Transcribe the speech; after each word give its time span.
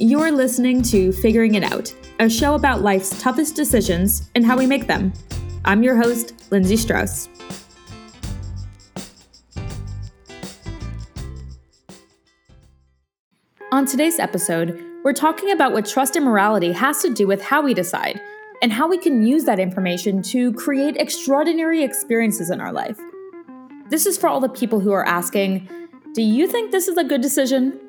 You're 0.00 0.30
listening 0.30 0.82
to 0.82 1.10
Figuring 1.10 1.56
It 1.56 1.64
Out, 1.64 1.92
a 2.20 2.30
show 2.30 2.54
about 2.54 2.82
life's 2.82 3.20
toughest 3.20 3.56
decisions 3.56 4.30
and 4.36 4.46
how 4.46 4.56
we 4.56 4.64
make 4.64 4.86
them. 4.86 5.12
I'm 5.64 5.82
your 5.82 5.96
host, 5.96 6.52
Lindsay 6.52 6.76
Strauss. 6.76 7.28
On 13.72 13.84
today's 13.86 14.20
episode, 14.20 14.80
we're 15.02 15.12
talking 15.12 15.50
about 15.50 15.72
what 15.72 15.84
trust 15.84 16.14
and 16.14 16.24
morality 16.24 16.70
has 16.70 17.02
to 17.02 17.12
do 17.12 17.26
with 17.26 17.42
how 17.42 17.60
we 17.60 17.74
decide 17.74 18.20
and 18.62 18.72
how 18.72 18.86
we 18.86 18.98
can 18.98 19.26
use 19.26 19.46
that 19.46 19.58
information 19.58 20.22
to 20.22 20.52
create 20.52 20.96
extraordinary 20.96 21.82
experiences 21.82 22.50
in 22.50 22.60
our 22.60 22.72
life. 22.72 23.00
This 23.88 24.06
is 24.06 24.16
for 24.16 24.28
all 24.28 24.38
the 24.38 24.48
people 24.48 24.78
who 24.78 24.92
are 24.92 25.04
asking, 25.04 25.68
Do 26.14 26.22
you 26.22 26.46
think 26.46 26.70
this 26.70 26.86
is 26.86 26.96
a 26.96 27.02
good 27.02 27.20
decision? 27.20 27.80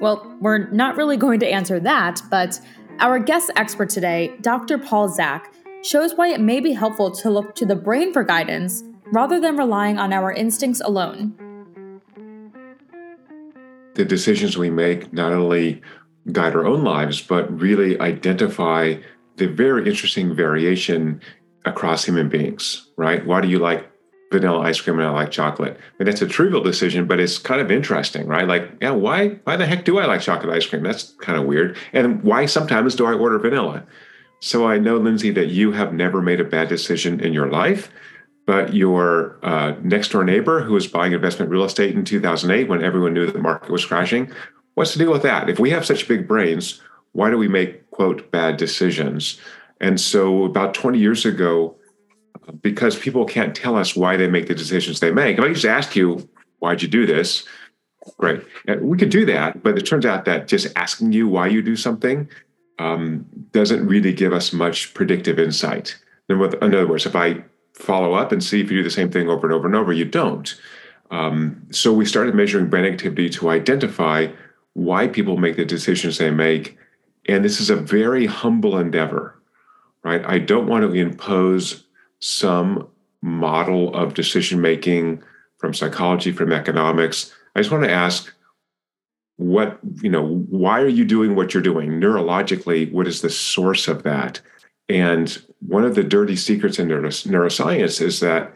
Well, 0.00 0.34
we're 0.40 0.70
not 0.70 0.96
really 0.96 1.18
going 1.18 1.40
to 1.40 1.46
answer 1.46 1.78
that, 1.80 2.22
but 2.30 2.58
our 3.00 3.18
guest 3.18 3.50
expert 3.56 3.90
today, 3.90 4.34
Dr. 4.40 4.78
Paul 4.78 5.08
Zak, 5.08 5.52
shows 5.82 6.14
why 6.14 6.28
it 6.28 6.40
may 6.40 6.60
be 6.60 6.72
helpful 6.72 7.10
to 7.10 7.30
look 7.30 7.54
to 7.56 7.66
the 7.66 7.76
brain 7.76 8.12
for 8.12 8.24
guidance 8.24 8.82
rather 9.12 9.38
than 9.38 9.56
relying 9.56 9.98
on 9.98 10.12
our 10.12 10.32
instincts 10.32 10.80
alone. 10.80 11.34
The 13.94 14.04
decisions 14.04 14.56
we 14.56 14.70
make 14.70 15.12
not 15.12 15.32
only 15.32 15.82
guide 16.32 16.54
our 16.54 16.66
own 16.66 16.82
lives, 16.82 17.20
but 17.20 17.60
really 17.60 17.98
identify 18.00 18.94
the 19.36 19.48
very 19.48 19.86
interesting 19.88 20.34
variation 20.34 21.20
across 21.64 22.04
human 22.04 22.28
beings, 22.28 22.90
right? 22.96 23.26
Why 23.26 23.40
do 23.40 23.48
you 23.48 23.58
like 23.58 23.89
vanilla 24.30 24.60
ice 24.60 24.80
cream 24.80 24.98
and 24.98 25.08
I 25.08 25.10
like 25.10 25.30
chocolate. 25.30 25.72
I 25.76 25.92
mean, 25.98 26.06
that's 26.06 26.22
a 26.22 26.26
trivial 26.26 26.62
decision, 26.62 27.06
but 27.06 27.18
it's 27.20 27.38
kind 27.38 27.60
of 27.60 27.70
interesting, 27.70 28.26
right? 28.26 28.46
Like, 28.46 28.70
yeah, 28.80 28.92
why 28.92 29.30
why 29.44 29.56
the 29.56 29.66
heck 29.66 29.84
do 29.84 29.98
I 29.98 30.06
like 30.06 30.20
chocolate 30.20 30.54
ice 30.54 30.66
cream? 30.66 30.82
That's 30.82 31.14
kind 31.20 31.38
of 31.38 31.46
weird. 31.46 31.76
And 31.92 32.22
why 32.22 32.46
sometimes 32.46 32.94
do 32.94 33.06
I 33.06 33.12
order 33.12 33.38
vanilla? 33.38 33.84
So 34.40 34.66
I 34.66 34.78
know, 34.78 34.96
Lindsay, 34.96 35.30
that 35.32 35.48
you 35.48 35.72
have 35.72 35.92
never 35.92 36.22
made 36.22 36.40
a 36.40 36.44
bad 36.44 36.68
decision 36.68 37.20
in 37.20 37.32
your 37.32 37.50
life, 37.50 37.90
but 38.46 38.72
your 38.72 39.38
uh, 39.42 39.74
next 39.82 40.12
door 40.12 40.24
neighbor 40.24 40.62
who 40.62 40.72
was 40.72 40.86
buying 40.86 41.12
investment 41.12 41.50
real 41.50 41.64
estate 41.64 41.94
in 41.94 42.04
2008 42.04 42.68
when 42.68 42.82
everyone 42.82 43.12
knew 43.12 43.26
that 43.26 43.32
the 43.32 43.38
market 43.38 43.70
was 43.70 43.84
crashing, 43.84 44.32
what's 44.74 44.94
the 44.94 44.98
deal 44.98 45.12
with 45.12 45.22
that? 45.22 45.50
If 45.50 45.58
we 45.58 45.70
have 45.70 45.84
such 45.84 46.08
big 46.08 46.26
brains, 46.26 46.80
why 47.12 47.30
do 47.30 47.36
we 47.36 47.48
make, 47.48 47.90
quote, 47.90 48.30
bad 48.30 48.56
decisions? 48.56 49.38
And 49.80 50.00
so 50.00 50.44
about 50.44 50.74
20 50.74 50.98
years 50.98 51.26
ago, 51.26 51.76
because 52.62 52.98
people 52.98 53.24
can't 53.24 53.54
tell 53.54 53.76
us 53.76 53.94
why 53.96 54.16
they 54.16 54.28
make 54.28 54.48
the 54.48 54.54
decisions 54.54 55.00
they 55.00 55.10
make. 55.10 55.38
If 55.38 55.44
I 55.44 55.52
just 55.52 55.64
ask 55.64 55.96
you, 55.96 56.28
why'd 56.58 56.82
you 56.82 56.88
do 56.88 57.06
this? 57.06 57.44
Great. 58.18 58.42
We 58.80 58.96
could 58.96 59.10
do 59.10 59.26
that, 59.26 59.62
but 59.62 59.76
it 59.76 59.82
turns 59.82 60.06
out 60.06 60.24
that 60.24 60.48
just 60.48 60.68
asking 60.76 61.12
you 61.12 61.28
why 61.28 61.48
you 61.48 61.62
do 61.62 61.76
something 61.76 62.28
um, 62.78 63.26
doesn't 63.52 63.86
really 63.86 64.12
give 64.12 64.32
us 64.32 64.52
much 64.52 64.94
predictive 64.94 65.38
insight. 65.38 65.96
In 66.28 66.40
other 66.40 66.86
words, 66.86 67.06
if 67.06 67.14
I 67.14 67.44
follow 67.74 68.14
up 68.14 68.32
and 68.32 68.42
see 68.42 68.60
if 68.60 68.70
you 68.70 68.78
do 68.78 68.84
the 68.84 68.90
same 68.90 69.10
thing 69.10 69.28
over 69.28 69.46
and 69.46 69.54
over 69.54 69.66
and 69.66 69.76
over, 69.76 69.92
you 69.92 70.04
don't. 70.04 70.58
Um, 71.10 71.66
so 71.70 71.92
we 71.92 72.06
started 72.06 72.34
measuring 72.34 72.70
brain 72.70 72.84
activity 72.84 73.28
to 73.30 73.50
identify 73.50 74.28
why 74.74 75.08
people 75.08 75.36
make 75.36 75.56
the 75.56 75.64
decisions 75.64 76.18
they 76.18 76.30
make. 76.30 76.78
And 77.28 77.44
this 77.44 77.60
is 77.60 77.68
a 77.68 77.76
very 77.76 78.26
humble 78.26 78.78
endeavor, 78.78 79.34
right? 80.04 80.24
I 80.24 80.38
don't 80.38 80.68
want 80.68 80.84
to 80.84 80.92
impose 80.94 81.84
some 82.20 82.88
model 83.22 83.94
of 83.94 84.14
decision 84.14 84.60
making 84.60 85.22
from 85.58 85.74
psychology, 85.74 86.32
from 86.32 86.52
economics. 86.52 87.34
I 87.54 87.60
just 87.60 87.70
want 87.70 87.84
to 87.84 87.90
ask 87.90 88.32
what, 89.36 89.78
you 90.02 90.10
know, 90.10 90.44
why 90.48 90.80
are 90.80 90.88
you 90.88 91.04
doing 91.04 91.34
what 91.34 91.52
you're 91.52 91.62
doing? 91.62 92.00
Neurologically, 92.00 92.90
what 92.92 93.06
is 93.06 93.20
the 93.20 93.30
source 93.30 93.88
of 93.88 94.02
that? 94.02 94.40
And 94.88 95.40
one 95.66 95.84
of 95.84 95.94
the 95.94 96.02
dirty 96.02 96.36
secrets 96.36 96.78
in 96.78 96.88
neuroscience 96.88 98.02
is 98.02 98.20
that 98.20 98.52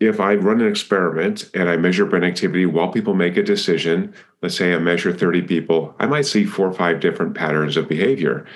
if 0.00 0.20
I 0.20 0.34
run 0.34 0.60
an 0.60 0.68
experiment 0.68 1.50
and 1.54 1.68
I 1.68 1.76
measure 1.76 2.06
brain 2.06 2.24
activity 2.24 2.66
while 2.66 2.90
people 2.90 3.14
make 3.14 3.36
a 3.36 3.42
decision, 3.42 4.14
let's 4.42 4.56
say 4.56 4.74
I 4.74 4.78
measure 4.78 5.12
30 5.12 5.42
people, 5.42 5.94
I 5.98 6.06
might 6.06 6.26
see 6.26 6.44
four 6.44 6.66
or 6.66 6.72
five 6.72 7.00
different 7.00 7.34
patterns 7.34 7.76
of 7.76 7.88
behavior 7.88 8.46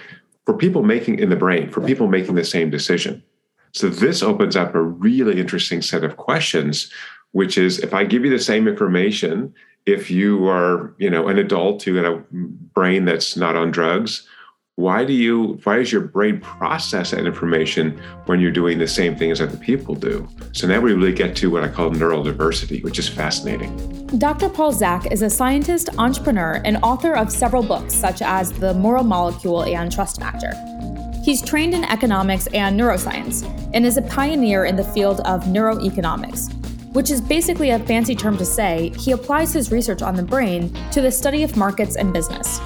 for 0.45 0.55
people 0.55 0.83
making 0.83 1.19
in 1.19 1.29
the 1.29 1.37
brain, 1.37 1.71
for 1.71 1.83
people 1.83 2.09
making 2.09 2.35
the 2.35 2.45
same 2.45 2.71
decision. 2.71 3.23
So 3.73 3.89
this 3.89 4.23
opens 4.23 4.57
up 4.57 4.75
a 4.75 4.83
really 4.83 5.41
interesting 5.41 5.83
set 5.83 6.05
of 6.05 6.17
questions, 6.17 6.91
which 7.33 7.57
is 7.57 7.79
if 7.79 7.95
I 7.95 8.05
give 8.05 8.25
you 8.25 8.31
the 8.31 8.43
same 8.43 8.67
information, 8.67 9.55
if 9.87 10.11
you 10.11 10.49
are, 10.49 10.95
you 10.99 11.11
know, 11.11 11.29
an 11.29 11.39
adult 11.39 11.83
who 11.83 12.01
got 12.01 12.13
a 12.13 12.23
brain 12.31 13.05
that's 13.05 13.37
not 13.37 13.57
on 13.57 13.71
drugs, 13.71 14.27
why 14.81 15.05
do 15.05 15.13
you 15.13 15.61
why 15.65 15.77
does 15.77 15.93
your 15.93 16.01
brain 16.01 16.41
process 16.41 17.11
that 17.11 17.27
information 17.27 18.01
when 18.27 18.41
you're 18.41 18.51
doing 18.51 18.79
the 18.79 18.89
same 18.89 19.15
thing 19.15 19.31
as 19.31 19.41
other 19.41 19.59
people 19.59 19.95
do? 19.95 20.27
So 20.53 20.67
now 20.67 20.81
we 20.81 20.95
really 20.95 21.13
get 21.13 21.37
to 21.37 21.51
what 21.51 21.63
i 21.63 21.69
call 21.69 21.91
neural 21.91 22.23
diversity 22.23 22.81
which 22.81 22.99
is 22.99 23.07
fascinating. 23.07 23.77
Dr 24.19 24.49
paul 24.49 24.73
zak 24.73 25.13
is 25.13 25.21
a 25.21 25.29
scientist 25.29 25.91
entrepreneur 25.99 26.63
and 26.65 26.79
author 26.83 27.15
of 27.15 27.31
several 27.31 27.63
books 27.63 27.93
such 27.93 28.23
as 28.23 28.53
the 28.53 28.73
moral 28.73 29.05
molecule 29.05 29.65
and 29.65 29.93
trust 29.93 30.19
factor 30.19 30.53
He's 31.23 31.43
trained 31.43 31.75
in 31.75 31.85
economics 31.85 32.47
and 32.55 32.81
neuroscience 32.81 33.45
and 33.75 33.85
is 33.85 33.99
a 33.99 34.03
pioneer 34.03 34.65
in 34.65 34.75
the 34.75 34.85
field 34.85 35.21
of 35.21 35.45
neuroeconomics, 35.45 36.51
which 36.95 37.11
is 37.11 37.21
basically 37.21 37.71
a 37.71 37.79
fancy 37.79 38.15
term 38.15 38.39
to 38.39 38.47
say 38.47 38.91
he 38.97 39.13
applies 39.13 39.53
his 39.53 39.71
research 39.71 40.01
on 40.01 40.15
the 40.15 40.23
brain 40.23 40.73
to 40.93 41.03
the 41.03 41.13
study 41.13 41.43
of 41.43 41.59
markets 41.59 41.97
and 41.97 42.15
business. 42.15 42.59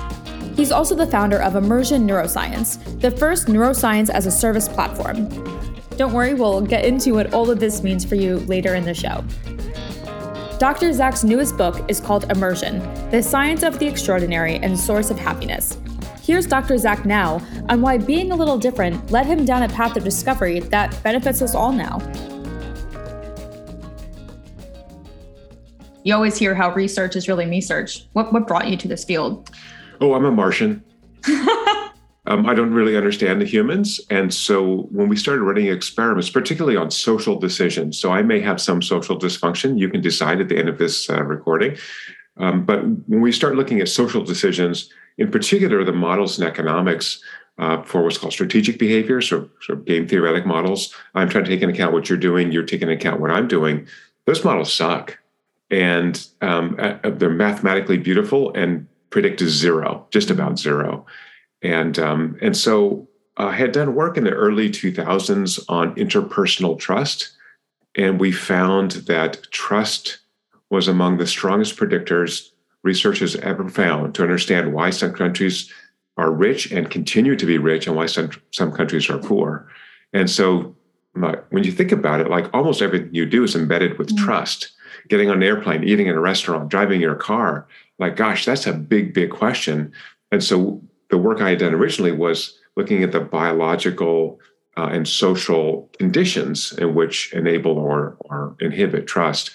He's 0.54 0.70
also 0.70 0.94
the 0.94 1.06
founder 1.06 1.42
of 1.42 1.56
Immersion 1.56 2.06
Neuroscience, 2.06 3.00
the 3.00 3.10
first 3.10 3.48
neuroscience 3.48 4.08
as 4.08 4.26
a 4.26 4.30
service 4.30 4.68
platform. 4.68 5.28
Don't 5.96 6.12
worry, 6.12 6.34
we'll 6.34 6.60
get 6.60 6.84
into 6.84 7.14
what 7.14 7.34
all 7.34 7.50
of 7.50 7.58
this 7.58 7.82
means 7.82 8.04
for 8.04 8.14
you 8.14 8.38
later 8.40 8.76
in 8.76 8.84
the 8.84 8.94
show. 8.94 9.24
Dr. 10.60 10.92
Zak's 10.92 11.24
newest 11.24 11.56
book 11.56 11.84
is 11.88 12.00
called 12.00 12.30
Immersion 12.30 12.78
The 13.10 13.20
Science 13.20 13.64
of 13.64 13.80
the 13.80 13.88
Extraordinary 13.88 14.56
and 14.58 14.78
Source 14.78 15.10
of 15.10 15.18
Happiness 15.18 15.76
Here's 16.24 16.46
Dr. 16.46 16.78
Zak 16.78 17.04
now 17.04 17.42
on 17.68 17.82
why 17.82 17.98
being 17.98 18.32
a 18.32 18.34
little 18.34 18.56
different 18.56 19.10
led 19.10 19.26
him 19.26 19.44
down 19.44 19.62
a 19.62 19.68
path 19.68 19.94
of 19.94 20.04
discovery 20.04 20.60
that 20.60 20.98
benefits 21.02 21.42
us 21.42 21.54
all 21.54 21.70
now. 21.70 21.98
You 26.02 26.14
always 26.14 26.38
hear 26.38 26.54
how 26.54 26.72
research 26.72 27.14
is 27.14 27.28
really 27.28 27.44
me 27.44 27.60
search. 27.60 28.06
What, 28.14 28.32
what 28.32 28.46
brought 28.46 28.68
you 28.68 28.76
to 28.78 28.88
this 28.88 29.04
field? 29.04 29.50
Oh, 30.00 30.14
I'm 30.14 30.24
a 30.24 30.32
Martian. 30.32 30.82
um, 32.26 32.46
I 32.46 32.54
don't 32.54 32.72
really 32.72 32.96
understand 32.96 33.42
the 33.42 33.46
humans. 33.46 34.00
And 34.08 34.32
so 34.32 34.88
when 34.92 35.10
we 35.10 35.16
started 35.16 35.42
running 35.42 35.66
experiments, 35.66 36.30
particularly 36.30 36.78
on 36.78 36.90
social 36.90 37.38
decisions, 37.38 37.98
so 37.98 38.12
I 38.12 38.22
may 38.22 38.40
have 38.40 38.62
some 38.62 38.80
social 38.80 39.18
dysfunction. 39.18 39.78
You 39.78 39.90
can 39.90 40.00
decide 40.00 40.40
at 40.40 40.48
the 40.48 40.56
end 40.56 40.70
of 40.70 40.78
this 40.78 41.10
uh, 41.10 41.22
recording. 41.22 41.76
Um, 42.36 42.64
but 42.64 42.82
when 42.84 43.20
we 43.20 43.32
start 43.32 43.56
looking 43.56 43.80
at 43.80 43.88
social 43.88 44.24
decisions, 44.24 44.90
in 45.18 45.30
particular, 45.30 45.84
the 45.84 45.92
models 45.92 46.38
in 46.38 46.46
economics 46.46 47.22
uh, 47.58 47.82
for 47.82 48.02
what's 48.02 48.18
called 48.18 48.32
strategic 48.32 48.78
behavior, 48.78 49.20
so 49.20 49.48
of 49.68 49.84
game 49.84 50.08
theoretic 50.08 50.44
models. 50.44 50.94
I'm 51.14 51.28
trying 51.28 51.44
to 51.44 51.50
take 51.50 51.62
into 51.62 51.74
account 51.74 51.92
what 51.92 52.08
you're 52.08 52.18
doing, 52.18 52.50
you're 52.50 52.64
taking 52.64 52.88
into 52.88 53.00
account 53.00 53.20
what 53.20 53.30
I'm 53.30 53.48
doing. 53.48 53.86
Those 54.26 54.44
models 54.44 54.72
suck. 54.72 55.18
And 55.70 56.26
um, 56.40 56.76
uh, 56.78 56.98
they're 57.10 57.30
mathematically 57.30 57.98
beautiful 57.98 58.52
and 58.54 58.86
predict 59.10 59.40
zero, 59.40 60.06
just 60.10 60.30
about 60.30 60.58
zero. 60.58 61.06
And, 61.62 61.98
um, 61.98 62.36
and 62.42 62.56
so 62.56 63.08
I 63.36 63.52
had 63.52 63.72
done 63.72 63.94
work 63.94 64.16
in 64.16 64.24
the 64.24 64.30
early 64.30 64.68
2000s 64.68 65.64
on 65.68 65.94
interpersonal 65.94 66.78
trust. 66.78 67.30
And 67.96 68.20
we 68.20 68.32
found 68.32 68.92
that 68.92 69.50
trust 69.50 70.18
was 70.70 70.88
among 70.88 71.18
the 71.18 71.26
strongest 71.26 71.76
predictors 71.76 72.50
research 72.82 73.18
has 73.20 73.36
ever 73.36 73.68
found 73.68 74.14
to 74.14 74.22
understand 74.22 74.72
why 74.72 74.90
some 74.90 75.12
countries 75.12 75.72
are 76.16 76.30
rich 76.30 76.70
and 76.70 76.90
continue 76.90 77.34
to 77.34 77.46
be 77.46 77.58
rich 77.58 77.86
and 77.86 77.96
why 77.96 78.06
some, 78.06 78.30
some 78.52 78.70
countries 78.70 79.08
are 79.10 79.18
poor. 79.18 79.68
And 80.12 80.30
so 80.30 80.76
when 81.14 81.64
you 81.64 81.72
think 81.72 81.92
about 81.92 82.20
it, 82.20 82.28
like 82.28 82.52
almost 82.52 82.82
everything 82.82 83.14
you 83.14 83.26
do 83.26 83.42
is 83.44 83.56
embedded 83.56 83.98
with 83.98 84.08
mm-hmm. 84.08 84.24
trust. 84.24 84.70
Getting 85.08 85.28
on 85.28 85.36
an 85.36 85.42
airplane, 85.42 85.84
eating 85.84 86.06
in 86.06 86.14
a 86.14 86.20
restaurant, 86.20 86.70
driving 86.70 87.00
your 87.00 87.14
car, 87.14 87.66
like, 87.98 88.16
gosh, 88.16 88.44
that's 88.44 88.66
a 88.66 88.72
big, 88.72 89.12
big 89.12 89.30
question. 89.30 89.92
And 90.32 90.42
so 90.42 90.82
the 91.10 91.18
work 91.18 91.40
I 91.40 91.50
had 91.50 91.58
done 91.58 91.74
originally 91.74 92.12
was 92.12 92.58
looking 92.76 93.02
at 93.02 93.12
the 93.12 93.20
biological 93.20 94.40
uh, 94.76 94.88
and 94.92 95.06
social 95.06 95.90
conditions 95.98 96.72
in 96.78 96.94
which 96.94 97.32
enable 97.32 97.78
or, 97.78 98.16
or 98.20 98.56
inhibit 98.60 99.06
trust. 99.06 99.50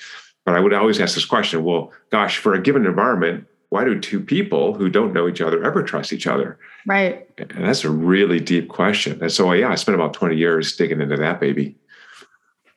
But 0.46 0.56
I 0.56 0.60
would 0.60 0.74
always 0.74 1.00
ask 1.00 1.16
this 1.16 1.26
question 1.26 1.64
well, 1.64 1.92
gosh, 2.12 2.38
for 2.38 2.54
a 2.54 2.62
given 2.62 2.86
environment, 2.86 3.46
why 3.70 3.84
do 3.84 4.00
two 4.00 4.20
people 4.20 4.74
who 4.74 4.90
don't 4.90 5.14
know 5.14 5.28
each 5.28 5.42
other 5.42 5.64
ever 5.64 5.84
trust 5.84 6.12
each 6.12 6.26
other? 6.26 6.58
Right. 6.88 7.30
And 7.38 7.66
that's 7.66 7.84
a 7.84 7.90
really 7.90 8.40
deep 8.40 8.68
question. 8.68 9.22
And 9.22 9.32
so, 9.32 9.52
yeah, 9.54 9.70
I 9.70 9.76
spent 9.76 9.96
about 9.96 10.14
20 10.14 10.36
years 10.36 10.76
digging 10.76 11.02
into 11.02 11.18
that 11.18 11.40
baby. 11.40 11.76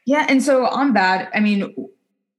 Yeah. 0.05 0.27
And 0.29 0.43
so, 0.43 0.67
on 0.67 0.93
that, 0.95 1.31
I 1.35 1.41
mean, 1.41 1.75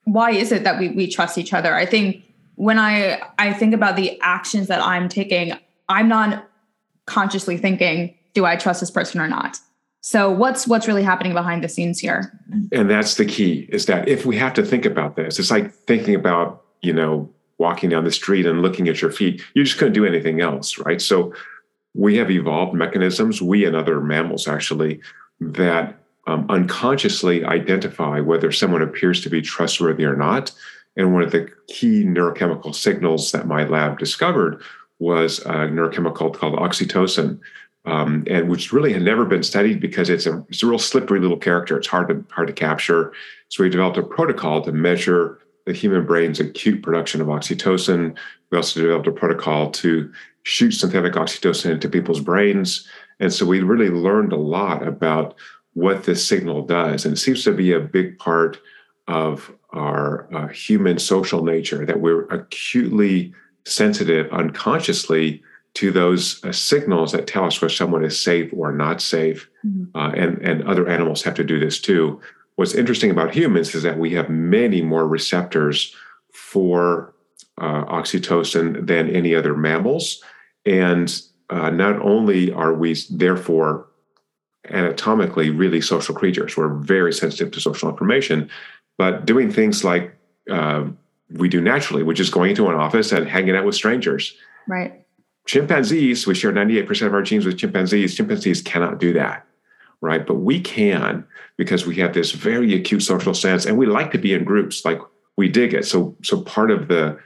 why 0.04 0.32
is 0.32 0.52
it 0.52 0.64
that 0.66 0.80
we, 0.80 0.90
we 0.90 1.08
trust 1.08 1.38
each 1.38 1.54
other? 1.54 1.74
I 1.74 1.86
think 1.86 2.24
when 2.56 2.78
I 2.78 3.22
I 3.40 3.54
think 3.54 3.74
about 3.74 3.96
the 3.96 4.20
actions 4.22 4.68
that 4.68 4.82
I'm 4.82 5.10
taking, 5.10 5.54
I'm 5.90 6.08
not 6.08 6.48
consciously 7.06 7.58
thinking, 7.58 8.16
do 8.34 8.46
I 8.46 8.56
trust 8.56 8.80
this 8.80 8.92
person 8.92 9.20
or 9.20 9.28
not? 9.28 9.58
So 10.06 10.30
what's 10.30 10.68
what's 10.68 10.86
really 10.86 11.02
happening 11.02 11.34
behind 11.34 11.64
the 11.64 11.70
scenes 11.70 11.98
here? 11.98 12.38
And 12.74 12.90
that's 12.90 13.16
the 13.16 13.26
key 13.26 13.70
is 13.70 13.86
that 13.86 14.06
if 14.10 14.26
we 14.26 14.36
have 14.36 14.54
to 14.56 14.64
think 14.64 14.86
about 14.86 15.16
this, 15.16 15.40
it's 15.40 15.50
like 15.50 15.72
thinking 15.72 16.14
about, 16.14 16.66
you 16.82 16.92
know, 16.92 17.30
walking 17.58 17.90
down 17.90 18.04
the 18.04 18.12
street 18.12 18.46
and 18.46 18.62
looking 18.62 18.90
at 18.90 19.02
your 19.02 19.12
feet. 19.12 19.42
You 19.54 19.64
just 19.64 19.78
couldn't 19.78 19.94
do 19.94 20.06
anything 20.06 20.42
else, 20.42 20.78
right? 20.78 21.02
So 21.02 21.34
we 21.94 22.18
have 22.18 22.30
evolved 22.30 22.74
mechanisms, 22.74 23.42
we 23.42 23.64
and 23.64 23.78
other 23.78 24.02
mammals 24.02 24.46
actually, 24.46 25.00
that 25.40 25.98
um, 26.28 26.48
unconsciously 26.50 27.46
identify 27.46 28.20
whether 28.20 28.52
someone 28.52 28.82
appears 28.82 29.22
to 29.22 29.30
be 29.30 29.42
trustworthy 29.42 30.04
or 30.04 30.18
not. 30.18 30.52
And 30.98 31.14
one 31.14 31.24
of 31.24 31.32
the 31.32 31.50
key 31.68 32.04
neurochemical 32.04 32.76
signals 32.76 33.32
that 33.32 33.48
my 33.48 33.64
lab 33.64 34.00
discovered 34.00 34.62
was 35.00 35.40
a 35.40 35.70
neurochemical 35.70 36.34
called 36.34 36.56
oxytocin, 36.56 37.40
um, 37.86 38.24
and 38.28 38.50
which 38.50 38.72
really 38.72 38.94
had 38.94 39.02
never 39.02 39.26
been 39.26 39.44
studied 39.44 39.80
because 39.80 40.10
it's 40.10 40.26
a 40.26 40.44
it's 40.50 40.64
a 40.64 40.68
real 40.68 40.80
slippery 40.80 41.20
little 41.20 41.38
character. 41.38 41.78
It's 41.78 41.88
hard 41.88 42.08
to 42.10 42.24
hard 42.34 42.48
to 42.48 42.54
capture. 42.54 43.14
So 43.50 43.64
we 43.64 43.70
developed 43.70 43.98
a 43.98 44.04
protocol 44.04 44.62
to 44.64 44.72
measure 44.72 45.40
the 45.66 45.74
human 45.74 46.06
brain's 46.06 46.40
acute 46.40 46.82
production 46.82 47.22
of 47.22 47.28
oxytocin. 47.28 48.18
We 48.50 48.58
also 48.58 48.82
developed 48.82 49.08
a 49.08 49.12
protocol 49.12 49.72
to 49.72 50.12
shoot 50.44 50.72
synthetic 50.72 51.14
oxytocin 51.14 51.72
into 51.72 51.90
people's 51.90 52.20
brains. 52.20 52.88
And 53.20 53.32
so 53.32 53.46
we 53.46 53.62
really 53.62 53.90
learned 53.90 54.34
a 54.34 54.38
lot 54.38 54.86
about 54.86 55.36
what 55.74 56.04
this 56.04 56.26
signal 56.26 56.66
does. 56.66 57.06
And 57.06 57.16
it 57.16 57.20
seems 57.20 57.44
to 57.46 57.54
be 57.54 57.72
a 57.72 57.80
big 57.80 58.18
part 58.20 58.60
of 59.08 59.52
our 59.72 60.28
uh, 60.34 60.48
human 60.48 61.00
social 61.00 61.44
nature 61.44 61.86
that 61.86 62.00
we're 62.00 62.26
acutely 62.26 63.34
sensitive 63.66 64.32
unconsciously 64.32 65.42
to 65.76 65.92
those 65.92 66.44
uh, 66.44 66.52
signals 66.52 67.12
that 67.12 67.28
tell 67.28 67.46
us 67.46 67.62
whether 67.62 67.74
someone 67.74 68.06
is 68.06 68.20
safe 68.20 68.52
or 68.56 68.72
not 68.72 69.02
safe. 69.02 69.50
Mm-hmm. 69.66 69.98
Uh, 69.98 70.12
and, 70.12 70.38
and 70.40 70.64
other 70.64 70.88
animals 70.88 71.24
have 71.24 71.36
to 71.36 71.44
do 71.44 71.60
this 71.60 71.80
too. 71.80 72.22
What's 72.56 72.76
interesting 72.76 73.10
about 73.10 73.34
humans 73.34 73.74
is 73.74 73.84
that 73.84 73.98
we 73.98 74.12
have 74.12 74.30
many 74.30 74.82
more 74.82 75.08
receptors 75.08 75.96
for 76.32 77.14
uh, 77.60 77.86
oxytocin 77.86 78.86
than 78.86 79.10
any 79.10 79.34
other 79.34 79.56
mammals. 79.56 80.24
And 80.66 81.22
uh, 81.50 81.70
not 81.72 82.00
only 82.02 82.52
are 82.52 82.74
we 82.74 82.96
therefore 83.10 83.88
anatomically 84.70 85.50
really 85.50 85.82
social 85.82 86.16
creatures, 86.16 86.56
we're 86.56 86.74
very 86.74 87.12
sensitive 87.14 87.52
to 87.54 87.60
social 87.60 87.90
information, 87.90 88.50
but 88.98 89.26
doing 89.26 89.52
things 89.52 89.84
like 89.84 90.16
uh, 90.50 90.86
we 91.32 91.50
do 91.50 91.62
naturally, 91.62 92.04
which 92.04 92.20
is 92.20 92.30
going 92.30 92.52
into 92.52 92.68
an 92.68 92.76
office 92.76 93.12
and 93.12 93.28
hanging 93.28 93.56
out 93.56 93.66
with 93.66 93.76
strangers. 93.76 94.36
Right. 94.68 95.03
Chimpanzees, 95.46 96.26
we 96.26 96.36
share 96.36 96.54
98% 96.54 97.08
of 97.08 97.14
our 97.14 97.22
genes 97.22 97.46
with 97.46 97.58
chimpanzees. 97.58 98.16
Chimpanzees 98.16 98.62
cannot 98.62 99.00
do 99.00 99.14
that, 99.14 99.46
right? 100.02 100.26
But 100.26 100.36
we 100.36 100.62
can 100.62 101.26
because 101.58 101.86
we 101.86 101.96
have 101.98 102.14
this 102.14 102.32
very 102.32 102.74
acute 102.74 103.04
social 103.04 103.34
sense 103.34 103.66
and 103.66 103.78
we 103.78 103.86
like 103.86 104.12
to 104.12 104.18
be 104.18 104.34
in 104.34 104.44
groups, 104.46 104.86
like 104.86 105.00
we 105.36 105.50
dig 105.50 105.74
it. 105.74 105.86
So, 105.86 106.16
so 106.24 106.42
part 106.42 106.72
of 106.72 106.88
the 106.88 107.20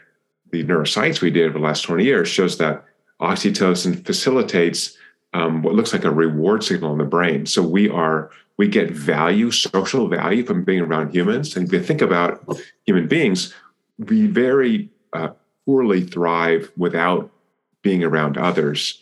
the 0.52 0.64
neuroscience 0.64 1.22
we 1.22 1.30
did 1.30 1.50
over 1.50 1.60
the 1.60 1.66
last 1.66 1.82
20 1.82 2.06
years 2.06 2.30
shows 2.30 2.58
that 2.58 2.86
oxytocin 3.20 4.06
facilitates 4.06 4.98
um, 5.34 5.62
what 5.62 5.76
looks 5.76 5.92
like 5.92 6.06
a 6.06 6.12
reward 6.12 6.64
signal 6.64 6.94
in 6.94 6.98
the 6.98 7.04
brain. 7.04 7.46
So 7.46 7.62
we 7.62 7.90
are 7.90 8.32
we 8.58 8.68
get 8.68 8.90
value, 8.90 9.52
social 9.52 10.08
value 10.08 10.44
from 10.44 10.64
being 10.64 10.82
around 10.82 11.14
humans. 11.14 11.56
And 11.56 11.68
if 11.68 11.74
you 11.74 11.84
think 11.84 12.02
about 12.02 12.44
human 12.86 13.08
beings, 13.08 13.54
we 14.00 14.26
very 14.26 14.90
uh, 15.14 15.30
poorly 15.66 16.04
thrive 16.04 16.72
without 16.76 17.30
being 17.88 18.04
around 18.04 18.38
others. 18.38 19.00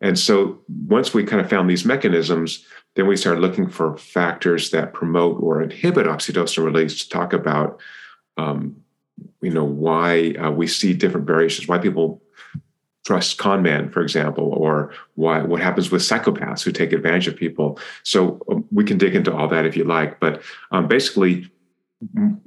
And 0.00 0.18
so 0.18 0.58
once 0.96 1.14
we 1.14 1.22
kind 1.22 1.40
of 1.40 1.48
found 1.48 1.70
these 1.70 1.84
mechanisms, 1.84 2.66
then 2.96 3.06
we 3.06 3.16
started 3.16 3.40
looking 3.40 3.68
for 3.68 3.96
factors 3.96 4.70
that 4.70 4.92
promote 4.92 5.40
or 5.40 5.62
inhibit 5.62 6.08
oxytocin 6.08 6.64
release 6.64 6.94
to 7.00 7.08
talk 7.08 7.32
about, 7.32 7.80
um, 8.36 8.58
you 9.40 9.52
know, 9.56 9.68
why 9.86 10.32
uh, 10.32 10.50
we 10.50 10.66
see 10.66 10.94
different 10.94 11.28
variations, 11.28 11.68
why 11.68 11.78
people 11.78 12.20
trust 13.06 13.38
con 13.38 13.62
man, 13.62 13.88
for 13.88 14.02
example, 14.02 14.48
or 14.52 14.92
why 15.14 15.40
what 15.40 15.60
happens 15.60 15.92
with 15.92 16.02
psychopaths 16.02 16.64
who 16.64 16.72
take 16.72 16.92
advantage 16.92 17.28
of 17.28 17.36
people. 17.36 17.78
So 18.02 18.42
um, 18.50 18.64
we 18.72 18.82
can 18.82 18.98
dig 18.98 19.14
into 19.14 19.32
all 19.32 19.46
that 19.46 19.64
if 19.64 19.76
you 19.76 19.84
like, 19.84 20.18
but 20.18 20.42
um, 20.72 20.88
basically, 20.88 21.48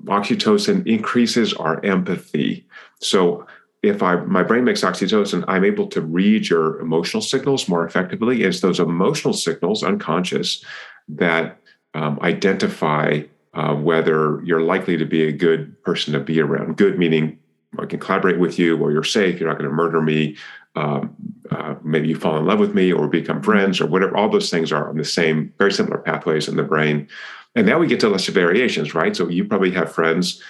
oxytocin 0.06 0.86
increases 0.86 1.54
our 1.54 1.84
empathy. 1.86 2.68
So 3.00 3.46
if 3.83 4.04
I 4.04 4.16
my 4.16 4.44
brain 4.44 4.63
makes 4.63 4.81
oxytocin, 4.81 5.44
I'm 5.48 5.66
able 5.66 5.88
to 5.88 6.01
read 6.01 6.50
your 6.50 6.80
emotional 6.80 7.22
signals 7.22 7.68
more 7.68 7.86
effectively. 7.86 8.44
It's 8.44 8.62
those 8.62 8.80
emotional 8.80 9.33
signals, 9.33 9.83
unconscious, 9.83 10.63
that 11.07 11.57
um, 11.94 12.19
identify 12.22 13.24
uh, 13.54 13.75
whether 13.75 14.42
you're 14.44 14.62
likely 14.62 14.98
to 14.98 15.06
be 15.06 15.28
a 15.28 15.31
good 15.31 15.81
person 15.83 16.13
to 16.13 16.19
be 16.19 16.39
around. 16.39 16.78
Good 16.78 16.98
meaning 16.98 17.39
I 17.80 17.86
can 17.86 18.00
collaborate 18.00 18.39
with 18.39 18.60
you, 18.60 18.78
or 18.78 18.92
you're 18.92 19.04
safe. 19.04 19.39
You're 19.39 19.50
not 19.50 19.57
going 19.57 19.69
to 19.69 19.75
murder 19.75 20.01
me. 20.01 20.38
Um, 20.75 21.16
uh, 21.50 21.75
maybe 21.84 22.07
you 22.07 22.16
fall 22.16 22.38
in 22.38 22.45
love 22.45 22.60
with 22.60 22.75
me, 22.75 22.94
or 22.94 23.07
become 23.07 23.42
friends, 23.42 23.81
or 23.81 23.88
whatever. 23.88 24.16
All 24.16 24.30
those 24.30 24.50
things 24.50 24.72
are 24.72 24.89
on 24.89 24.98
the 24.98 25.06
same, 25.06 25.54
very 25.57 25.72
similar 25.72 25.98
pathways 25.98 26.48
in 26.48 26.56
the 26.56 26.63
brain. 26.63 27.07
And 27.56 27.66
now 27.66 27.80
we 27.80 27.88
get 27.88 28.00
to 28.01 28.10
lesser 28.10 28.31
variations, 28.31 28.94
right? 28.94 29.16
So 29.16 29.27
you 29.27 29.44
probably 29.44 29.72
have 29.72 29.92
friends, 29.92 30.42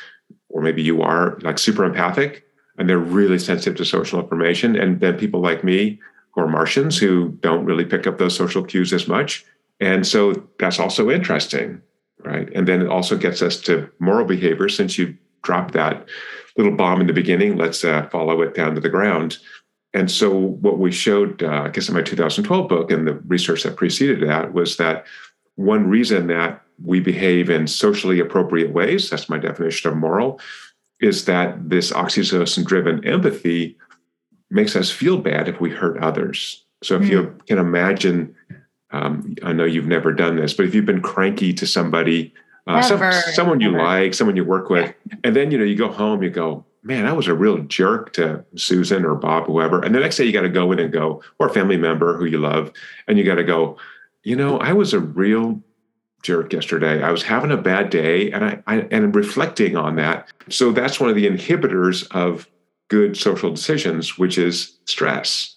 or 0.50 0.62
maybe 0.62 0.84
you 0.84 1.02
are 1.02 1.40
like 1.42 1.58
super 1.58 1.86
empathic, 1.86 2.46
and 2.82 2.90
they're 2.90 2.98
really 2.98 3.38
sensitive 3.38 3.78
to 3.78 3.86
social 3.86 4.20
information. 4.20 4.76
And 4.76 5.00
then 5.00 5.16
people 5.16 5.40
like 5.40 5.64
me, 5.64 6.00
who 6.32 6.42
are 6.42 6.48
Martians, 6.48 6.98
who 6.98 7.30
don't 7.42 7.64
really 7.64 7.86
pick 7.86 8.08
up 8.08 8.18
those 8.18 8.36
social 8.36 8.64
cues 8.64 8.92
as 8.92 9.08
much. 9.08 9.46
And 9.80 10.08
so 10.08 10.48
that's 10.58 10.80
also 10.80 11.12
interesting, 11.12 11.80
right? 12.26 12.50
And 12.56 12.68
then 12.68 12.82
it 12.82 12.88
also 12.88 13.16
gets 13.16 13.44
us 13.44 13.62
to 13.62 13.88
moral 14.00 14.26
behavior 14.26 14.68
since 14.68 14.98
you 14.98 15.16
dropped 15.44 15.76
that 15.76 16.08
little 16.58 16.72
bomb 16.72 17.02
in 17.02 17.06
the 17.06 17.14
beginning. 17.14 17.56
Let's 17.56 17.84
uh, 17.84 18.10
follow 18.10 18.42
it 18.42 18.56
down 18.56 18.74
to 18.74 18.82
the 18.82 18.90
ground. 18.90 19.38
And 19.94 20.10
so, 20.10 20.36
what 20.36 20.80
we 20.80 20.92
showed, 20.92 21.44
uh, 21.44 21.66
I 21.66 21.70
guess, 21.70 21.88
in 21.88 21.94
my 21.94 22.02
2012 22.02 22.68
book 22.68 22.90
and 22.90 23.08
the 23.08 23.14
research 23.28 23.62
that 23.62 23.76
preceded 23.76 24.28
that 24.28 24.54
was 24.54 24.78
that 24.78 25.06
one 25.54 25.88
reason 25.88 26.26
that 26.28 26.64
we 26.84 27.00
behave 27.00 27.52
in 27.52 27.68
socially 27.68 28.20
appropriate 28.20 28.72
ways, 28.72 29.08
that's 29.12 29.30
my 29.30 29.38
definition 29.38 29.92
of 29.92 29.98
moral, 29.98 30.40
is 31.02 31.26
that 31.26 31.70
this 31.70 31.92
oxytocin 31.92 32.66
driven 32.66 33.06
empathy 33.06 33.78
makes 34.50 34.76
us 34.76 34.92
feel 34.92 35.18
bad 35.18 35.48
if 35.48 35.60
we 35.60 35.70
hurt 35.70 35.98
others. 35.98 36.64
So, 36.84 36.96
if 36.96 37.04
mm. 37.04 37.10
you 37.10 37.40
can 37.48 37.58
imagine, 37.58 38.36
um, 38.92 39.36
I 39.44 39.54
know 39.54 39.66
you've 39.66 39.88
never 39.88 40.14
done 40.14 40.36
this, 40.36 40.54
but 40.54 40.66
if 40.66 40.76
you've 40.76 40.86
been 40.86 41.02
cranky 41.02 41.54
to 41.54 41.68
somebody 41.68 42.34
uh, 42.68 42.82
some, 42.82 43.12
someone 43.34 43.60
you 43.60 43.72
Never. 43.72 43.84
like, 43.84 44.14
someone 44.14 44.36
you 44.36 44.46
work 44.46 44.70
with, 44.70 44.94
and 45.24 45.36
then 45.36 45.52
you 45.52 45.58
know 45.58 45.64
you 45.64 45.76
go 45.76 45.92
home, 45.92 46.22
you 46.22 46.30
go, 46.30 46.64
man, 46.84 47.06
I 47.06 47.14
was 47.14 47.28
a 47.28 47.34
real 47.34 47.60
jerk 47.60 48.14
to 48.14 48.46
Susan 48.56 49.04
or 49.04 49.16
Bob, 49.16 49.46
whoever, 49.46 49.82
and 49.82 49.96
the 49.96 50.00
next 50.00 50.18
day 50.18 50.26
you 50.26 50.32
got 50.32 50.42
to 50.42 50.50
go 50.50 50.72
in 50.72 50.80
and 50.80 50.94
go, 50.94 51.24
or 51.40 51.48
a 51.48 51.54
family 51.54 51.78
member 51.78 52.16
who 52.18 52.26
you 52.26 52.38
love, 52.38 52.72
and 53.08 53.18
you 53.18 53.24
got 53.24 53.36
to 53.36 53.44
go, 53.44 53.78
you 54.24 54.36
know, 54.36 54.60
I 54.60 54.74
was 54.74 54.94
a 54.94 55.00
real 55.00 55.62
jerk 56.22 56.54
yesterday. 56.54 57.02
I 57.04 57.12
was 57.12 57.24
having 57.24 57.52
a 57.52 57.58
bad 57.58 57.90
day, 57.90 58.32
and 58.32 58.46
I, 58.46 58.64
I 58.68 58.88
and 58.92 59.16
reflecting 59.16 59.76
on 59.76 59.96
that. 59.96 60.28
So 60.50 60.72
that's 60.72 61.00
one 61.00 61.10
of 61.10 61.16
the 61.16 61.28
inhibitors 61.28 62.08
of 62.12 62.48
good 62.90 63.18
social 63.18 63.50
decisions, 63.50 64.18
which 64.18 64.38
is 64.38 64.78
stress. 64.86 65.56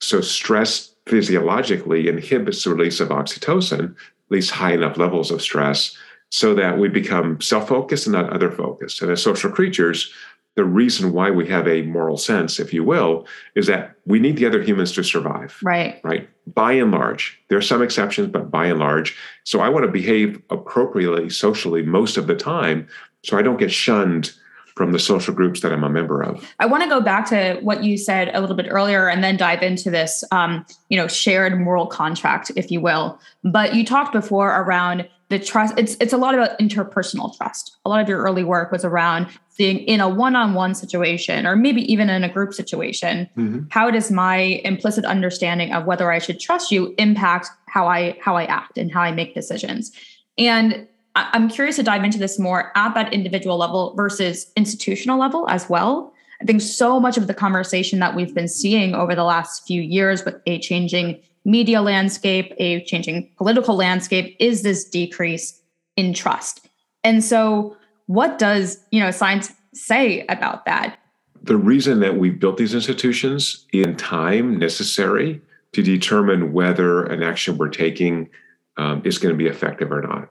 So 0.00 0.20
stress 0.20 0.94
physiologically 1.06 2.08
inhibits 2.08 2.64
the 2.64 2.74
release 2.74 3.00
of 3.00 3.08
oxytocin, 3.08 3.90
at 3.90 4.30
least 4.30 4.50
high 4.50 4.72
enough 4.72 4.96
levels 4.96 5.30
of 5.30 5.42
stress 5.42 5.96
so 6.30 6.54
that 6.54 6.78
we 6.78 6.88
become 6.88 7.40
self 7.40 7.68
focused 7.68 8.06
and 8.06 8.14
not 8.14 8.32
other 8.32 8.50
focused. 8.50 9.02
And 9.02 9.10
as 9.10 9.22
social 9.22 9.50
creatures, 9.50 10.12
the 10.56 10.64
reason 10.64 11.12
why 11.12 11.30
we 11.30 11.48
have 11.48 11.68
a 11.68 11.82
moral 11.82 12.16
sense, 12.16 12.58
if 12.58 12.74
you 12.74 12.84
will, 12.84 13.26
is 13.54 13.66
that 13.68 13.94
we 14.04 14.18
need 14.18 14.36
the 14.36 14.46
other 14.46 14.62
humans 14.62 14.92
to 14.92 15.02
survive. 15.02 15.58
Right. 15.62 16.00
Right. 16.02 16.28
By 16.52 16.72
and 16.72 16.90
large, 16.90 17.40
there 17.48 17.58
are 17.58 17.62
some 17.62 17.82
exceptions, 17.82 18.28
but 18.28 18.50
by 18.50 18.66
and 18.66 18.78
large. 18.78 19.16
So 19.44 19.60
I 19.60 19.68
want 19.68 19.86
to 19.86 19.92
behave 19.92 20.42
appropriately 20.50 21.30
socially 21.30 21.82
most 21.82 22.16
of 22.16 22.26
the 22.26 22.34
time 22.34 22.88
so 23.24 23.38
I 23.38 23.42
don't 23.42 23.58
get 23.58 23.70
shunned 23.70 24.32
from 24.80 24.92
the 24.92 24.98
social 24.98 25.34
groups 25.34 25.60
that 25.60 25.74
I'm 25.74 25.84
a 25.84 25.90
member 25.90 26.22
of. 26.22 26.54
I 26.58 26.64
want 26.64 26.82
to 26.82 26.88
go 26.88 27.02
back 27.02 27.28
to 27.28 27.58
what 27.60 27.84
you 27.84 27.98
said 27.98 28.30
a 28.32 28.40
little 28.40 28.56
bit 28.56 28.64
earlier 28.70 29.10
and 29.10 29.22
then 29.22 29.36
dive 29.36 29.62
into 29.62 29.90
this, 29.90 30.24
um, 30.32 30.64
you 30.88 30.96
know, 30.96 31.06
shared 31.06 31.60
moral 31.60 31.86
contract, 31.86 32.50
if 32.56 32.70
you 32.70 32.80
will. 32.80 33.20
But 33.44 33.74
you 33.74 33.84
talked 33.84 34.14
before 34.14 34.48
around 34.48 35.06
the 35.28 35.38
trust 35.38 35.74
it's 35.76 35.98
it's 36.00 36.14
a 36.14 36.16
lot 36.16 36.34
about 36.34 36.58
interpersonal 36.58 37.36
trust 37.36 37.76
a 37.84 37.88
lot 37.88 38.00
of 38.00 38.08
your 38.08 38.20
early 38.20 38.42
work 38.42 38.72
was 38.72 38.84
around 38.84 39.28
being 39.56 39.78
in 39.78 40.00
a 40.00 40.08
one-on-one 40.08 40.74
situation 40.74 41.46
or 41.46 41.54
maybe 41.54 41.82
even 41.82 42.10
in 42.10 42.24
a 42.24 42.28
group 42.28 42.52
situation 42.52 43.30
mm-hmm. 43.36 43.60
how 43.70 43.92
does 43.92 44.10
my 44.10 44.60
implicit 44.64 45.04
understanding 45.04 45.72
of 45.72 45.84
whether 45.84 46.10
i 46.10 46.18
should 46.18 46.40
trust 46.40 46.72
you 46.72 46.92
impact 46.98 47.48
how 47.68 47.86
i 47.86 48.18
how 48.20 48.34
i 48.34 48.44
act 48.46 48.76
and 48.76 48.90
how 48.90 49.02
i 49.02 49.12
make 49.12 49.32
decisions 49.32 49.92
and 50.36 50.88
i'm 51.14 51.48
curious 51.48 51.76
to 51.76 51.82
dive 51.82 52.04
into 52.04 52.18
this 52.18 52.38
more 52.38 52.72
at 52.76 52.94
that 52.94 53.12
individual 53.12 53.56
level 53.56 53.94
versus 53.94 54.50
institutional 54.56 55.18
level 55.18 55.48
as 55.48 55.68
well 55.68 56.12
I 56.40 56.46
think 56.46 56.62
so 56.62 56.98
much 56.98 57.18
of 57.18 57.26
the 57.26 57.34
conversation 57.34 57.98
that 57.98 58.16
we've 58.16 58.34
been 58.34 58.48
seeing 58.48 58.94
over 58.94 59.14
the 59.14 59.24
last 59.24 59.66
few 59.66 59.82
years 59.82 60.24
with 60.24 60.40
a 60.46 60.58
changing 60.58 61.20
media 61.44 61.82
landscape, 61.82 62.52
a 62.58 62.82
changing 62.84 63.30
political 63.36 63.76
landscape 63.76 64.36
is 64.38 64.62
this 64.62 64.84
decrease 64.84 65.60
in 65.96 66.14
trust. 66.14 66.66
And 67.04 67.22
so 67.22 67.76
what 68.06 68.38
does, 68.38 68.78
you 68.90 69.00
know, 69.00 69.10
science 69.10 69.52
say 69.74 70.24
about 70.28 70.64
that? 70.64 70.98
The 71.42 71.56
reason 71.56 72.00
that 72.00 72.16
we 72.16 72.30
built 72.30 72.56
these 72.56 72.74
institutions 72.74 73.66
in 73.72 73.96
time 73.96 74.58
necessary 74.58 75.40
to 75.72 75.82
determine 75.82 76.52
whether 76.52 77.04
an 77.04 77.22
action 77.22 77.56
we're 77.56 77.68
taking 77.68 78.28
um, 78.76 79.02
is 79.04 79.18
going 79.18 79.32
to 79.32 79.38
be 79.38 79.46
effective 79.46 79.92
or 79.92 80.02
not, 80.02 80.28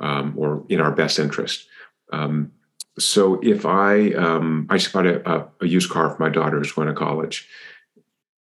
um, 0.00 0.34
or 0.36 0.64
in 0.68 0.80
our 0.80 0.90
best 0.90 1.18
interest. 1.18 1.66
Um, 2.12 2.52
so 2.98 3.40
if 3.42 3.64
I 3.64 4.12
um, 4.12 4.66
I 4.68 4.78
just 4.78 4.92
bought 4.92 5.06
a, 5.06 5.48
a, 5.60 5.66
used 5.66 5.90
car 5.90 6.10
for 6.10 6.22
my 6.22 6.28
daughter 6.28 6.58
who's 6.58 6.72
going 6.72 6.88
to 6.88 6.94
college, 6.94 7.48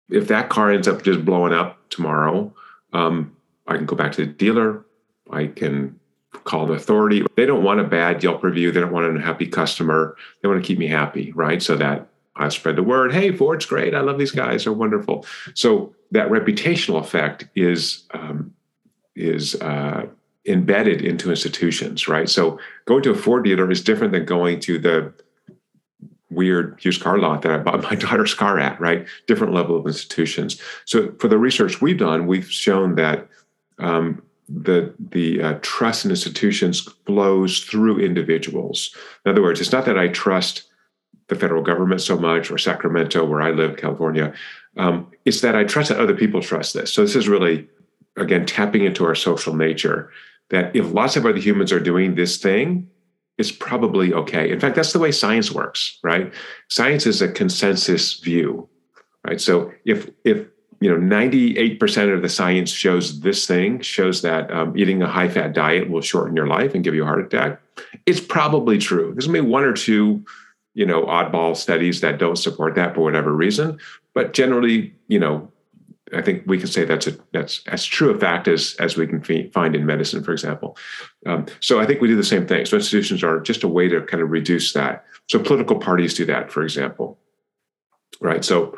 if 0.10 0.28
that 0.30 0.50
car 0.50 0.72
ends 0.72 0.88
up 0.88 1.04
just 1.04 1.26
blowing 1.26 1.54
up 1.54 1.78
tomorrow, 1.90 2.54
um, 2.94 3.36
I 3.68 3.76
can 3.76 3.86
go 3.86 3.96
back 3.96 4.14
to 4.14 4.26
the 4.26 4.32
dealer. 4.32 4.86
I 5.30 5.48
can 5.48 6.00
call 6.44 6.66
the 6.66 6.74
authority. 6.74 7.24
They 7.36 7.46
don't 7.46 7.64
want 7.64 7.80
a 7.80 7.84
bad 7.84 8.24
Yelp 8.24 8.44
review. 8.44 8.72
They 8.72 8.80
don't 8.80 8.92
want 8.92 9.06
an 9.06 9.16
unhappy 9.16 9.48
customer. 9.48 10.16
They 10.42 10.48
want 10.48 10.64
to 10.64 10.68
keep 10.68 10.80
me 10.80 10.88
happy, 10.88 11.32
right? 11.34 11.62
So 11.62 11.76
that 11.76 12.08
I 12.36 12.50
spread 12.50 12.78
the 12.78 12.84
word. 12.84 13.14
Hey, 13.14 13.36
Ford's 13.36 13.66
great. 13.66 13.94
I 13.94 14.00
love 14.00 14.18
these 14.18 14.32
guys. 14.32 14.64
They're 14.64 14.74
wonderful. 14.74 15.26
So 15.54 15.94
that 16.12 16.30
reputational 16.30 17.00
effect 17.00 17.48
is 17.56 18.06
um, 18.14 18.54
is 19.16 19.56
uh, 19.56 20.08
embedded 20.46 21.02
into 21.02 21.30
institutions, 21.30 22.08
right? 22.08 22.30
So 22.30 22.60
going 22.86 23.04
to 23.04 23.12
a 23.12 23.16
Ford 23.16 23.44
dealer 23.44 23.70
is 23.70 23.84
different 23.84 24.14
than 24.14 24.26
going 24.26 24.60
to 24.62 24.80
the 24.80 25.14
weird 26.30 26.84
used 26.86 27.02
car 27.02 27.18
lot 27.18 27.42
that 27.42 27.52
I 27.52 27.58
bought 27.58 27.84
my 27.92 27.96
daughter's 27.96 28.34
car 28.34 28.60
at, 28.60 28.80
right? 28.80 29.08
Different 29.28 29.54
level 29.54 29.78
of 29.78 29.86
institutions. 29.86 30.62
So 30.86 31.14
for 31.20 31.28
the 31.28 31.38
research 31.38 31.82
we've 31.82 31.98
done, 31.98 32.28
we've 32.28 32.50
shown 32.50 32.96
that 32.96 33.28
um, 33.80 34.22
the 34.50 34.94
the 35.12 35.42
uh, 35.42 35.60
trust 35.62 36.06
in 36.06 36.12
institutions 36.12 36.82
flows 37.06 37.60
through 37.60 38.00
individuals. 38.00 38.96
In 39.26 39.32
other 39.32 39.42
words, 39.42 39.62
it's 39.62 39.72
not 39.72 39.86
that 39.86 39.98
I 39.98 40.08
trust 40.08 40.64
the 41.28 41.36
federal 41.36 41.62
government 41.62 42.02
so 42.02 42.18
much 42.18 42.50
or 42.50 42.58
Sacramento, 42.58 43.24
where 43.24 43.42
I 43.42 43.52
live, 43.52 43.78
California. 43.78 44.34
Um, 44.78 45.12
it's 45.26 45.42
that 45.42 45.56
I 45.56 45.64
trust 45.64 45.90
that 45.90 46.00
other 46.00 46.16
people 46.16 46.42
trust 46.42 46.74
this. 46.74 46.92
So 46.92 47.04
this 47.04 47.16
is 47.16 47.30
really, 47.30 47.68
again, 48.18 48.46
tapping 48.46 48.84
into 48.84 49.06
our 49.06 49.16
social 49.16 49.56
nature. 49.56 50.12
That 50.50 50.76
if 50.76 50.92
lots 50.92 51.16
of 51.16 51.26
other 51.26 51.38
humans 51.38 51.72
are 51.72 51.80
doing 51.80 52.16
this 52.16 52.38
thing, 52.38 52.90
it's 53.38 53.52
probably 53.52 54.14
okay. 54.14 54.52
In 54.52 54.60
fact, 54.60 54.76
that's 54.76 54.94
the 54.94 55.00
way 55.00 55.12
science 55.12 55.52
works, 55.52 55.98
right? 56.04 56.34
Science 56.70 57.06
is 57.06 57.22
a 57.22 57.32
consensus 57.32 58.20
view, 58.20 58.68
right? 59.26 59.40
So 59.40 59.72
if 59.86 60.10
if 60.26 60.48
you 60.82 60.90
know 60.90 60.98
98% 60.98 62.14
of 62.14 62.22
the 62.22 62.30
science 62.30 62.72
shows 62.72 63.20
this 63.22 63.46
thing 63.46 63.82
shows 63.82 64.22
that 64.22 64.52
um, 64.52 64.78
eating 64.78 65.02
a 65.02 65.08
high 65.08 65.28
fat 65.28 65.54
diet 65.54 65.90
will 65.90 66.02
shorten 66.02 66.36
your 66.36 66.48
life 66.48 66.74
and 66.74 66.84
give 66.84 66.96
you 66.96 67.04
a 67.04 67.06
heart 67.06 67.20
attack 67.20 67.62
it's 68.06 68.20
probably 68.20 68.78
true 68.78 69.12
there's 69.14 69.28
maybe 69.28 69.46
one 69.46 69.64
or 69.64 69.74
two 69.74 70.24
you 70.74 70.86
know 70.86 71.04
oddball 71.06 71.56
studies 71.56 72.02
that 72.02 72.18
don't 72.18 72.38
support 72.38 72.76
that 72.76 72.96
for 72.96 73.02
whatever 73.02 73.34
reason 73.34 73.78
but 74.14 74.34
generally 74.34 74.94
you 75.08 75.20
know 75.20 75.52
i 76.14 76.22
think 76.22 76.44
we 76.46 76.58
can 76.58 76.68
say 76.68 76.84
that's 76.84 77.08
a 77.08 77.18
that's 77.32 77.62
as 77.68 77.86
true 77.86 78.10
a 78.10 78.20
fact 78.20 78.48
as 78.48 78.76
as 78.80 78.98
we 78.98 79.08
can 79.08 79.22
find 79.52 79.76
in 79.76 79.86
medicine 79.86 80.24
for 80.24 80.32
example 80.32 80.78
um, 81.26 81.46
so 81.60 81.80
i 81.80 81.86
think 81.86 82.02
we 82.02 82.08
do 82.08 82.16
the 82.16 82.24
same 82.24 82.48
thing 82.48 82.66
so 82.66 82.78
institutions 82.78 83.24
are 83.24 83.40
just 83.40 83.64
a 83.64 83.68
way 83.68 83.88
to 83.88 84.02
kind 84.02 84.24
of 84.24 84.30
reduce 84.30 84.74
that 84.74 85.06
so 85.28 85.40
political 85.40 85.78
parties 85.78 86.14
do 86.14 86.26
that 86.26 86.52
for 86.52 86.64
example 86.64 87.18
right 88.22 88.44
so 88.44 88.78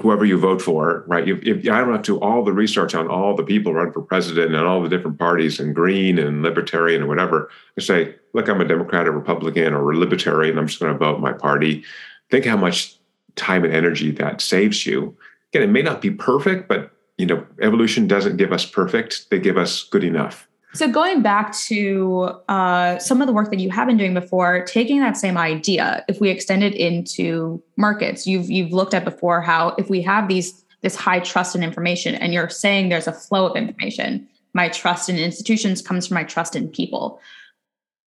whoever 0.00 0.24
you 0.24 0.38
vote 0.38 0.60
for, 0.60 1.04
right? 1.06 1.28
If, 1.28 1.42
if, 1.42 1.56
I 1.70 1.78
don't 1.78 1.92
have 1.92 2.02
to 2.02 2.20
all 2.20 2.44
the 2.44 2.52
research 2.52 2.94
on 2.94 3.08
all 3.08 3.34
the 3.34 3.44
people 3.44 3.72
run 3.72 3.92
for 3.92 4.02
president 4.02 4.54
and 4.54 4.66
all 4.66 4.82
the 4.82 4.88
different 4.88 5.18
parties 5.18 5.60
and 5.60 5.74
green 5.74 6.18
and 6.18 6.42
libertarian 6.42 7.02
and 7.02 7.08
whatever. 7.08 7.50
I 7.78 7.80
say, 7.80 8.14
look, 8.32 8.48
I'm 8.48 8.60
a 8.60 8.66
Democrat, 8.66 9.06
or 9.06 9.12
Republican, 9.12 9.72
or 9.72 9.92
a 9.92 9.96
libertarian. 9.96 10.58
I'm 10.58 10.66
just 10.66 10.80
going 10.80 10.92
to 10.92 10.98
vote 10.98 11.20
my 11.20 11.32
party. 11.32 11.84
Think 12.30 12.44
how 12.44 12.56
much 12.56 12.98
time 13.36 13.64
and 13.64 13.74
energy 13.74 14.10
that 14.12 14.40
saves 14.40 14.86
you. 14.86 15.16
Again, 15.54 15.68
it 15.68 15.72
may 15.72 15.82
not 15.82 16.02
be 16.02 16.10
perfect, 16.10 16.66
but 16.66 16.90
you 17.16 17.26
know, 17.26 17.46
evolution 17.62 18.08
doesn't 18.08 18.38
give 18.38 18.52
us 18.52 18.66
perfect; 18.66 19.30
they 19.30 19.38
give 19.38 19.56
us 19.56 19.84
good 19.84 20.02
enough. 20.02 20.48
So 20.72 20.88
going 20.88 21.22
back 21.22 21.56
to 21.68 22.32
uh, 22.48 22.98
some 22.98 23.20
of 23.20 23.28
the 23.28 23.32
work 23.32 23.50
that 23.50 23.60
you 23.60 23.70
have 23.70 23.86
been 23.86 23.96
doing 23.96 24.14
before, 24.14 24.64
taking 24.64 24.98
that 24.98 25.16
same 25.16 25.38
idea, 25.38 26.04
if 26.08 26.20
we 26.20 26.30
extend 26.30 26.64
it 26.64 26.74
into 26.74 27.62
markets, 27.76 28.26
you've 28.26 28.50
you've 28.50 28.72
looked 28.72 28.94
at 28.94 29.04
before 29.04 29.40
how 29.40 29.76
if 29.78 29.88
we 29.88 30.02
have 30.02 30.26
these 30.26 30.64
this 30.80 30.96
high 30.96 31.20
trust 31.20 31.54
in 31.54 31.62
information, 31.62 32.16
and 32.16 32.34
you're 32.34 32.48
saying 32.48 32.88
there's 32.88 33.06
a 33.06 33.12
flow 33.12 33.46
of 33.46 33.56
information, 33.56 34.26
my 34.54 34.68
trust 34.68 35.08
in 35.08 35.16
institutions 35.16 35.80
comes 35.80 36.08
from 36.08 36.16
my 36.16 36.24
trust 36.24 36.56
in 36.56 36.66
people, 36.68 37.20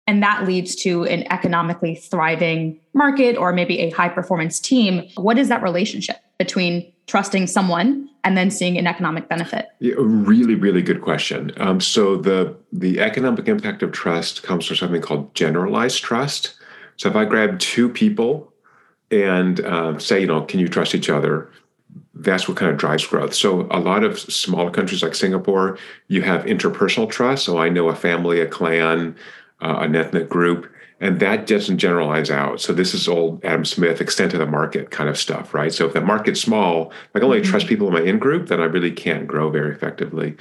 and 0.05 0.21
that 0.21 0.45
leads 0.45 0.75
to 0.75 1.05
an 1.05 1.23
economically 1.31 1.95
thriving 1.95 2.79
market 2.93 3.35
or 3.35 3.51
maybe 3.51 3.79
a 3.79 3.89
high 3.89 4.09
performance 4.09 4.59
team. 4.59 5.09
What 5.15 5.39
is 5.39 5.49
that 5.49 5.63
relationship 5.63 6.17
between 6.37 6.93
trusting 7.07 7.47
someone 7.47 8.09
and 8.23 8.37
then 8.37 8.51
seeing 8.51 8.77
an 8.77 8.87
economic 8.87 9.27
benefit? 9.27 9.69
Yeah, 9.79 9.95
really, 9.97 10.55
really 10.55 10.81
good 10.81 11.01
question. 11.01 11.51
Um, 11.57 11.79
so 11.79 12.15
the 12.15 12.55
the 12.71 12.99
economic 12.99 13.47
impact 13.47 13.83
of 13.83 13.91
trust 13.91 14.43
comes 14.43 14.65
from 14.65 14.77
something 14.77 15.01
called 15.01 15.33
generalized 15.35 16.03
trust. 16.03 16.55
So 16.97 17.09
if 17.09 17.15
I 17.15 17.25
grab 17.25 17.59
two 17.59 17.89
people 17.89 18.53
and 19.09 19.59
uh, 19.61 19.97
say, 19.99 20.21
you 20.21 20.27
know, 20.27 20.43
can 20.43 20.59
you 20.59 20.67
trust 20.67 20.95
each 20.95 21.09
other? 21.09 21.49
That's 22.13 22.47
what 22.47 22.57
kind 22.57 22.71
of 22.71 22.77
drives 22.77 23.05
growth. 23.07 23.33
So 23.33 23.67
a 23.71 23.79
lot 23.79 24.03
of 24.03 24.19
smaller 24.19 24.69
countries 24.69 25.01
like 25.01 25.15
Singapore, 25.15 25.77
you 26.07 26.21
have 26.21 26.45
interpersonal 26.45 27.09
trust. 27.09 27.45
So 27.45 27.57
I 27.57 27.69
know 27.69 27.89
a 27.89 27.95
family, 27.95 28.39
a 28.39 28.45
clan, 28.45 29.15
uh, 29.61 29.77
an 29.79 29.95
ethnic 29.95 30.29
group 30.29 30.71
and 31.01 31.19
that 31.19 31.47
doesn't 31.47 31.79
generalize 31.79 32.29
out. 32.29 32.61
So 32.61 32.73
this 32.73 32.93
is 32.93 33.07
old 33.07 33.43
Adam 33.43 33.65
Smith 33.65 33.99
extent 33.99 34.33
of 34.33 34.39
the 34.39 34.45
market 34.45 34.91
kind 34.91 35.09
of 35.09 35.17
stuff, 35.17 35.53
right? 35.53 35.73
So 35.73 35.87
if 35.87 35.93
the 35.93 36.01
market's 36.01 36.39
small, 36.39 36.93
I 37.13 37.19
can 37.19 37.25
only 37.25 37.41
mm-hmm. 37.41 37.49
trust 37.49 37.67
people 37.67 37.87
in 37.87 37.93
my 37.93 38.01
in 38.01 38.19
group, 38.19 38.47
then 38.47 38.61
I 38.61 38.65
really 38.65 38.91
can't 38.91 39.27
grow 39.27 39.49
very 39.49 39.73
effectively. 39.73 40.37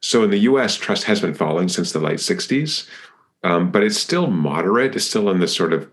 So 0.00 0.22
in 0.22 0.30
the 0.30 0.40
U.S., 0.40 0.76
trust 0.76 1.04
has 1.04 1.20
been 1.20 1.32
falling 1.32 1.68
since 1.68 1.92
the 1.92 2.00
late 2.00 2.18
'60s, 2.18 2.86
um, 3.42 3.72
but 3.72 3.82
it's 3.82 3.96
still 3.96 4.26
moderate. 4.26 4.94
It's 4.94 5.06
still 5.06 5.30
in 5.30 5.40
the 5.40 5.48
sort 5.48 5.72
of, 5.72 5.88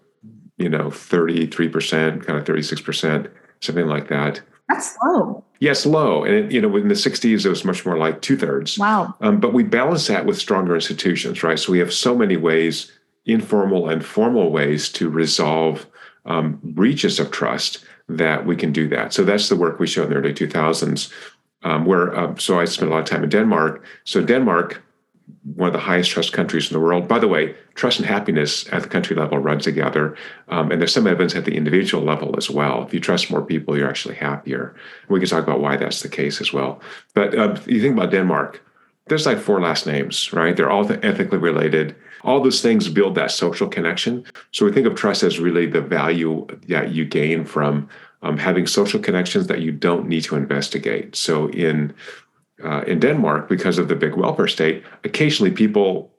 you 0.57 0.69
know, 0.69 0.91
33 0.91 1.69
percent, 1.69 2.25
kind 2.25 2.37
of 2.37 2.45
36 2.45 2.81
percent, 2.81 3.27
something 3.61 3.87
like 3.87 4.09
that. 4.09 4.41
That's 4.67 4.97
low. 5.03 5.43
Yes, 5.59 5.85
low. 5.85 6.23
And 6.23 6.33
it, 6.33 6.51
you 6.51 6.61
know, 6.61 6.75
in 6.75 6.89
the 6.89 6.93
60s, 6.93 7.45
it 7.45 7.49
was 7.49 7.65
much 7.65 7.85
more 7.85 7.97
like 7.97 8.21
two 8.21 8.37
thirds. 8.37 8.77
Wow. 8.77 9.15
Um, 9.19 9.39
but 9.39 9.51
we 9.51 9.63
balance 9.63 10.07
that 10.07 10.25
with 10.25 10.37
stronger 10.37 10.75
institutions, 10.75 11.43
right? 11.43 11.57
So 11.57 11.71
we 11.71 11.79
have 11.79 11.91
so 11.91 12.15
many 12.15 12.37
ways 12.37 12.91
informal 13.25 13.89
and 13.89 14.05
formal 14.05 14.51
ways 14.51 14.89
to 14.89 15.09
resolve 15.09 15.85
um, 16.25 16.59
breaches 16.63 17.19
of 17.19 17.31
trust 17.31 17.83
that 18.07 18.45
we 18.45 18.55
can 18.55 18.71
do 18.71 18.87
that. 18.89 19.13
So 19.13 19.23
that's 19.23 19.49
the 19.49 19.55
work 19.55 19.79
we 19.79 19.87
showed 19.87 20.05
in 20.05 20.09
the 20.11 20.15
early 20.17 20.33
2000s. 20.33 21.11
Um, 21.61 21.83
where 21.83 22.17
uh, 22.17 22.35
so 22.37 22.57
I 22.57 22.63
spent 22.63 22.89
a 22.89 22.93
lot 22.93 23.01
of 23.01 23.05
time 23.05 23.23
in 23.23 23.29
Denmark. 23.29 23.83
So 24.05 24.23
Denmark, 24.23 24.81
one 25.55 25.67
of 25.67 25.73
the 25.73 25.79
highest 25.79 26.11
trust 26.11 26.33
countries 26.33 26.69
in 26.69 26.73
the 26.73 26.79
world. 26.79 27.07
By 27.07 27.19
the 27.19 27.27
way, 27.27 27.55
trust 27.75 27.99
and 27.99 28.07
happiness 28.07 28.71
at 28.71 28.83
the 28.83 28.89
country 28.89 29.15
level 29.15 29.37
run 29.37 29.59
together, 29.59 30.15
um, 30.47 30.71
and 30.71 30.81
there's 30.81 30.93
some 30.93 31.07
evidence 31.07 31.35
at 31.35 31.45
the 31.45 31.55
individual 31.55 32.03
level 32.03 32.35
as 32.37 32.49
well. 32.49 32.83
If 32.83 32.93
you 32.93 32.99
trust 32.99 33.31
more 33.31 33.41
people, 33.41 33.77
you're 33.77 33.89
actually 33.89 34.15
happier. 34.15 34.75
We 35.07 35.19
can 35.19 35.29
talk 35.29 35.43
about 35.43 35.59
why 35.59 35.77
that's 35.77 36.01
the 36.01 36.09
case 36.09 36.41
as 36.41 36.53
well. 36.53 36.81
But 37.13 37.37
uh, 37.37 37.57
you 37.65 37.81
think 37.81 37.95
about 37.97 38.11
Denmark, 38.11 38.63
there's 39.07 39.25
like 39.25 39.39
four 39.39 39.59
last 39.61 39.85
names, 39.85 40.31
right? 40.33 40.55
They're 40.55 40.69
all 40.69 40.89
ethically 41.03 41.37
related. 41.37 41.95
All 42.23 42.41
those 42.41 42.61
things 42.61 42.89
build 42.89 43.15
that 43.15 43.31
social 43.31 43.67
connection. 43.67 44.25
So 44.51 44.65
we 44.65 44.71
think 44.71 44.87
of 44.87 44.95
trust 44.95 45.23
as 45.23 45.39
really 45.39 45.65
the 45.65 45.81
value 45.81 46.45
that 46.67 46.91
you 46.91 47.05
gain 47.05 47.45
from 47.45 47.89
um, 48.21 48.37
having 48.37 48.67
social 48.67 48.99
connections 48.99 49.47
that 49.47 49.61
you 49.61 49.71
don't 49.71 50.07
need 50.07 50.23
to 50.25 50.35
investigate. 50.35 51.15
So 51.15 51.49
in 51.49 51.93
uh, 52.63 52.81
in 52.81 52.99
Denmark, 52.99 53.47
because 53.47 53.77
of 53.77 53.87
the 53.87 53.95
big 53.95 54.15
welfare 54.15 54.47
state, 54.47 54.83
occasionally 55.05 55.51
people 55.51 56.11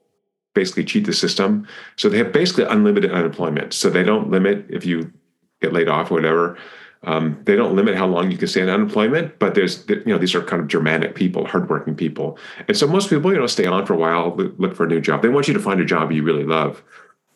basically 0.55 0.83
cheat 0.83 1.05
the 1.05 1.13
system. 1.13 1.67
So 1.97 2.09
they 2.09 2.17
have 2.17 2.31
basically 2.31 2.63
unlimited 2.63 3.11
unemployment. 3.11 3.73
So 3.73 3.89
they 3.89 4.03
don't 4.03 4.31
limit 4.31 4.65
if 4.69 4.85
you 4.85 5.13
get 5.61 5.71
laid 5.71 5.87
off 5.87 6.11
or 6.11 6.15
whatever. 6.15 6.57
Um, 7.03 7.41
they 7.45 7.55
don't 7.55 7.75
limit 7.75 7.95
how 7.95 8.05
long 8.05 8.29
you 8.29 8.37
can 8.37 8.47
stay 8.47 8.61
in 8.61 8.69
unemployment, 8.69 9.39
but 9.39 9.55
there's 9.55 9.87
you 9.89 10.03
know 10.05 10.19
these 10.19 10.35
are 10.35 10.43
kind 10.43 10.61
of 10.61 10.67
Germanic 10.67 11.15
people, 11.15 11.47
hardworking 11.47 11.95
people, 11.95 12.37
and 12.67 12.77
so 12.77 12.85
most 12.85 13.09
people 13.09 13.33
you 13.33 13.39
know 13.39 13.47
stay 13.47 13.65
on 13.65 13.87
for 13.87 13.93
a 13.93 13.97
while, 13.97 14.35
look 14.35 14.75
for 14.75 14.85
a 14.85 14.87
new 14.87 15.01
job. 15.01 15.23
They 15.23 15.29
want 15.29 15.47
you 15.47 15.53
to 15.55 15.59
find 15.59 15.79
a 15.79 15.85
job 15.85 16.11
you 16.11 16.21
really 16.21 16.43
love. 16.43 16.83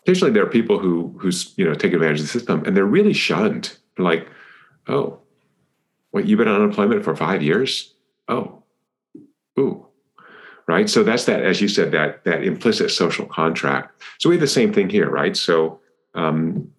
Occasionally, 0.03 0.33
there 0.33 0.43
are 0.43 0.49
people 0.49 0.77
who 0.77 1.15
who's 1.19 1.57
you 1.57 1.65
know 1.65 1.73
take 1.73 1.93
advantage 1.93 2.19
of 2.19 2.27
the 2.27 2.31
system, 2.31 2.63
and 2.65 2.77
they're 2.77 2.85
really 2.85 3.13
shunned. 3.13 3.75
They're 3.97 4.05
like, 4.05 4.27
oh, 4.87 5.19
what 6.11 6.27
you've 6.27 6.37
been 6.37 6.47
on 6.47 6.61
unemployment 6.61 7.03
for 7.03 7.15
five 7.15 7.41
years? 7.41 7.95
Oh, 8.27 8.61
ooh, 9.57 9.87
right. 10.67 10.87
So 10.87 11.03
that's 11.03 11.25
that, 11.25 11.41
as 11.41 11.59
you 11.59 11.67
said, 11.67 11.91
that 11.91 12.23
that 12.25 12.43
implicit 12.43 12.91
social 12.91 13.25
contract. 13.25 13.99
So 14.19 14.29
we 14.29 14.35
have 14.35 14.41
the 14.41 14.47
same 14.47 14.71
thing 14.71 14.91
here, 14.91 15.09
right? 15.09 15.35
So 15.35 15.79
um, 16.13 16.71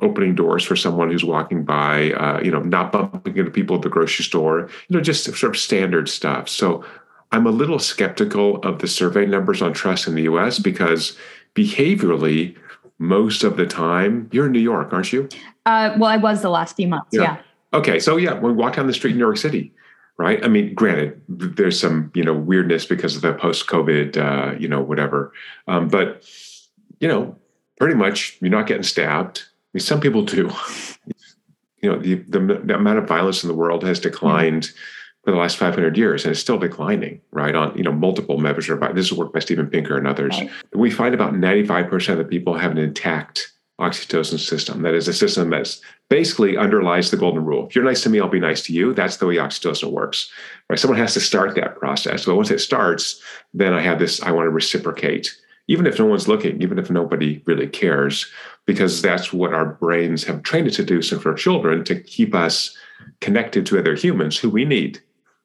opening 0.00 0.34
doors 0.34 0.64
for 0.64 0.76
someone 0.76 1.10
who's 1.10 1.24
walking 1.24 1.64
by, 1.64 2.12
uh, 2.12 2.40
you 2.42 2.50
know, 2.50 2.60
not 2.60 2.92
bumping 2.92 3.36
into 3.36 3.50
people 3.50 3.76
at 3.76 3.82
the 3.82 3.88
grocery 3.88 4.24
store, 4.24 4.68
you 4.88 4.96
know, 4.96 5.00
just 5.00 5.24
sort 5.24 5.54
of 5.54 5.56
standard 5.56 6.08
stuff. 6.08 6.48
So 6.48 6.84
I'm 7.32 7.46
a 7.46 7.50
little 7.50 7.78
skeptical 7.78 8.56
of 8.58 8.78
the 8.78 8.88
survey 8.88 9.26
numbers 9.26 9.60
on 9.60 9.72
trust 9.72 10.06
in 10.06 10.14
the 10.14 10.22
US 10.22 10.58
because 10.58 11.16
behaviorally, 11.54 12.56
most 12.98 13.44
of 13.44 13.56
the 13.56 13.66
time, 13.66 14.28
you're 14.32 14.46
in 14.46 14.52
New 14.52 14.60
York, 14.60 14.92
aren't 14.92 15.12
you? 15.12 15.28
Uh, 15.66 15.94
well, 15.98 16.10
I 16.10 16.16
was 16.16 16.42
the 16.42 16.50
last 16.50 16.76
few 16.76 16.88
months, 16.88 17.10
yeah. 17.12 17.22
yeah. 17.22 17.38
Okay, 17.74 17.98
so 17.98 18.16
yeah, 18.16 18.32
when 18.32 18.56
we 18.56 18.62
walk 18.62 18.76
down 18.76 18.86
the 18.86 18.94
street 18.94 19.12
in 19.12 19.18
New 19.18 19.24
York 19.24 19.36
City, 19.36 19.72
right? 20.16 20.42
I 20.42 20.48
mean, 20.48 20.74
granted, 20.74 21.20
there's 21.28 21.78
some 21.78 22.10
you 22.14 22.24
know 22.24 22.32
weirdness 22.32 22.86
because 22.86 23.14
of 23.14 23.22
the 23.22 23.34
post-COVID, 23.34 24.16
uh, 24.16 24.58
you 24.58 24.68
know, 24.68 24.80
whatever. 24.80 25.32
Um, 25.66 25.88
but 25.88 26.26
you 26.98 27.08
know, 27.08 27.36
pretty 27.78 27.94
much 27.94 28.38
you're 28.40 28.50
not 28.50 28.66
getting 28.66 28.82
stabbed. 28.82 29.44
Mean, 29.78 29.84
some 29.84 30.00
people 30.00 30.22
do. 30.22 30.50
you 31.82 31.90
know, 31.92 31.98
the, 32.00 32.14
the, 32.14 32.40
the 32.64 32.74
amount 32.74 32.98
of 32.98 33.06
violence 33.06 33.44
in 33.44 33.48
the 33.48 33.54
world 33.54 33.84
has 33.84 34.00
declined 34.00 34.64
mm-hmm. 34.64 35.24
for 35.24 35.30
the 35.30 35.36
last 35.36 35.56
500 35.56 35.96
years, 35.96 36.24
and 36.24 36.32
it's 36.32 36.40
still 36.40 36.58
declining, 36.58 37.20
right? 37.30 37.54
On 37.54 37.76
you 37.76 37.84
know 37.84 37.92
multiple 37.92 38.38
measures. 38.38 38.68
of 38.68 38.94
This 38.96 39.06
is 39.06 39.12
work 39.12 39.32
by 39.32 39.38
Steven 39.38 39.68
Pinker 39.68 39.96
and 39.96 40.08
others. 40.08 40.36
Right. 40.36 40.50
We 40.74 40.90
find 40.90 41.14
about 41.14 41.34
95% 41.34 42.08
of 42.08 42.18
the 42.18 42.24
people 42.24 42.58
have 42.58 42.72
an 42.72 42.78
intact 42.78 43.52
oxytocin 43.80 44.40
system. 44.40 44.82
That 44.82 44.94
is 44.94 45.06
a 45.06 45.12
system 45.12 45.50
that's 45.50 45.80
basically 46.10 46.56
underlies 46.56 47.12
the 47.12 47.16
golden 47.16 47.44
rule. 47.44 47.68
If 47.68 47.76
you're 47.76 47.84
nice 47.84 48.02
to 48.02 48.10
me, 48.10 48.18
I'll 48.18 48.28
be 48.28 48.40
nice 48.40 48.62
to 48.62 48.72
you. 48.72 48.92
That's 48.92 49.18
the 49.18 49.26
way 49.26 49.36
oxytocin 49.36 49.92
works. 49.92 50.28
Right? 50.68 50.78
Someone 50.80 50.98
has 50.98 51.14
to 51.14 51.20
start 51.20 51.54
that 51.54 51.76
process. 51.78 52.24
But 52.24 52.34
once 52.34 52.50
it 52.50 52.58
starts, 52.58 53.22
then 53.54 53.72
I 53.72 53.80
have 53.80 54.00
this, 54.00 54.20
I 54.20 54.32
want 54.32 54.46
to 54.46 54.50
reciprocate 54.50 55.38
even 55.68 55.86
if 55.86 55.98
no 55.98 56.06
one's 56.06 56.28
looking, 56.28 56.60
even 56.60 56.78
if 56.78 56.90
nobody 56.90 57.42
really 57.46 57.68
cares, 57.68 58.26
because 58.66 59.00
that's 59.00 59.32
what 59.32 59.54
our 59.54 59.66
brains 59.66 60.24
have 60.24 60.42
trained 60.42 60.66
us 60.66 60.76
to 60.76 60.84
do 60.84 61.00
since 61.00 61.24
we're 61.24 61.34
children 61.34 61.84
to 61.84 62.00
keep 62.00 62.34
us 62.34 62.76
connected 63.20 63.64
to 63.66 63.78
other 63.78 63.94
humans 63.94 64.38
who 64.38 64.50
we 64.50 64.64
need 64.64 65.00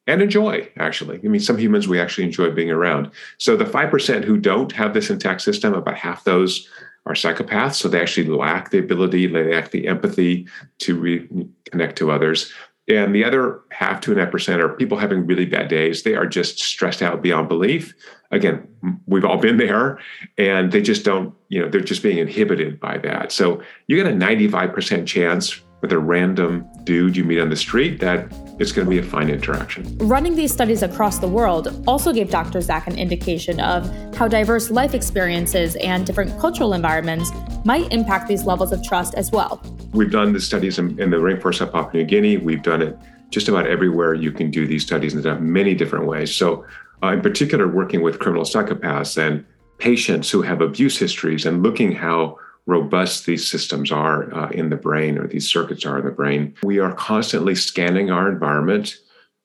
and 0.08 0.22
enjoy, 0.22 0.70
actually. 0.78 1.20
I 1.24 1.28
mean, 1.28 1.42
some 1.42 1.58
humans 1.58 1.88
we 1.88 2.00
actually 2.00 2.26
enjoy 2.26 2.52
being 2.52 2.72
around. 2.72 3.12
So 3.38 3.56
the 3.56 3.66
5% 3.66 4.24
who 4.24 4.38
don't 4.38 4.72
have 4.74 4.94
this 4.94 5.10
intact 5.10 5.42
system, 5.42 5.74
about 5.74 5.96
half 5.96 6.24
those 6.24 6.68
are 7.06 7.14
psychopaths. 7.14 7.76
So 7.76 7.88
they 7.88 8.02
actually 8.02 8.28
lack 8.28 8.72
the 8.72 8.80
ability, 8.80 9.28
they 9.28 9.54
lack 9.54 9.72
the 9.72 9.88
empathy 9.88 10.48
to 10.80 11.00
re- 11.00 11.30
connect 11.70 11.98
to 11.98 12.12
others. 12.12 12.52
And 12.90 13.16
the 13.16 13.24
other 13.24 13.62
half 13.72 14.02
to 14.02 14.12
an 14.12 14.18
half 14.18 14.32
percent 14.32 14.62
are 14.62 14.70
people 14.70 14.98
having 14.98 15.26
really 15.26 15.46
bad 15.46 15.70
days. 15.70 16.04
They 16.04 16.16
are 16.16 16.26
just 16.26 16.60
stressed 16.60 17.02
out 17.02 17.22
beyond 17.22 17.48
belief. 17.48 17.94
Again, 18.34 18.68
we've 19.06 19.24
all 19.24 19.38
been 19.38 19.58
there, 19.58 20.00
and 20.38 20.72
they 20.72 20.82
just 20.82 21.06
don't, 21.06 21.34
you 21.50 21.62
know, 21.62 21.70
they're 21.70 21.82
just 21.82 22.02
being 22.02 22.18
inhibited 22.18 22.80
by 22.80 22.98
that. 23.00 23.32
So 23.32 23.62
you 23.88 23.96
get 23.96 24.08
a 24.08 24.16
95% 24.16 25.06
chance 25.06 25.62
with 25.82 25.92
a 25.92 26.00
random 26.00 26.66
dude 26.86 27.16
you 27.16 27.26
meet 27.26 27.40
on 27.40 27.50
the 27.50 27.58
street 27.58 28.00
that 28.00 28.26
it's 28.58 28.72
going 28.72 28.86
to 28.86 28.90
be 28.90 29.00
a 29.00 29.04
fine 29.04 29.30
interaction. 29.30 29.98
Running 29.98 30.34
these 30.34 30.54
studies 30.54 30.82
across 30.82 31.20
the 31.20 31.28
world 31.28 31.84
also 31.86 32.14
gave 32.14 32.30
Dr. 32.32 32.62
Zak 32.62 32.88
an 32.88 32.98
indication 32.98 33.60
of 33.60 33.86
how 34.16 34.30
diverse 34.30 34.72
life 34.72 34.94
experiences 34.94 35.76
and 35.76 36.06
different 36.06 36.40
cultural 36.40 36.74
environments 36.74 37.32
might 37.66 37.92
impact 37.92 38.30
these 38.30 38.46
levels 38.46 38.72
of 38.72 38.82
trust 38.82 39.14
as 39.16 39.30
well. 39.32 39.62
We've 39.92 40.12
done 40.12 40.32
the 40.32 40.40
studies 40.40 40.80
in, 40.80 41.00
in 41.02 41.10
the 41.10 41.18
rainforest 41.18 41.60
of 41.60 41.74
Papua 41.74 42.04
New 42.04 42.08
Guinea. 42.08 42.38
We've 42.38 42.64
done 42.64 42.82
it 42.82 42.98
just 43.30 43.50
about 43.50 43.68
everywhere 43.68 44.14
you 44.14 44.32
can 44.32 44.52
do 44.52 44.66
these 44.66 44.84
studies 44.84 45.14
in 45.14 45.52
many 45.52 45.76
different 45.76 46.06
ways. 46.06 46.34
So, 46.34 46.66
uh, 47.04 47.12
in 47.12 47.22
particular, 47.22 47.68
working 47.68 48.02
with 48.02 48.20
criminal 48.20 48.46
psychopaths 48.46 49.18
and 49.18 49.46
patients 49.78 50.30
who 50.30 50.42
have 50.42 50.62
abuse 50.62 50.98
histories 50.98 51.46
and 51.46 51.62
looking 51.62 51.92
how 51.92 52.38
robust 52.66 53.26
these 53.26 53.46
systems 53.46 53.92
are 53.92 54.34
uh, 54.34 54.50
in 54.52 54.70
the 54.70 54.78
brain 54.78 55.18
or 55.18 55.28
these 55.28 55.50
circuits 55.50 55.86
are 55.86 56.00
in 56.00 56.06
the 56.06 56.12
brain. 56.12 56.56
We 56.64 56.80
are 56.80 56.94
constantly 56.94 57.56
scanning 57.56 58.10
our 58.10 58.32
environment 58.32 58.96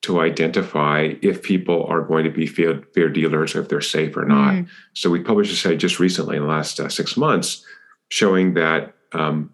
to 0.03 0.21
identify 0.21 1.13
if 1.21 1.43
people 1.43 1.83
are 1.85 2.01
going 2.01 2.23
to 2.23 2.29
be 2.29 2.47
fair, 2.47 2.81
fair 2.95 3.09
dealers 3.09 3.55
if 3.55 3.67
they're 3.67 3.81
safe 3.81 4.15
or 4.15 4.23
not. 4.23 4.53
Mm. 4.53 4.69
So 4.93 5.09
we 5.09 5.19
published 5.19 5.51
a 5.51 5.55
study 5.57 5.75
just 5.75 5.99
recently 5.99 6.37
in 6.37 6.43
the 6.43 6.47
last 6.47 6.79
uh, 6.79 6.87
six 6.87 7.17
months 7.17 7.65
showing 8.07 8.53
that 8.53 8.93
um, 9.11 9.51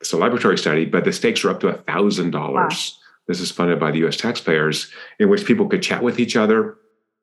it's 0.00 0.12
a 0.12 0.16
laboratory 0.16 0.56
study, 0.56 0.84
but 0.84 1.04
the 1.04 1.12
stakes 1.12 1.44
are 1.44 1.50
up 1.50 1.60
to 1.60 1.68
a 1.68 1.78
thousand 1.78 2.30
dollars. 2.30 2.98
This 3.26 3.40
is 3.40 3.50
funded 3.50 3.80
by 3.80 3.90
the 3.90 3.98
U.S. 3.98 4.16
taxpayers, 4.16 4.90
in 5.18 5.28
which 5.28 5.44
people 5.44 5.68
could 5.68 5.82
chat 5.82 6.02
with 6.02 6.20
each 6.20 6.36
other. 6.36 6.76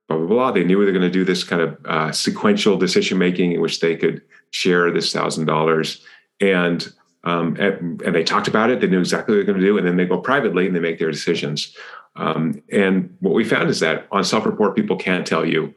Blah 0.10 0.18
blah 0.18 0.28
blah. 0.28 0.52
They 0.52 0.66
knew 0.66 0.80
they 0.80 0.92
were 0.92 0.98
going 0.98 1.02
to 1.02 1.10
do 1.10 1.24
this 1.24 1.44
kind 1.46 1.62
of 1.62 1.78
uh, 1.86 2.12
sequential 2.12 2.78
decision 2.78 3.18
making, 3.18 3.54
in 3.54 3.62
which 3.62 3.80
they 3.80 3.96
could 3.96 4.22
share 4.52 4.92
this 4.92 5.14
thousand 5.14 5.46
dollars 5.46 6.04
and 6.42 6.92
um, 7.24 7.58
and, 7.60 8.02
and, 8.02 8.16
they 8.16 8.24
talked 8.24 8.48
about 8.48 8.70
it. 8.70 8.80
They 8.80 8.88
knew 8.88 9.00
exactly 9.00 9.34
what 9.34 9.46
they're 9.46 9.54
going 9.54 9.60
to 9.60 9.66
do, 9.66 9.78
and 9.78 9.86
then 9.86 9.98
they 9.98 10.06
go 10.06 10.20
privately 10.20 10.66
and 10.66 10.76
they 10.76 10.80
make 10.80 11.00
their 11.00 11.12
decisions. 11.12 11.76
Um, 12.16 12.64
and 12.72 13.16
what 13.20 13.34
we 13.34 13.44
found 13.44 13.70
is 13.70 13.82
that 13.82 14.08
on 14.12 14.24
self-report, 14.24 14.76
people 14.76 14.96
can't 14.96 15.28
tell 15.28 15.46
you. 15.46 15.74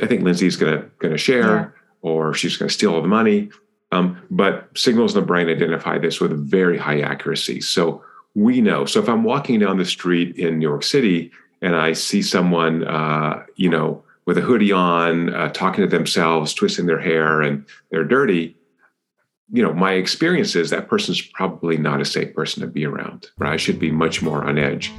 I 0.00 0.06
think 0.06 0.22
Lindsay's 0.22 0.56
going 0.56 0.80
to 0.80 0.88
going 1.00 1.12
to 1.12 1.18
share, 1.18 1.54
yeah. 1.54 1.68
or 2.00 2.32
she's 2.32 2.56
going 2.56 2.68
to 2.68 2.74
steal 2.74 2.94
all 2.94 3.02
the 3.02 3.08
money. 3.08 3.50
Um, 3.92 4.22
but 4.30 4.70
signals 4.74 5.14
in 5.14 5.20
the 5.20 5.26
brain 5.26 5.48
identify 5.48 5.98
this 5.98 6.20
with 6.20 6.32
very 6.32 6.78
high 6.78 7.00
accuracy. 7.00 7.60
So 7.60 8.02
we 8.34 8.60
know. 8.60 8.86
So 8.86 9.00
if 9.00 9.08
I'm 9.08 9.22
walking 9.22 9.60
down 9.60 9.76
the 9.76 9.84
street 9.84 10.36
in 10.36 10.58
New 10.58 10.68
York 10.68 10.82
City 10.82 11.30
and 11.64 11.74
I 11.74 11.94
see 11.94 12.20
someone, 12.20 12.84
uh, 12.84 13.42
you 13.56 13.70
know, 13.70 14.04
with 14.26 14.36
a 14.36 14.42
hoodie 14.42 14.70
on, 14.70 15.32
uh, 15.32 15.48
talking 15.48 15.82
to 15.82 15.88
themselves, 15.88 16.52
twisting 16.52 16.84
their 16.84 17.00
hair, 17.00 17.40
and 17.40 17.64
they're 17.90 18.04
dirty, 18.04 18.54
you 19.50 19.62
know, 19.62 19.72
my 19.72 19.92
experience 19.92 20.54
is 20.56 20.68
that 20.70 20.88
person's 20.88 21.22
probably 21.22 21.78
not 21.78 22.02
a 22.02 22.04
safe 22.04 22.34
person 22.34 22.60
to 22.60 22.66
be 22.66 22.84
around. 22.84 23.28
Right? 23.38 23.54
I 23.54 23.56
should 23.56 23.78
be 23.78 23.90
much 23.90 24.20
more 24.20 24.44
on 24.44 24.58
edge. 24.58 24.92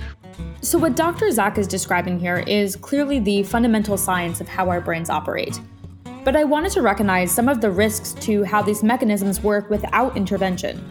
So, 0.62 0.80
what 0.80 0.96
Dr. 0.96 1.30
Zak 1.32 1.60
is 1.60 1.68
describing 1.68 2.20
here 2.20 2.44
is 2.48 2.76
clearly 2.76 3.20
the 3.20 3.44
fundamental 3.44 3.96
science 3.96 4.42
of 4.42 4.48
how 4.48 4.68
our 4.70 4.82
brains 4.82 5.12
operate. 5.12 5.60
But 6.24 6.36
I 6.36 6.46
wanted 6.46 6.72
to 6.72 6.82
recognize 6.82 7.32
some 7.32 7.48
of 7.48 7.62
the 7.62 7.70
risks 7.70 8.14
to 8.26 8.44
how 8.44 8.64
these 8.64 8.82
mechanisms 8.82 9.44
work 9.44 9.70
without 9.70 10.18
intervention. 10.18 10.84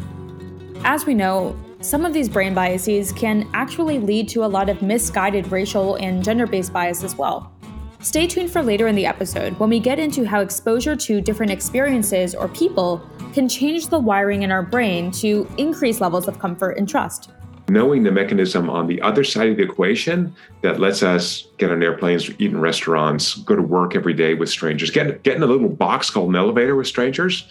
As 0.85 1.05
we 1.05 1.15
know, 1.15 1.57
some 1.85 2.07
of 2.07 2.15
these 2.15 2.31
brain 2.31 2.55
biases 2.55 3.13
can 3.13 3.47
actually 3.53 3.99
lead 3.99 4.27
to 4.27 4.43
a 4.43 4.47
lot 4.47 4.71
of 4.71 4.81
misguided 4.81 5.53
racial 5.53 5.97
and 5.97 6.25
gender 6.25 6.47
based 6.47 6.73
bias 6.73 7.05
as 7.05 7.15
well. 7.15 7.53
Stay 8.01 8.27
tuned 8.27 8.51
for 8.51 8.63
later 8.63 8.87
in 8.89 8.95
the 8.95 9.05
episode 9.05 9.53
when 9.59 9.69
we 9.69 9.79
get 9.79 9.99
into 9.99 10.25
how 10.25 10.41
exposure 10.41 10.97
to 10.97 11.21
different 11.21 11.53
experiences 11.53 12.35
or 12.35 12.49
people 12.49 13.07
can 13.35 13.47
change 13.51 13.89
the 13.89 13.99
wiring 13.99 14.45
in 14.45 14.51
our 14.51 14.63
brain 14.63 15.11
to 15.11 15.47
increase 15.59 16.01
levels 16.01 16.27
of 16.27 16.39
comfort 16.39 16.79
and 16.79 16.89
trust. 16.89 17.31
Knowing 17.69 18.03
the 18.03 18.11
mechanism 18.11 18.71
on 18.71 18.87
the 18.87 19.01
other 19.03 19.23
side 19.23 19.51
of 19.51 19.59
the 19.59 19.63
equation 19.63 20.35
that 20.63 20.81
lets 20.81 21.03
us 21.03 21.49
get 21.59 21.71
on 21.71 21.83
airplanes, 21.83 22.31
eat 22.39 22.51
in 22.51 22.61
restaurants, 22.61 23.35
go 23.35 23.55
to 23.55 23.63
work 23.63 23.95
every 23.95 24.15
day 24.15 24.33
with 24.33 24.49
strangers, 24.49 24.91
get, 24.91 25.23
get 25.23 25.37
in 25.37 25.43
a 25.43 25.47
little 25.47 25.69
box 25.69 26.09
called 26.09 26.31
an 26.31 26.37
elevator 26.37 26.77
with 26.77 26.87
strangers, 26.87 27.47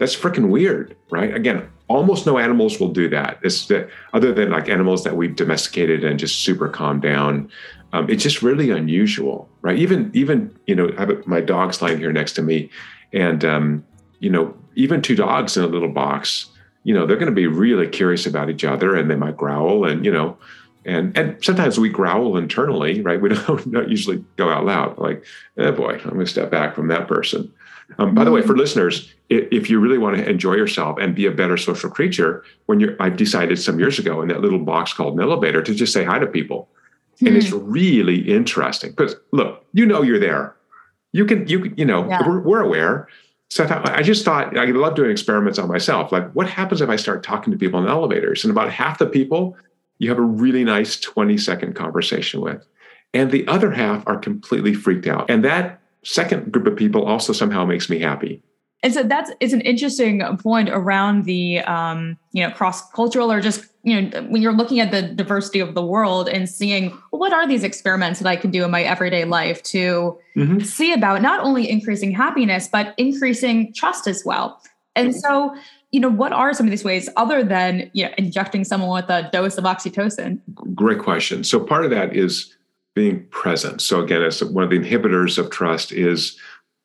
that's 0.00 0.16
freaking 0.16 0.48
weird, 0.48 0.96
right? 1.10 1.34
Again, 1.34 1.68
almost 1.90 2.24
no 2.24 2.38
animals 2.38 2.78
will 2.78 2.92
do 2.92 3.08
that. 3.08 3.38
It's 3.42 3.66
that 3.66 3.90
other 4.14 4.32
than 4.32 4.50
like 4.50 4.68
animals 4.68 5.02
that 5.04 5.16
we've 5.16 5.34
domesticated 5.34 6.04
and 6.04 6.18
just 6.18 6.44
super 6.44 6.68
calmed 6.68 7.02
down. 7.02 7.50
Um, 7.92 8.08
it's 8.08 8.22
just 8.22 8.42
really 8.42 8.70
unusual, 8.70 9.48
right? 9.60 9.76
Even 9.76 10.10
even 10.14 10.56
you 10.66 10.76
know, 10.76 10.92
I 10.96 11.00
have 11.00 11.26
my 11.26 11.40
dog's 11.40 11.82
lying 11.82 11.98
here 11.98 12.12
next 12.12 12.34
to 12.34 12.42
me, 12.42 12.70
and 13.12 13.44
um, 13.44 13.84
you 14.20 14.30
know, 14.30 14.54
even 14.76 15.02
two 15.02 15.16
dogs 15.16 15.56
in 15.56 15.64
a 15.64 15.66
little 15.66 15.88
box, 15.88 16.46
you 16.84 16.94
know, 16.94 17.04
they're 17.04 17.16
going 17.16 17.26
to 17.26 17.34
be 17.34 17.48
really 17.48 17.88
curious 17.88 18.24
about 18.24 18.48
each 18.48 18.64
other, 18.64 18.94
and 18.94 19.10
they 19.10 19.16
might 19.16 19.36
growl, 19.36 19.84
and 19.84 20.04
you 20.04 20.12
know, 20.12 20.38
and 20.84 21.16
and 21.18 21.44
sometimes 21.44 21.80
we 21.80 21.88
growl 21.88 22.36
internally, 22.36 23.02
right? 23.02 23.20
We 23.20 23.28
don't, 23.34 23.72
don't 23.72 23.88
usually 23.88 24.24
go 24.36 24.48
out 24.48 24.64
loud, 24.64 24.96
like, 24.98 25.24
oh 25.58 25.72
boy, 25.72 25.94
I'm 25.94 26.10
going 26.10 26.20
to 26.20 26.26
step 26.26 26.52
back 26.52 26.76
from 26.76 26.86
that 26.88 27.08
person. 27.08 27.52
Um, 27.98 28.14
by 28.14 28.24
the 28.24 28.30
way, 28.30 28.40
for 28.40 28.48
mm-hmm. 28.48 28.60
listeners, 28.60 29.12
if 29.28 29.70
you 29.70 29.78
really 29.80 29.98
want 29.98 30.16
to 30.16 30.28
enjoy 30.28 30.54
yourself 30.54 30.98
and 30.98 31.14
be 31.14 31.26
a 31.26 31.30
better 31.30 31.56
social 31.56 31.90
creature, 31.90 32.44
when 32.66 32.80
you're, 32.80 32.96
I've 33.00 33.16
decided 33.16 33.58
some 33.58 33.78
years 33.78 33.98
ago 33.98 34.22
in 34.22 34.28
that 34.28 34.40
little 34.40 34.58
box 34.58 34.92
called 34.92 35.14
an 35.14 35.20
elevator 35.20 35.62
to 35.62 35.74
just 35.74 35.92
say 35.92 36.04
hi 36.04 36.18
to 36.18 36.26
people 36.26 36.68
mm-hmm. 37.16 37.26
and 37.26 37.36
it's 37.36 37.50
hmm. 37.50 37.70
really 37.70 38.20
interesting 38.30 38.90
because 38.90 39.16
look, 39.32 39.64
you 39.72 39.86
know 39.86 40.02
you're 40.02 40.20
there. 40.20 40.56
You 41.12 41.24
can 41.24 41.46
you 41.48 41.72
you 41.76 41.84
know 41.84 42.08
yeah. 42.08 42.26
we're, 42.26 42.40
we're 42.40 42.62
aware. 42.62 43.08
So 43.48 43.66
I 43.68 44.02
just 44.02 44.24
thought 44.24 44.56
I 44.56 44.66
love 44.66 44.94
doing 44.94 45.10
experiments 45.10 45.58
on 45.58 45.66
myself. 45.66 46.12
Like, 46.12 46.30
what 46.34 46.48
happens 46.48 46.80
if 46.80 46.88
I 46.88 46.94
start 46.94 47.24
talking 47.24 47.52
to 47.52 47.58
people 47.58 47.80
in 47.80 47.88
elevators? 47.88 48.44
And 48.44 48.50
about 48.52 48.70
half 48.70 48.98
the 48.98 49.06
people 49.06 49.56
you 50.00 50.08
have 50.08 50.18
a 50.18 50.22
really 50.22 50.64
nice 50.64 50.98
20 50.98 51.38
second 51.38 51.76
conversation 51.76 52.40
with. 52.40 52.66
And 53.14 53.30
the 53.30 53.46
other 53.46 53.70
half 53.70 54.02
are 54.06 54.18
completely 54.18 54.74
freaked 54.74 55.06
out. 55.06 55.30
And 55.30 55.44
that 55.44 55.79
second 56.04 56.52
group 56.52 56.66
of 56.66 56.76
people 56.76 57.04
also 57.04 57.32
somehow 57.32 57.64
makes 57.64 57.90
me 57.90 57.98
happy 57.98 58.42
and 58.82 58.94
so 58.94 59.02
that's 59.02 59.30
it's 59.40 59.52
an 59.52 59.60
interesting 59.60 60.22
point 60.38 60.70
around 60.70 61.24
the 61.24 61.60
um, 61.60 62.16
you 62.32 62.42
know 62.42 62.52
cross 62.52 62.88
cultural 62.92 63.30
or 63.30 63.40
just 63.40 63.66
you 63.82 64.00
know 64.00 64.22
when 64.22 64.40
you're 64.40 64.54
looking 64.54 64.80
at 64.80 64.90
the 64.90 65.02
diversity 65.02 65.60
of 65.60 65.74
the 65.74 65.84
world 65.84 66.28
and 66.28 66.48
seeing 66.48 66.90
well, 67.10 67.20
what 67.20 67.32
are 67.32 67.46
these 67.46 67.62
experiments 67.62 68.20
that 68.20 68.28
I 68.28 68.36
can 68.36 68.50
do 68.50 68.64
in 68.64 68.70
my 68.70 68.82
everyday 68.82 69.24
life 69.24 69.62
to 69.64 70.18
mm-hmm. 70.36 70.60
see 70.60 70.92
about 70.92 71.20
not 71.20 71.40
only 71.40 71.68
increasing 71.68 72.10
happiness 72.12 72.68
but 72.68 72.94
increasing 72.96 73.72
trust 73.74 74.06
as 74.06 74.24
well. 74.24 74.60
And 74.96 75.14
so 75.14 75.54
you 75.92 75.98
know, 75.98 76.08
what 76.08 76.32
are 76.32 76.52
some 76.54 76.66
of 76.66 76.70
these 76.70 76.84
ways 76.84 77.08
other 77.16 77.42
than 77.42 77.90
you 77.92 78.04
know 78.04 78.12
injecting 78.16 78.64
someone 78.64 78.90
with 78.90 79.10
a 79.10 79.28
dose 79.32 79.58
of 79.58 79.64
oxytocin? 79.64 80.40
Great 80.74 81.00
question. 81.00 81.44
So 81.44 81.60
part 81.60 81.84
of 81.84 81.90
that 81.90 82.16
is 82.16 82.56
being 83.00 83.24
present. 83.30 83.80
So 83.80 84.02
again, 84.02 84.20
as 84.20 84.44
one 84.44 84.62
of 84.62 84.68
the 84.68 84.78
inhibitors 84.78 85.38
of 85.38 85.48
trust 85.48 85.90
is 85.90 86.38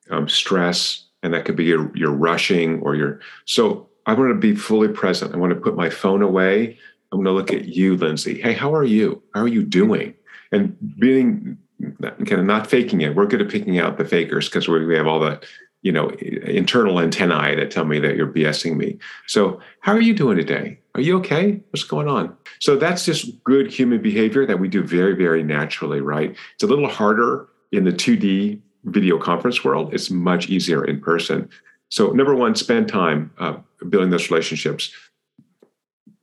um, 0.09 0.29
stress, 0.29 1.07
and 1.21 1.33
that 1.33 1.43
could 1.43 1.57
be 1.57 1.65
your, 1.65 1.91
your 1.93 2.11
rushing 2.11 2.79
or 2.79 2.95
your. 2.95 3.19
So 3.43 3.89
I 4.05 4.13
want 4.13 4.29
to 4.29 4.35
be 4.35 4.55
fully 4.55 4.87
present. 4.87 5.35
I 5.35 5.37
want 5.37 5.53
to 5.53 5.59
put 5.59 5.75
my 5.75 5.89
phone 5.89 6.21
away. 6.21 6.77
I'm 7.11 7.21
going 7.21 7.25
to 7.25 7.33
look 7.33 7.51
at 7.51 7.65
you, 7.65 7.97
Lindsay. 7.97 8.41
Hey, 8.41 8.53
how 8.53 8.73
are 8.73 8.85
you? 8.85 9.21
How 9.33 9.41
are 9.41 9.49
you 9.49 9.63
doing? 9.65 10.13
And 10.53 10.77
being 10.97 11.57
kind 11.99 12.39
of 12.39 12.45
not 12.45 12.65
faking 12.65 13.01
it. 13.01 13.13
We're 13.13 13.25
good 13.25 13.41
at 13.41 13.49
picking 13.49 13.77
out 13.77 13.97
the 13.97 14.05
fakers 14.05 14.47
because 14.47 14.69
we 14.69 14.95
have 14.95 15.07
all 15.07 15.19
the 15.19 15.45
you 15.81 15.91
know 15.91 16.11
internal 16.11 17.01
antennae 17.01 17.55
that 17.55 17.71
tell 17.71 17.83
me 17.83 17.99
that 17.99 18.15
you're 18.15 18.31
BSing 18.31 18.77
me. 18.77 18.99
So 19.27 19.59
how 19.81 19.91
are 19.91 20.01
you 20.01 20.13
doing 20.13 20.37
today? 20.37 20.79
Are 20.95 21.01
you 21.01 21.17
okay? 21.17 21.61
What's 21.71 21.83
going 21.83 22.07
on? 22.07 22.37
So 22.59 22.77
that's 22.77 23.03
just 23.03 23.43
good 23.43 23.69
human 23.69 24.01
behavior 24.01 24.45
that 24.45 24.59
we 24.59 24.69
do 24.69 24.81
very 24.81 25.13
very 25.13 25.43
naturally, 25.43 25.99
right? 25.99 26.33
It's 26.53 26.63
a 26.63 26.67
little 26.67 26.87
harder 26.87 27.49
in 27.73 27.83
the 27.83 27.91
2D 27.91 28.61
video 28.85 29.19
conference 29.19 29.63
world. 29.63 29.93
It's 29.93 30.09
much 30.09 30.49
easier 30.49 30.85
in 30.85 31.01
person. 31.01 31.49
So 31.89 32.11
number 32.11 32.33
one, 32.33 32.55
spend 32.55 32.87
time 32.87 33.31
uh, 33.37 33.57
building 33.89 34.09
those 34.09 34.31
relationships. 34.31 34.93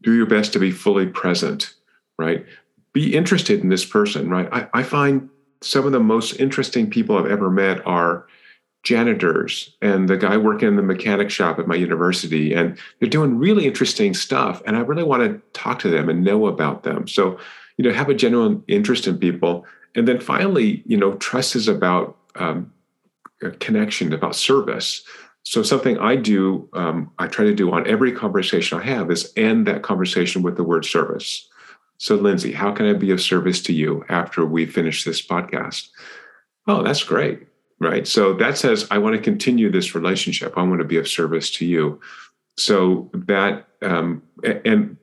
Do 0.03 0.15
your 0.15 0.27
best 0.27 0.55
to 0.55 0.59
be 0.59 0.71
fully 0.71 1.07
present, 1.07 1.75
right? 2.19 2.47
Be 2.95 3.15
interested 3.15 3.61
in 3.61 3.69
this 3.69 3.85
person, 3.85 4.31
right? 4.31 4.49
I, 4.53 4.69
I 4.73 4.83
find 4.83 5.29
some 5.61 5.85
of 5.85 5.93
the 5.93 6.01
most 6.01 6.41
interesting 6.41 6.89
people 6.89 7.19
I've 7.19 7.31
ever 7.31 7.51
met 7.51 7.87
are 7.87 8.27
janitors 8.83 9.77
and 9.81 10.09
the 10.09 10.17
guy 10.17 10.37
working 10.37 10.67
in 10.67 10.77
the 10.77 10.83
mechanic 10.83 11.31
shop 11.31 11.59
at 11.59 11.69
my 11.69 11.75
university 11.75 12.53
and 12.53 12.77
they're 12.99 13.09
doing 13.09 13.39
really 13.39 13.65
interesting 13.65 14.13
stuff 14.13 14.61
and 14.67 14.77
i 14.77 14.81
really 14.81 15.05
want 15.05 15.23
to 15.23 15.41
talk 15.59 15.79
to 15.79 15.89
them 15.89 16.09
and 16.09 16.25
know 16.25 16.47
about 16.47 16.83
them. 16.83 17.07
So 17.07 17.39
you 17.77 17.85
know 17.85 17.93
have 17.93 18.09
a 18.09 18.15
genuine 18.15 18.63
interest 18.69 19.07
in 19.07 19.19
people. 19.19 19.65
And 19.95 20.09
then 20.09 20.21
finally 20.21 20.83
you 20.87 20.97
know 20.97 21.15
trust 21.15 21.55
is 21.57 21.69
about 21.69 22.17
um, 22.37 22.73
connection 23.61 24.13
about 24.13 24.35
service. 24.35 25.03
So 25.45 25.63
something 25.63 25.99
i 25.99 26.17
do 26.17 26.69
um, 26.73 27.11
i 27.19 27.27
try 27.27 27.45
to 27.45 27.55
do 27.55 27.73
on 27.73 27.87
every 27.87 28.13
conversation 28.13 28.79
i 28.79 28.85
have 28.85 29.11
is 29.11 29.33
end 29.37 29.67
that 29.67 29.83
conversation 29.83 30.43
with 30.43 30.57
the 30.57 30.65
word 30.65 30.85
service. 30.85 31.49
So 31.99 32.17
lindsay 32.17 32.53
how 32.53 32.73
can 32.73 32.87
i 32.87 32.95
be 32.95 33.11
of 33.13 33.21
service 33.21 33.63
to 33.63 33.73
you 33.73 34.05
after 34.09 34.45
we 34.45 34.67
finish 34.67 35.05
this 35.05 35.25
podcast? 35.25 35.89
Oh 36.67 36.83
that's 36.83 37.05
great 37.05 37.47
right? 37.83 38.07
So 38.07 38.33
that 38.35 38.57
says, 38.57 38.87
I 38.91 38.99
want 38.99 39.17
to 39.17 39.23
continue 39.23 39.71
this 39.71 39.95
relationship. 39.95 40.55
I 40.57 40.63
want 40.63 40.81
to 40.81 40.87
be 40.87 40.97
of 40.97 41.09
service 41.09 41.51
to 41.53 41.67
you. 41.67 42.01
So 42.57 43.11
that, 43.13 43.67
um, 43.83 44.23
and 44.65 44.97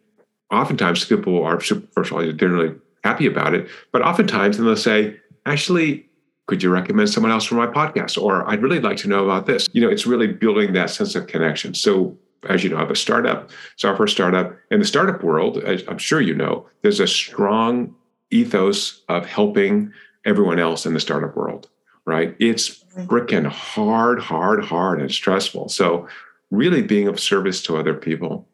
oftentimes 0.51 1.05
people 1.05 1.43
are, 1.43 1.59
first 1.59 1.71
of 1.95 2.13
all, 2.13 2.19
they're 2.19 2.49
really 2.49 2.75
happy 3.03 3.25
about 3.25 3.53
it, 3.53 3.67
but 3.91 4.01
oftentimes 4.01 4.57
then 4.57 4.65
they'll 4.65 4.75
say, 4.75 5.17
actually, 5.45 6.05
could 6.47 6.63
you 6.63 6.69
recommend 6.69 7.09
someone 7.09 7.31
else 7.31 7.45
for 7.45 7.55
my 7.55 7.67
podcast? 7.67 8.21
Or 8.21 8.47
I'd 8.49 8.61
really 8.61 8.79
like 8.79 8.97
to 8.97 9.07
know 9.07 9.23
about 9.23 9.45
this. 9.45 9.67
You 9.71 9.81
know, 9.81 9.89
it's 9.89 10.07
really 10.07 10.27
building 10.27 10.73
that 10.73 10.89
sense 10.89 11.15
of 11.15 11.27
connection. 11.27 11.75
So 11.75 12.17
as 12.47 12.63
you 12.63 12.69
know, 12.69 12.77
I 12.77 12.79
have 12.79 12.91
a 12.91 12.95
startup, 12.95 13.51
software 13.75 14.07
startup. 14.07 14.55
In 14.71 14.79
the 14.79 14.85
startup 14.85 15.23
world, 15.23 15.63
I'm 15.63 15.97
sure 15.97 16.21
you 16.21 16.33
know, 16.33 16.65
there's 16.81 16.99
a 16.99 17.07
strong 17.07 17.93
ethos 18.31 19.03
of 19.09 19.25
helping 19.25 19.91
everyone 20.25 20.59
else 20.59 20.85
in 20.85 20.93
the 20.93 20.99
startup 20.99 21.35
world 21.35 21.69
right? 22.09 22.35
It's 22.39 22.83
freaking 23.05 23.45
hard, 23.45 24.19
hard, 24.19 24.65
hard, 24.65 24.99
and 24.99 25.11
stressful. 25.11 25.69
So, 25.69 26.07
really 26.51 26.81
being 26.81 27.07
of 27.07 27.19
service 27.19 27.61
to 27.63 27.77
other 27.77 27.93
people. 27.93 28.47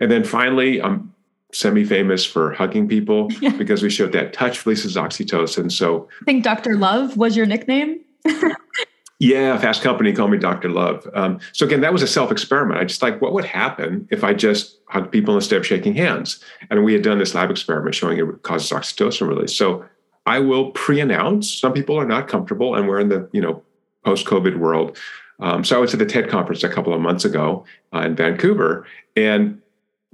And 0.00 0.10
then 0.10 0.24
finally, 0.24 0.80
I'm 0.80 1.14
semi 1.52 1.84
famous 1.84 2.24
for 2.24 2.52
hugging 2.52 2.88
people 2.88 3.28
yeah. 3.40 3.50
because 3.50 3.82
we 3.82 3.90
showed 3.90 4.12
that 4.12 4.32
touch 4.32 4.64
releases 4.64 4.96
oxytocin. 4.96 5.70
So, 5.70 6.08
I 6.22 6.24
think 6.24 6.42
Dr. 6.42 6.76
Love 6.76 7.16
was 7.16 7.36
your 7.36 7.46
nickname. 7.46 8.00
yeah, 9.18 9.58
Fast 9.58 9.82
Company 9.82 10.14
called 10.14 10.30
me 10.30 10.38
Dr. 10.38 10.70
Love. 10.70 11.06
Um, 11.14 11.40
so, 11.52 11.66
again, 11.66 11.82
that 11.82 11.92
was 11.92 12.02
a 12.02 12.08
self 12.08 12.32
experiment. 12.32 12.80
I 12.80 12.84
just 12.84 13.02
like, 13.02 13.20
what 13.20 13.34
would 13.34 13.44
happen 13.44 14.08
if 14.10 14.24
I 14.24 14.32
just 14.32 14.78
hugged 14.86 15.12
people 15.12 15.34
instead 15.34 15.58
of 15.58 15.66
shaking 15.66 15.94
hands? 15.94 16.42
And 16.70 16.84
we 16.84 16.94
had 16.94 17.02
done 17.02 17.18
this 17.18 17.34
lab 17.34 17.50
experiment 17.50 17.94
showing 17.94 18.18
it 18.18 18.42
causes 18.42 18.70
oxytocin 18.70 19.28
release. 19.28 19.54
So, 19.54 19.84
I 20.28 20.40
will 20.40 20.72
pre-announce. 20.72 21.50
Some 21.50 21.72
people 21.72 21.98
are 21.98 22.04
not 22.04 22.28
comfortable, 22.28 22.74
and 22.74 22.86
we're 22.86 23.00
in 23.00 23.08
the 23.08 23.28
you 23.32 23.40
know 23.40 23.62
post-COVID 24.04 24.58
world. 24.58 24.96
Um, 25.40 25.64
so 25.64 25.76
I 25.76 25.78
went 25.78 25.90
to 25.92 25.96
the 25.96 26.04
TED 26.04 26.28
conference 26.28 26.62
a 26.62 26.68
couple 26.68 26.92
of 26.92 27.00
months 27.00 27.24
ago 27.24 27.64
uh, 27.94 28.00
in 28.00 28.14
Vancouver, 28.14 28.86
and 29.16 29.60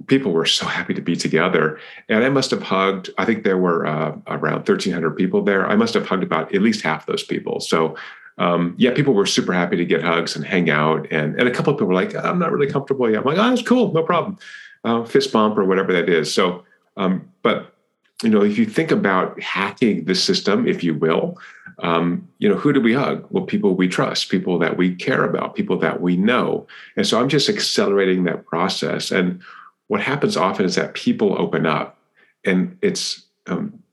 people 0.07 0.31
were 0.31 0.45
so 0.45 0.65
happy 0.65 0.93
to 0.93 1.01
be 1.01 1.17
together. 1.17 1.79
And 2.07 2.23
I 2.23 2.29
must 2.29 2.49
have 2.51 2.63
hugged. 2.63 3.09
I 3.17 3.25
think 3.25 3.43
there 3.43 3.57
were 3.57 3.85
uh, 3.85 4.15
around 4.27 4.59
1,300 4.59 5.17
people 5.17 5.43
there. 5.43 5.67
I 5.67 5.75
must 5.75 5.93
have 5.93 6.07
hugged 6.07 6.23
about 6.23 6.55
at 6.55 6.61
least 6.61 6.81
half 6.81 7.05
those 7.05 7.23
people. 7.23 7.59
So. 7.59 7.95
Um, 8.37 8.75
yeah, 8.77 8.93
people 8.93 9.13
were 9.13 9.25
super 9.25 9.53
happy 9.53 9.77
to 9.77 9.85
get 9.85 10.03
hugs 10.03 10.35
and 10.35 10.43
hang 10.43 10.69
out, 10.69 11.07
and 11.09 11.39
and 11.39 11.47
a 11.47 11.51
couple 11.51 11.71
of 11.71 11.77
people 11.77 11.87
were 11.87 11.93
like, 11.93 12.13
"I'm 12.13 12.37
not 12.37 12.51
really 12.51 12.69
comfortable 12.69 13.09
yet." 13.09 13.19
I'm 13.19 13.23
like, 13.23 13.37
"Oh, 13.37 13.49
that's 13.49 13.61
cool, 13.61 13.93
no 13.93 14.03
problem." 14.03 14.37
Uh, 14.83 15.05
fist 15.05 15.31
bump 15.31 15.57
or 15.57 15.63
whatever 15.63 15.93
that 15.93 16.09
is. 16.09 16.33
So, 16.33 16.65
um, 16.97 17.31
but 17.43 17.74
you 18.23 18.29
know, 18.29 18.43
if 18.43 18.57
you 18.57 18.65
think 18.65 18.91
about 18.91 19.39
hacking 19.41 20.05
the 20.05 20.15
system, 20.15 20.67
if 20.67 20.83
you 20.83 20.93
will, 20.93 21.37
um, 21.79 22.27
you 22.37 22.47
know, 22.47 22.55
who 22.55 22.71
do 22.71 22.79
we 22.79 22.93
hug? 22.93 23.25
Well, 23.29 23.45
people 23.45 23.75
we 23.75 23.87
trust, 23.87 24.29
people 24.29 24.57
that 24.59 24.77
we 24.77 24.95
care 24.95 25.25
about, 25.25 25.55
people 25.55 25.77
that 25.79 26.01
we 26.01 26.15
know. 26.15 26.67
And 26.95 27.05
so 27.05 27.19
I'm 27.19 27.27
just 27.27 27.49
accelerating 27.49 28.23
that 28.23 28.45
process. 28.45 29.11
And 29.11 29.41
what 29.87 30.01
happens 30.01 30.37
often 30.37 30.65
is 30.65 30.75
that 30.75 30.93
people 30.93 31.39
open 31.39 31.65
up, 31.65 31.97
and 32.45 32.77
it's 32.81 33.23
um, 33.47 33.83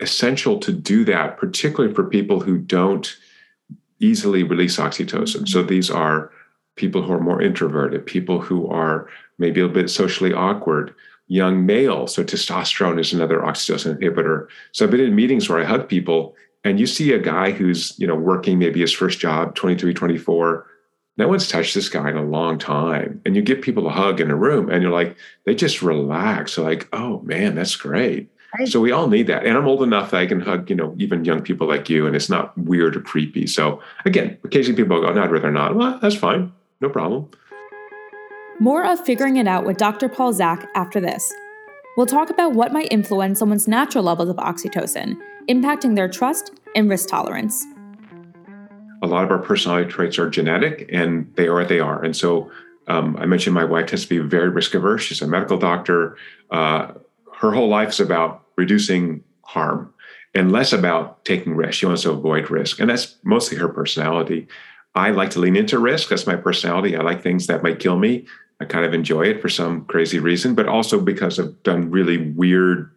essential 0.00 0.58
to 0.60 0.72
do 0.72 1.04
that, 1.06 1.36
particularly 1.36 1.94
for 1.94 2.04
people 2.04 2.40
who 2.40 2.58
don't 2.58 3.16
easily 3.98 4.44
release 4.44 4.76
oxytocin. 4.76 5.48
So 5.48 5.62
these 5.62 5.90
are 5.90 6.30
people 6.76 7.02
who 7.02 7.12
are 7.12 7.20
more 7.20 7.42
introverted, 7.42 8.06
people 8.06 8.40
who 8.40 8.68
are 8.68 9.08
maybe 9.38 9.60
a 9.60 9.68
bit 9.68 9.90
socially 9.90 10.32
awkward, 10.32 10.94
young 11.28 11.64
male. 11.64 12.06
So 12.06 12.24
testosterone 12.24 12.98
is 12.98 13.12
another 13.12 13.38
oxytocin 13.38 13.98
inhibitor. 13.98 14.48
So 14.72 14.84
I've 14.84 14.90
been 14.90 15.00
in 15.00 15.14
meetings 15.14 15.48
where 15.48 15.60
I 15.60 15.64
hug 15.64 15.88
people 15.88 16.34
and 16.64 16.80
you 16.80 16.86
see 16.86 17.12
a 17.12 17.18
guy 17.18 17.52
who's, 17.52 17.98
you 17.98 18.06
know, 18.06 18.16
working 18.16 18.58
maybe 18.58 18.80
his 18.80 18.92
first 18.92 19.20
job, 19.20 19.54
23, 19.54 19.94
24. 19.94 20.66
No 21.16 21.28
one's 21.28 21.48
touched 21.48 21.74
this 21.74 21.88
guy 21.88 22.08
in 22.10 22.16
a 22.16 22.24
long 22.24 22.58
time. 22.58 23.20
And 23.24 23.36
you 23.36 23.42
give 23.42 23.60
people 23.60 23.86
a 23.86 23.92
hug 23.92 24.20
in 24.20 24.30
a 24.30 24.36
room 24.36 24.70
and 24.70 24.82
you're 24.82 24.92
like, 24.92 25.16
they 25.44 25.54
just 25.54 25.82
relax. 25.82 26.52
So 26.52 26.62
like, 26.62 26.88
oh 26.92 27.20
man, 27.20 27.54
that's 27.54 27.76
great. 27.76 28.30
Right. 28.58 28.68
So 28.68 28.80
we 28.80 28.92
all 28.92 29.08
need 29.08 29.26
that. 29.26 29.44
And 29.44 29.58
I'm 29.58 29.68
old 29.68 29.82
enough 29.82 30.10
that 30.10 30.20
I 30.20 30.26
can 30.26 30.40
hug, 30.40 30.70
you 30.70 30.76
know, 30.76 30.94
even 30.96 31.24
young 31.24 31.42
people 31.42 31.68
like 31.68 31.90
you, 31.90 32.06
and 32.06 32.16
it's 32.16 32.30
not 32.30 32.56
weird 32.56 32.96
or 32.96 33.00
creepy. 33.00 33.46
So 33.46 33.82
again, 34.06 34.38
occasionally 34.42 34.82
people 34.82 35.00
go, 35.02 35.12
no, 35.12 35.22
I'd 35.22 35.30
rather 35.30 35.52
not. 35.52 35.76
Well, 35.76 35.98
that's 36.00 36.16
fine. 36.16 36.52
No 36.80 36.88
problem. 36.88 37.28
More 38.60 38.84
of 38.84 38.98
figuring 39.04 39.36
it 39.36 39.46
out 39.46 39.64
with 39.64 39.76
Dr. 39.76 40.08
Paul 40.08 40.32
Zak 40.32 40.68
after 40.74 40.98
this. 40.98 41.32
We'll 41.96 42.06
talk 42.06 42.28
about 42.28 42.54
what 42.54 42.72
might 42.72 42.90
influence 42.90 43.38
someone's 43.38 43.68
natural 43.68 44.02
levels 44.02 44.28
of 44.28 44.36
oxytocin, 44.36 45.16
impacting 45.48 45.94
their 45.94 46.08
trust 46.08 46.50
and 46.74 46.90
risk 46.90 47.08
tolerance. 47.08 47.64
A 49.00 49.06
lot 49.06 49.22
of 49.22 49.30
our 49.30 49.38
personality 49.38 49.88
traits 49.88 50.18
are 50.18 50.28
genetic 50.28 50.90
and 50.92 51.32
they 51.36 51.46
are 51.46 51.54
what 51.54 51.68
they 51.68 51.78
are. 51.78 52.02
And 52.02 52.16
so 52.16 52.50
um, 52.88 53.16
I 53.16 53.26
mentioned 53.26 53.54
my 53.54 53.64
wife 53.64 53.86
tends 53.86 54.06
to 54.06 54.08
be 54.08 54.18
very 54.18 54.48
risk 54.48 54.74
averse. 54.74 55.02
She's 55.02 55.22
a 55.22 55.28
medical 55.28 55.56
doctor. 55.56 56.16
Uh, 56.50 56.94
her 57.34 57.52
whole 57.52 57.68
life 57.68 57.90
is 57.90 58.00
about 58.00 58.42
reducing 58.56 59.22
harm 59.42 59.94
and 60.34 60.50
less 60.50 60.72
about 60.72 61.24
taking 61.24 61.54
risk. 61.54 61.74
She 61.74 61.86
wants 61.86 62.02
to 62.02 62.10
avoid 62.10 62.50
risk. 62.50 62.80
And 62.80 62.90
that's 62.90 63.18
mostly 63.22 63.56
her 63.58 63.68
personality. 63.68 64.48
I 64.96 65.10
like 65.10 65.30
to 65.30 65.38
lean 65.38 65.54
into 65.54 65.78
risk. 65.78 66.08
That's 66.08 66.26
my 66.26 66.34
personality. 66.34 66.96
I 66.96 67.02
like 67.02 67.22
things 67.22 67.46
that 67.46 67.62
might 67.62 67.78
kill 67.78 67.96
me. 67.96 68.26
I 68.60 68.64
kind 68.64 68.84
of 68.84 68.92
enjoy 68.92 69.22
it 69.22 69.40
for 69.40 69.48
some 69.48 69.84
crazy 69.84 70.18
reason, 70.18 70.54
but 70.54 70.66
also 70.66 71.00
because 71.00 71.38
I've 71.38 71.62
done 71.62 71.90
really 71.90 72.18
weird 72.32 72.90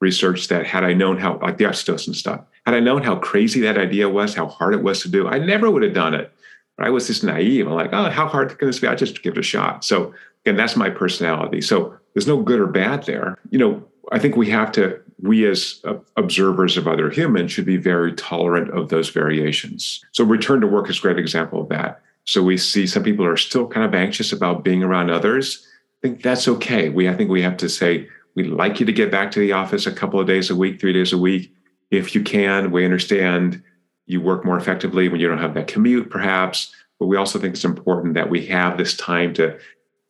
research 0.00 0.48
that 0.48 0.66
had 0.66 0.84
I 0.84 0.92
known 0.92 1.16
how, 1.16 1.38
like 1.38 1.56
the 1.56 1.64
oxytocin 1.64 2.14
stuff, 2.14 2.42
had 2.66 2.74
I 2.74 2.80
known 2.80 3.02
how 3.02 3.16
crazy 3.16 3.60
that 3.62 3.78
idea 3.78 4.08
was, 4.08 4.34
how 4.34 4.46
hard 4.46 4.74
it 4.74 4.82
was 4.82 5.00
to 5.02 5.08
do, 5.08 5.26
I 5.26 5.38
never 5.38 5.70
would 5.70 5.82
have 5.82 5.94
done 5.94 6.14
it. 6.14 6.32
I 6.78 6.90
was 6.90 7.06
just 7.06 7.24
naive. 7.24 7.66
I'm 7.66 7.72
like, 7.72 7.94
oh, 7.94 8.10
how 8.10 8.26
hard 8.26 8.58
can 8.58 8.68
this 8.68 8.80
be? 8.80 8.86
I 8.86 8.94
just 8.94 9.22
give 9.22 9.32
it 9.32 9.40
a 9.40 9.42
shot. 9.42 9.84
So 9.84 10.12
again, 10.44 10.56
that's 10.56 10.76
my 10.76 10.90
personality. 10.90 11.62
So 11.62 11.96
there's 12.12 12.26
no 12.26 12.42
good 12.42 12.60
or 12.60 12.66
bad 12.66 13.04
there. 13.04 13.38
You 13.48 13.58
know, 13.58 13.84
I 14.12 14.18
think 14.18 14.36
we 14.36 14.50
have 14.50 14.70
to, 14.72 15.00
we 15.22 15.46
as 15.46 15.82
observers 16.18 16.76
of 16.76 16.86
other 16.86 17.08
humans 17.08 17.52
should 17.52 17.64
be 17.64 17.78
very 17.78 18.12
tolerant 18.12 18.70
of 18.70 18.90
those 18.90 19.08
variations. 19.08 20.04
So 20.12 20.24
return 20.24 20.60
to 20.60 20.66
work 20.66 20.90
is 20.90 20.98
a 20.98 21.00
great 21.00 21.18
example 21.18 21.62
of 21.62 21.70
that. 21.70 22.02
So 22.26 22.42
we 22.42 22.56
see 22.56 22.86
some 22.86 23.02
people 23.02 23.24
are 23.24 23.36
still 23.36 23.66
kind 23.66 23.86
of 23.86 23.94
anxious 23.94 24.32
about 24.32 24.64
being 24.64 24.82
around 24.82 25.10
others. 25.10 25.66
I 26.02 26.08
think 26.08 26.22
that's 26.22 26.48
okay. 26.48 26.88
We 26.88 27.08
I 27.08 27.14
think 27.14 27.30
we 27.30 27.42
have 27.42 27.56
to 27.58 27.68
say 27.68 28.08
we'd 28.34 28.48
like 28.48 28.80
you 28.80 28.86
to 28.86 28.92
get 28.92 29.10
back 29.10 29.30
to 29.32 29.40
the 29.40 29.52
office 29.52 29.86
a 29.86 29.92
couple 29.92 30.20
of 30.20 30.26
days 30.26 30.50
a 30.50 30.56
week, 30.56 30.80
three 30.80 30.92
days 30.92 31.12
a 31.12 31.18
week, 31.18 31.52
if 31.90 32.14
you 32.14 32.22
can. 32.22 32.70
We 32.70 32.84
understand 32.84 33.62
you 34.06 34.20
work 34.20 34.44
more 34.44 34.56
effectively 34.56 35.08
when 35.08 35.20
you 35.20 35.28
don't 35.28 35.38
have 35.38 35.54
that 35.54 35.68
commute, 35.68 36.10
perhaps. 36.10 36.74
But 36.98 37.06
we 37.06 37.16
also 37.16 37.38
think 37.38 37.54
it's 37.54 37.64
important 37.64 38.14
that 38.14 38.30
we 38.30 38.46
have 38.46 38.78
this 38.78 38.96
time 38.96 39.34
to 39.34 39.58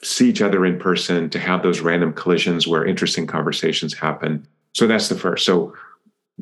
see 0.02 0.28
each 0.28 0.42
other 0.42 0.64
in 0.64 0.78
person, 0.78 1.30
to 1.30 1.38
have 1.38 1.62
those 1.62 1.80
random 1.80 2.12
collisions 2.12 2.66
where 2.66 2.84
interesting 2.84 3.26
conversations 3.26 3.94
happen. 3.94 4.46
So 4.72 4.86
that's 4.86 5.08
the 5.08 5.16
first. 5.16 5.44
So 5.44 5.74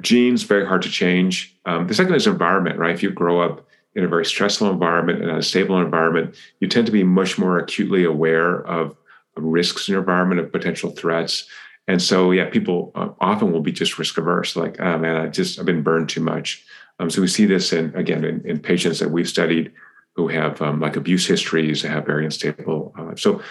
genes 0.01 0.43
very 0.43 0.67
hard 0.67 0.83
to 0.83 0.91
change. 0.91 1.57
Um, 1.65 1.87
the 1.87 1.95
second 1.95 2.15
is 2.15 2.27
environment, 2.27 2.79
right? 2.79 2.95
If 2.95 3.03
you 3.03 3.11
grow 3.11 3.41
up 3.41 3.67
in 3.95 4.05
a 4.05 4.09
very 4.09 4.25
stressful 4.25 4.71
environment 4.71 5.23
and 5.23 5.31
a 5.31 5.43
stable 5.43 5.81
environment, 5.81 6.35
you 6.61 6.69
tend 6.69 6.87
to 6.87 6.93
be 6.93 7.05
much 7.05 7.39
more 7.39 7.59
acutely 7.59 8.05
aware 8.05 8.67
of 8.67 8.97
risks 9.37 9.89
in 9.89 9.93
your 9.93 10.01
environment, 10.01 10.41
of 10.41 10.53
potential 10.53 10.91
threats. 10.91 11.47
And 11.87 12.01
so, 12.01 12.31
yeah, 12.31 12.49
people 12.49 12.93
uh, 12.95 13.11
often 13.21 13.53
will 13.53 13.61
be 13.61 13.73
just 13.73 13.99
risk 13.99 14.17
averse, 14.17 14.57
like, 14.57 14.81
oh 14.81 14.99
man, 14.99 15.17
I 15.17 15.29
just 15.29 15.59
I've 15.59 15.67
been 15.67 15.83
burned 15.83 16.09
too 16.09 16.23
much. 16.23 16.65
Um, 16.99 17.11
so 17.11 17.21
we 17.21 17.29
see 17.29 17.45
this 17.45 17.73
in 17.73 17.95
again 17.95 18.25
in, 18.25 18.41
in 18.47 18.59
patients 18.59 19.01
that 19.01 19.11
we've 19.11 19.29
studied 19.29 19.73
who 20.17 20.29
have 20.29 20.63
um, 20.63 20.81
like 20.81 20.97
abuse 20.97 21.27
histories, 21.27 21.83
have 21.83 22.07
very 22.07 22.25
unstable. 22.25 22.95
Uh, 22.97 23.15
so 23.17 23.43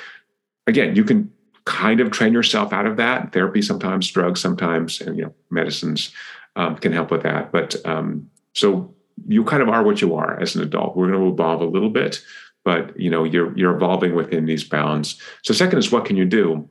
again, 0.65 0.95
you 0.95 1.03
can 1.03 1.32
kind 1.65 1.99
of 1.99 2.12
train 2.12 2.34
yourself 2.34 2.73
out 2.73 2.86
of 2.86 2.97
that. 2.97 3.34
Therapy 3.34 3.62
sometimes, 3.62 4.10
drugs 4.10 4.41
sometimes, 4.41 5.01
and 5.01 5.17
you 5.17 5.23
know, 5.23 5.34
medicines 5.49 6.12
um, 6.56 6.77
can 6.77 6.93
help 6.93 7.12
with 7.12 7.23
that. 7.23 7.51
But 7.51 7.75
um, 7.86 8.29
so 8.53 8.95
you 9.28 9.43
kind 9.43 9.62
of 9.62 9.69
are 9.69 9.84
what 9.84 10.02
you 10.02 10.15
are 10.15 10.39
as 10.39 10.56
an 10.56 10.62
adult. 10.62 10.95
We're 10.95 11.10
going 11.10 11.19
to 11.19 11.34
evolve 11.34 11.62
a 11.62 11.65
little 11.65 11.89
bit, 11.89 12.21
but 12.63 12.99
you 12.99 13.10
know, 13.10 13.23
you're 13.23 13.58
you're 13.58 13.76
evolving 13.76 14.15
within 14.15 14.45
these 14.45 14.63
bounds. 14.63 15.21
So 15.43 15.54
second 15.54 15.80
is 15.80 15.91
what 15.91 16.06
can 16.06 16.15
you 16.15 16.26
do? 16.26 16.69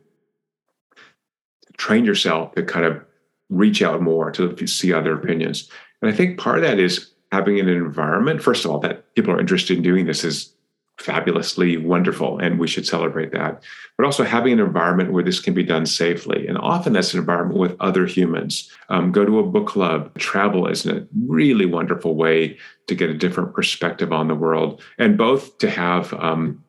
Train 1.76 2.04
yourself 2.04 2.54
to 2.54 2.62
kind 2.62 2.84
of 2.84 3.02
reach 3.48 3.82
out 3.82 4.00
more 4.00 4.30
to 4.32 4.66
see 4.66 4.92
other 4.92 5.14
opinions. 5.14 5.70
And 6.00 6.10
I 6.10 6.14
think 6.14 6.38
part 6.38 6.58
of 6.58 6.64
that 6.64 6.78
is 6.78 7.12
having 7.30 7.58
an 7.60 7.68
environment, 7.68 8.42
first 8.42 8.64
of 8.64 8.70
all, 8.70 8.78
that 8.80 9.14
people 9.14 9.32
are 9.32 9.40
interested 9.40 9.76
in 9.76 9.82
doing 9.82 10.06
this 10.06 10.24
is 10.24 10.51
fabulously 10.98 11.76
wonderful 11.76 12.38
and 12.38 12.58
we 12.58 12.68
should 12.68 12.86
celebrate 12.86 13.32
that. 13.32 13.62
But 13.96 14.04
also 14.04 14.24
having 14.24 14.54
an 14.54 14.60
environment 14.60 15.12
where 15.12 15.24
this 15.24 15.40
can 15.40 15.54
be 15.54 15.62
done 15.62 15.86
safely 15.86 16.46
and 16.46 16.58
often 16.58 16.92
that's 16.92 17.14
an 17.14 17.20
environment 17.20 17.58
with 17.58 17.76
other 17.80 18.06
humans. 18.06 18.70
Um, 18.88 19.10
go 19.10 19.24
to 19.24 19.38
a 19.38 19.42
book 19.42 19.66
club 19.66 20.16
travel 20.18 20.66
is 20.66 20.86
a 20.86 21.06
really 21.26 21.66
wonderful 21.66 22.14
way 22.14 22.58
to 22.86 22.94
get 22.94 23.10
a 23.10 23.14
different 23.14 23.54
perspective 23.54 24.12
on 24.12 24.28
the 24.28 24.34
world 24.34 24.82
and 24.98 25.18
both 25.18 25.58
to 25.58 25.70
have 25.70 26.12
um, 26.14 26.62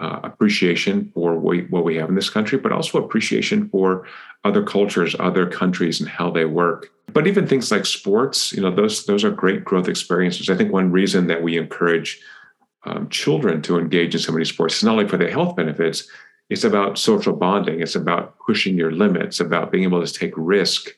uh, 0.00 0.20
appreciation 0.22 1.10
for 1.12 1.36
what 1.36 1.84
we 1.84 1.96
have 1.96 2.08
in 2.08 2.14
this 2.14 2.30
country 2.30 2.58
but 2.58 2.72
also 2.72 3.02
appreciation 3.02 3.68
for 3.68 4.06
other 4.44 4.62
cultures 4.62 5.14
other 5.18 5.46
countries 5.46 6.00
and 6.00 6.08
how 6.08 6.30
they 6.30 6.44
work. 6.44 6.88
But 7.12 7.26
even 7.26 7.46
things 7.46 7.70
like 7.70 7.86
sports 7.86 8.52
you 8.52 8.62
know 8.62 8.74
those 8.74 9.06
those 9.06 9.24
are 9.24 9.30
great 9.30 9.64
growth 9.64 9.88
experiences. 9.88 10.48
I 10.48 10.56
think 10.56 10.72
one 10.72 10.90
reason 10.90 11.26
that 11.26 11.42
we 11.42 11.58
encourage 11.58 12.20
um, 12.88 13.08
children 13.08 13.62
to 13.62 13.78
engage 13.78 14.14
in 14.14 14.20
so 14.20 14.32
many 14.32 14.44
sports. 14.44 14.74
It's 14.74 14.84
not 14.84 14.92
only 14.92 15.08
for 15.08 15.16
the 15.16 15.30
health 15.30 15.56
benefits 15.56 16.08
it's 16.50 16.64
about 16.64 16.98
social 16.98 17.34
bonding. 17.34 17.80
It's 17.80 17.94
about 17.94 18.38
pushing 18.38 18.76
your 18.76 18.90
limits 18.90 19.40
about 19.40 19.70
being 19.70 19.84
able 19.84 20.04
to 20.04 20.12
take 20.12 20.32
risk 20.36 20.88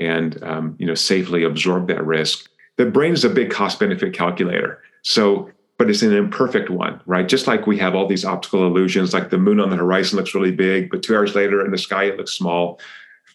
and 0.00 0.42
um, 0.42 0.76
you 0.78 0.86
know 0.86 0.94
safely 0.94 1.44
absorb 1.44 1.88
that 1.88 2.04
risk. 2.04 2.48
The 2.76 2.86
brain 2.86 3.12
is 3.12 3.24
a 3.24 3.30
big 3.30 3.50
cost 3.50 3.78
benefit 3.78 4.14
calculator. 4.14 4.82
So 5.02 5.50
but 5.76 5.90
it's 5.90 6.02
an 6.02 6.14
imperfect 6.14 6.70
one 6.70 7.00
right? 7.04 7.28
Just 7.28 7.46
like 7.46 7.66
we 7.66 7.78
have 7.78 7.94
all 7.94 8.06
these 8.06 8.24
optical 8.24 8.66
illusions 8.66 9.12
like 9.12 9.30
the 9.30 9.38
moon 9.38 9.60
on 9.60 9.70
the 9.70 9.76
horizon 9.76 10.16
looks 10.16 10.34
really 10.34 10.52
big 10.52 10.90
but 10.90 11.02
two 11.02 11.14
hours 11.14 11.34
later 11.34 11.64
in 11.64 11.70
the 11.70 11.78
sky 11.78 12.04
it 12.04 12.16
looks 12.16 12.32
small. 12.32 12.80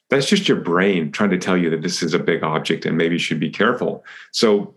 That's 0.10 0.28
just 0.28 0.48
your 0.48 0.60
brain 0.60 1.12
trying 1.12 1.30
to 1.30 1.38
tell 1.38 1.58
you 1.58 1.69
that 1.69 1.84
this 1.84 2.02
is 2.02 2.15
a 2.15 2.19
big 2.19 2.41
object 2.41 2.86
and 2.86 2.98
maybe 2.98 3.15
you 3.15 3.19
should 3.19 3.39
be 3.39 3.52
careful. 3.52 4.04
So 4.32 4.74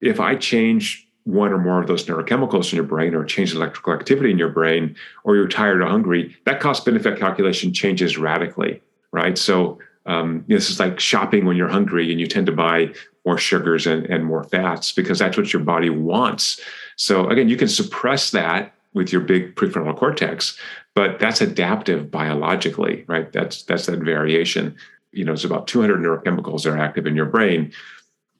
if 0.00 0.20
I 0.20 0.36
change 0.36 1.08
one 1.24 1.52
or 1.52 1.58
more 1.58 1.80
of 1.80 1.86
those 1.86 2.06
neurochemicals 2.06 2.72
in 2.72 2.76
your 2.76 2.84
brain 2.84 3.14
or 3.14 3.24
change 3.24 3.54
electrical 3.54 3.92
activity 3.92 4.30
in 4.30 4.38
your 4.38 4.48
brain 4.48 4.96
or 5.24 5.36
you're 5.36 5.48
tired 5.48 5.82
or 5.82 5.86
hungry, 5.86 6.36
that 6.44 6.60
cost 6.60 6.84
benefit 6.84 7.18
calculation 7.18 7.72
changes 7.72 8.16
radically, 8.16 8.80
right? 9.12 9.36
So 9.36 9.78
um, 10.06 10.44
this 10.48 10.70
is 10.70 10.80
like 10.80 10.98
shopping 10.98 11.44
when 11.44 11.56
you're 11.56 11.68
hungry 11.68 12.10
and 12.10 12.20
you 12.20 12.26
tend 12.26 12.46
to 12.46 12.52
buy 12.52 12.92
more 13.26 13.38
sugars 13.38 13.86
and, 13.86 14.06
and 14.06 14.24
more 14.24 14.44
fats 14.44 14.92
because 14.92 15.18
that's 15.18 15.36
what 15.36 15.52
your 15.52 15.62
body 15.62 15.90
wants. 15.90 16.60
So 16.96 17.28
again, 17.28 17.48
you 17.48 17.56
can 17.56 17.68
suppress 17.68 18.30
that 18.30 18.74
with 18.92 19.12
your 19.12 19.20
big 19.20 19.54
prefrontal 19.54 19.96
cortex, 19.96 20.58
but 20.94 21.18
that's 21.20 21.40
adaptive 21.40 22.10
biologically, 22.10 23.04
right? 23.06 23.30
That's 23.32 23.62
that's 23.62 23.86
that 23.86 24.00
variation. 24.00 24.74
You 25.12 25.24
know, 25.24 25.32
it's 25.32 25.44
about 25.44 25.66
200 25.66 26.00
neurochemicals 26.00 26.64
that 26.64 26.70
are 26.70 26.78
active 26.78 27.06
in 27.06 27.14
your 27.14 27.26
brain. 27.26 27.72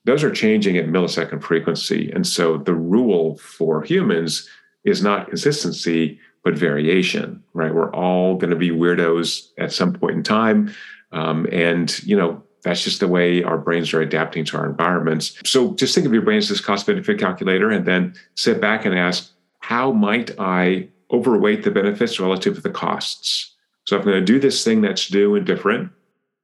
Those 0.04 0.24
are 0.24 0.30
changing 0.30 0.76
at 0.78 0.86
millisecond 0.86 1.42
frequency, 1.42 2.10
and 2.10 2.26
so 2.26 2.58
the 2.58 2.74
rule 2.74 3.36
for 3.38 3.82
humans 3.82 4.48
is 4.84 5.02
not 5.02 5.28
consistency 5.28 6.18
but 6.42 6.56
variation, 6.56 7.42
right? 7.52 7.74
We're 7.74 7.92
all 7.94 8.36
going 8.36 8.50
to 8.50 8.56
be 8.56 8.70
weirdos 8.70 9.48
at 9.58 9.72
some 9.72 9.92
point 9.92 10.16
in 10.16 10.22
time, 10.22 10.74
um, 11.12 11.46
and 11.52 12.02
you 12.04 12.16
know 12.16 12.42
that's 12.62 12.84
just 12.84 13.00
the 13.00 13.08
way 13.08 13.42
our 13.42 13.58
brains 13.58 13.92
are 13.92 14.00
adapting 14.00 14.44
to 14.46 14.56
our 14.56 14.66
environments. 14.66 15.38
So 15.44 15.74
just 15.74 15.94
think 15.94 16.06
of 16.06 16.12
your 16.12 16.22
brain 16.22 16.38
as 16.38 16.48
this 16.48 16.60
cost 16.60 16.86
benefit 16.86 17.18
calculator, 17.18 17.70
and 17.70 17.86
then 17.86 18.14
sit 18.34 18.60
back 18.60 18.84
and 18.84 18.98
ask, 18.98 19.30
how 19.60 19.92
might 19.92 20.30
I 20.38 20.88
overweight 21.10 21.62
the 21.62 21.70
benefits 21.70 22.20
relative 22.20 22.54
to 22.54 22.60
the 22.60 22.70
costs? 22.70 23.54
So 23.84 23.96
if 23.96 24.02
I'm 24.02 24.08
going 24.08 24.20
to 24.20 24.24
do 24.24 24.38
this 24.38 24.64
thing 24.64 24.80
that's 24.80 25.12
new 25.12 25.34
and 25.34 25.46
different, 25.46 25.90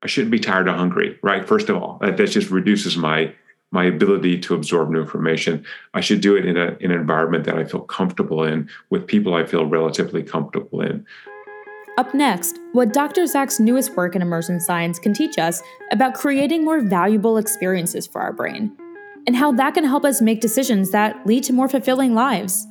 I 0.03 0.07
shouldn't 0.07 0.31
be 0.31 0.39
tired 0.39 0.69
or 0.69 0.73
hungry, 0.73 1.19
right? 1.23 1.47
First 1.47 1.69
of 1.69 1.77
all, 1.77 1.99
that 2.01 2.17
just 2.17 2.51
reduces 2.51 2.97
my 2.97 3.35
my 3.73 3.85
ability 3.85 4.39
to 4.39 4.55
absorb 4.55 4.91
new 4.91 5.01
information. 5.01 5.65
I 5.95 6.01
should 6.01 6.21
do 6.21 6.37
it 6.37 6.47
in, 6.47 6.57
a, 6.57 6.77
in 6.81 6.91
an 6.91 7.01
environment 7.01 7.45
that 7.45 7.59
I 7.59 7.65
feel 7.65 7.81
comfortable 7.81 8.45
in, 8.45 8.69
with 8.91 9.07
people 9.07 9.35
I 9.35 9.45
feel 9.45 9.67
relatively 9.67 10.23
comfortable 10.23 10.81
in. 10.81 11.05
Up 11.99 12.13
next, 12.15 12.59
what 12.73 12.93
Dr. 12.93 13.27
Zak's 13.27 13.59
newest 13.59 13.97
work 13.97 14.15
in 14.15 14.23
immersion 14.23 14.61
science 14.61 14.99
can 14.99 15.15
teach 15.15 15.39
us 15.39 15.63
about 15.91 16.15
creating 16.15 16.65
more 16.65 16.81
valuable 16.81 17.39
experiences 17.39 18.07
for 18.07 18.21
our 18.21 18.33
brain, 18.33 18.77
and 19.27 19.35
how 19.35 19.51
that 19.53 19.75
can 19.75 19.85
help 19.85 20.05
us 20.05 20.21
make 20.21 20.41
decisions 20.41 20.91
that 20.91 21.27
lead 21.27 21.43
to 21.45 21.53
more 21.53 21.69
fulfilling 21.69 22.15
lives. 22.15 22.67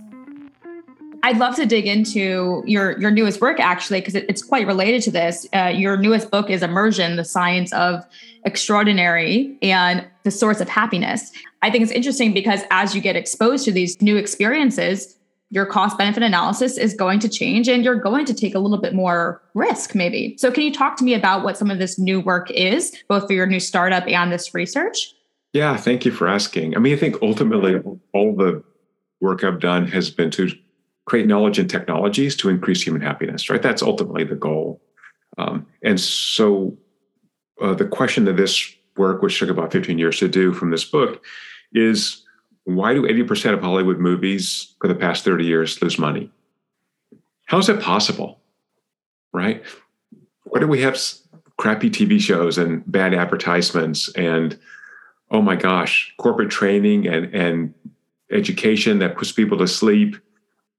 I'd 1.26 1.40
love 1.40 1.56
to 1.56 1.66
dig 1.66 1.88
into 1.88 2.62
your 2.68 3.00
your 3.00 3.10
newest 3.10 3.42
work 3.42 3.60
actually 3.60 4.00
because 4.00 4.14
it, 4.14 4.28
it's 4.30 4.44
quite 4.44 4.68
related 4.68 5.02
to 5.04 5.12
this. 5.12 5.48
Uh, 5.56 5.74
your 5.76 5.98
newest 5.98 6.30
book 6.30 6.52
is 6.52 6.62
Immersion: 6.62 7.16
The 7.16 7.26
Science 7.26 7.74
of 7.74 8.06
Extraordinary 8.44 9.58
and 9.64 10.06
the 10.22 10.30
Source 10.30 10.62
of 10.62 10.70
Happiness. 10.70 11.32
I 11.64 11.72
think 11.72 11.82
it's 11.82 11.92
interesting 11.92 12.32
because 12.32 12.62
as 12.70 12.94
you 12.94 13.02
get 13.02 13.16
exposed 13.16 13.66
to 13.66 13.72
these 13.72 14.00
new 14.04 14.18
experiences, 14.18 15.18
your 15.50 15.66
cost 15.66 15.98
benefit 15.98 16.22
analysis 16.22 16.78
is 16.78 16.94
going 16.94 17.18
to 17.22 17.28
change 17.28 17.68
and 17.68 17.84
you're 17.84 17.96
going 18.00 18.26
to 18.26 18.34
take 18.36 18.54
a 18.54 18.60
little 18.60 18.78
bit 18.78 18.94
more 18.94 19.42
risk 19.56 19.96
maybe. 19.96 20.36
So 20.38 20.52
can 20.52 20.62
you 20.62 20.72
talk 20.72 20.96
to 20.98 21.04
me 21.04 21.16
about 21.16 21.44
what 21.44 21.58
some 21.58 21.72
of 21.72 21.80
this 21.80 21.98
new 21.98 22.20
work 22.20 22.52
is 22.52 22.96
both 23.10 23.26
for 23.26 23.34
your 23.34 23.48
new 23.48 23.60
startup 23.60 24.08
and 24.08 24.32
this 24.32 24.54
research? 24.54 25.16
Yeah, 25.54 25.76
thank 25.76 26.06
you 26.06 26.12
for 26.12 26.28
asking. 26.28 26.76
I 26.76 26.80
mean, 26.80 26.94
I 26.94 26.98
think 26.98 27.16
ultimately 27.24 27.82
all 28.14 28.36
the 28.36 28.64
work 29.22 29.44
I've 29.44 29.60
done 29.60 29.88
has 29.88 30.12
been 30.12 30.30
to 30.32 30.52
create 31.06 31.28
knowledge 31.28 31.60
and 31.60 31.70
technologies 31.70 32.36
to 32.38 32.50
increase 32.50 32.82
human 32.82 33.02
happiness, 33.02 33.50
right? 33.50 33.62
That's 33.62 33.82
ultimately 33.82 34.24
the 34.24 34.36
goal. 34.36 34.82
Um, 35.38 35.68
and 35.84 36.00
so 36.00 36.78
uh, 37.62 37.74
the 37.74 37.86
question 37.86 38.26
that 38.26 38.38
this 38.38 38.76
work, 38.98 39.22
which 39.22 39.38
took 39.38 39.50
about 39.50 39.72
15 39.72 39.98
years 39.98 40.20
to 40.20 40.28
do 40.28 40.54
from 40.54 40.72
this 40.72 40.86
book, 40.86 41.24
is 41.74 42.24
why 42.64 42.94
do 42.94 43.04
80% 43.04 43.54
of 43.54 43.62
Hollywood 43.62 44.00
movies 44.00 44.74
for 44.82 44.88
the 44.88 44.96
past 44.96 45.24
30 45.24 45.46
years 45.46 45.82
lose 45.82 46.00
money? 46.00 46.32
How 47.46 47.60
is 47.60 47.68
that 47.68 47.82
possible? 47.82 48.42
Right? 49.32 49.64
Why 50.46 50.60
do 50.60 50.68
we 50.68 50.82
have 50.82 51.00
crappy 51.58 51.90
TV 51.90 52.20
shows 52.20 52.58
and 52.58 52.84
bad 52.92 53.14
advertisements 53.14 54.10
and 54.16 54.58
oh 55.32 55.42
my 55.42 55.56
gosh, 55.56 56.14
corporate 56.18 56.50
training 56.50 57.08
and 57.08 57.34
and 57.34 57.74
education 58.32 59.00
that 59.00 59.18
puts 59.18 59.32
people 59.32 59.58
to 59.58 59.68
sleep 59.68 60.16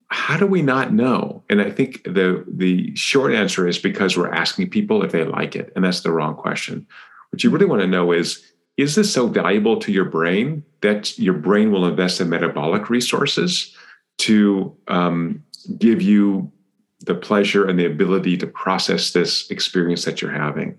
how 0.08 0.36
do 0.36 0.46
we 0.46 0.62
not 0.62 0.92
know? 0.92 1.42
And 1.50 1.60
I 1.60 1.70
think 1.70 2.04
the 2.04 2.44
the 2.48 2.94
short 2.94 3.32
answer 3.32 3.66
is 3.66 3.78
because 3.78 4.16
we're 4.16 4.32
asking 4.32 4.70
people 4.70 5.02
if 5.02 5.12
they 5.12 5.24
like 5.24 5.56
it, 5.56 5.72
and 5.74 5.84
that's 5.84 6.00
the 6.00 6.12
wrong 6.12 6.34
question. 6.34 6.86
What 7.30 7.42
you 7.42 7.50
really 7.50 7.66
want 7.66 7.82
to 7.82 7.88
know 7.88 8.12
is 8.12 8.44
is 8.76 8.94
this 8.94 9.12
so 9.12 9.26
valuable 9.26 9.78
to 9.80 9.90
your 9.90 10.04
brain 10.04 10.62
that 10.82 11.18
your 11.18 11.34
brain 11.34 11.72
will 11.72 11.86
invest 11.86 12.20
in 12.20 12.28
metabolic 12.28 12.90
resources 12.90 13.74
to 14.18 14.76
um, 14.88 15.42
give 15.78 16.02
you 16.02 16.52
the 17.00 17.14
pleasure 17.14 17.66
and 17.66 17.78
the 17.78 17.86
ability 17.86 18.36
to 18.36 18.46
process 18.46 19.12
this 19.12 19.50
experience 19.50 20.04
that 20.04 20.20
you're 20.20 20.30
having? 20.30 20.78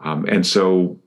Um, 0.00 0.26
and 0.28 0.46
so 0.46 1.00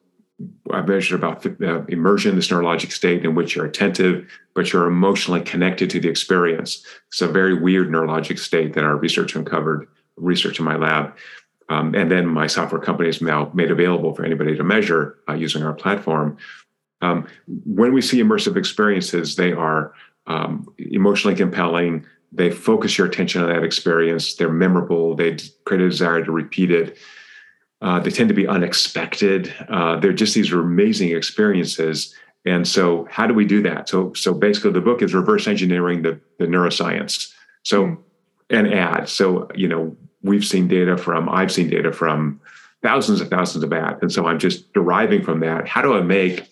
I 0.71 0.81
mentioned 0.81 1.21
about 1.21 1.45
uh, 1.45 1.83
immersion, 1.85 2.35
this 2.35 2.47
neurologic 2.47 2.91
state 2.91 3.25
in 3.25 3.35
which 3.35 3.55
you're 3.55 3.65
attentive, 3.65 4.29
but 4.55 4.71
you're 4.71 4.87
emotionally 4.87 5.41
connected 5.41 5.89
to 5.89 5.99
the 5.99 6.09
experience. 6.09 6.85
It's 7.09 7.21
a 7.21 7.27
very 7.27 7.53
weird 7.53 7.89
neurologic 7.89 8.39
state 8.39 8.73
that 8.73 8.83
our 8.83 8.95
research 8.95 9.35
uncovered, 9.35 9.87
research 10.15 10.59
in 10.59 10.65
my 10.65 10.75
lab. 10.75 11.15
Um, 11.69 11.93
and 11.93 12.09
then 12.09 12.25
my 12.25 12.47
software 12.47 12.81
company 12.81 13.09
is 13.09 13.21
now 13.21 13.51
made 13.53 13.69
available 13.69 14.13
for 14.15 14.25
anybody 14.25 14.55
to 14.55 14.63
measure 14.63 15.19
uh, 15.27 15.33
using 15.33 15.63
our 15.63 15.73
platform. 15.73 16.37
Um, 17.01 17.27
when 17.65 17.93
we 17.93 18.01
see 18.01 18.21
immersive 18.21 18.55
experiences, 18.55 19.35
they 19.35 19.51
are 19.51 19.93
um, 20.25 20.67
emotionally 20.77 21.35
compelling, 21.35 22.05
they 22.31 22.51
focus 22.51 22.97
your 22.97 23.07
attention 23.07 23.41
on 23.41 23.49
that 23.49 23.63
experience. 23.63 24.35
They're 24.35 24.51
memorable. 24.51 25.15
They 25.15 25.37
create 25.65 25.81
a 25.81 25.89
desire 25.89 26.23
to 26.23 26.31
repeat 26.31 26.71
it. 26.71 26.97
Uh, 27.81 27.99
they 27.99 28.09
tend 28.09 28.27
to 28.29 28.35
be 28.35 28.47
unexpected. 28.47 29.53
Uh, 29.69 29.97
they're 29.99 30.13
just 30.13 30.35
these 30.35 30.51
amazing 30.51 31.11
experiences. 31.15 32.13
And 32.45 32.67
so, 32.67 33.07
how 33.09 33.27
do 33.27 33.33
we 33.33 33.45
do 33.45 33.61
that? 33.63 33.89
So, 33.89 34.13
so 34.13 34.33
basically, 34.33 34.71
the 34.71 34.81
book 34.81 35.01
is 35.01 35.13
reverse 35.13 35.47
engineering 35.47 36.01
the, 36.01 36.19
the 36.39 36.45
neuroscience. 36.45 37.31
So, 37.63 37.85
mm. 37.85 37.97
and 38.49 38.73
ads. 38.73 39.11
So, 39.11 39.49
you 39.55 39.67
know, 39.67 39.95
we've 40.23 40.45
seen 40.45 40.67
data 40.67 40.97
from, 40.97 41.29
I've 41.29 41.51
seen 41.51 41.69
data 41.69 41.91
from 41.91 42.41
thousands 42.81 43.21
and 43.21 43.29
thousands 43.29 43.63
of 43.63 43.71
ads. 43.73 44.01
And 44.01 44.11
so, 44.11 44.25
I'm 44.25 44.39
just 44.39 44.71
deriving 44.73 45.23
from 45.23 45.41
that. 45.41 45.67
How 45.67 45.81
do 45.81 45.93
I 45.95 46.01
make 46.01 46.49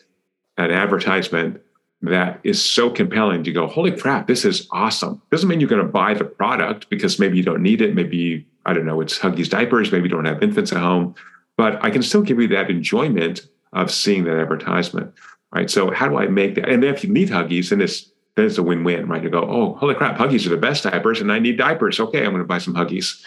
an 0.57 0.71
advertisement 0.71 1.61
that 2.01 2.39
is 2.43 2.63
so 2.63 2.89
compelling 2.89 3.43
to 3.43 3.51
go, 3.51 3.67
holy 3.67 3.91
crap, 3.91 4.27
this 4.27 4.45
is 4.45 4.67
awesome. 4.71 5.21
Doesn't 5.31 5.49
mean 5.49 5.59
you're 5.59 5.69
going 5.69 5.81
to 5.81 5.87
buy 5.87 6.13
the 6.13 6.25
product 6.25 6.89
because 6.89 7.19
maybe 7.19 7.37
you 7.37 7.43
don't 7.43 7.63
need 7.63 7.81
it. 7.81 7.95
Maybe, 7.95 8.47
I 8.67 8.73
don't 8.73 8.85
know, 8.85 9.01
it's 9.01 9.17
Huggies 9.17 9.49
diapers. 9.49 9.91
Maybe 9.91 10.09
don't 10.09 10.25
have 10.25 10.43
infants 10.43 10.71
at 10.71 10.77
home. 10.77 11.15
But 11.55 11.83
I 11.83 11.89
can 11.89 12.03
still 12.03 12.21
give 12.21 12.39
you 12.39 12.47
that 12.49 12.69
enjoyment 12.69 13.47
of 13.73 13.89
seeing 13.89 14.25
that 14.25 14.39
advertisement. 14.39 15.13
Right. 15.51 15.71
So 15.71 15.91
how 15.91 16.09
do 16.09 16.17
I 16.17 16.27
make 16.27 16.55
that? 16.55 16.67
And 16.69 16.83
if 16.83 17.03
you 17.03 17.09
need 17.11 17.29
Huggies, 17.29 17.69
then 17.69 17.81
it's 17.81 18.11
then 18.35 18.45
it's 18.45 18.59
a 18.59 18.63
win-win, 18.63 19.07
right? 19.07 19.23
You 19.23 19.31
go, 19.31 19.41
oh, 19.41 19.73
holy 19.75 19.95
crap, 19.95 20.17
Huggies 20.17 20.45
are 20.45 20.49
the 20.49 20.57
best 20.57 20.83
diapers, 20.83 21.21
and 21.21 21.31
I 21.31 21.39
need 21.39 21.57
diapers. 21.57 21.99
Okay, 21.99 22.19
I'm 22.19 22.31
going 22.31 22.43
to 22.43 22.43
buy 22.43 22.59
some 22.59 22.75
Huggies. 22.75 23.23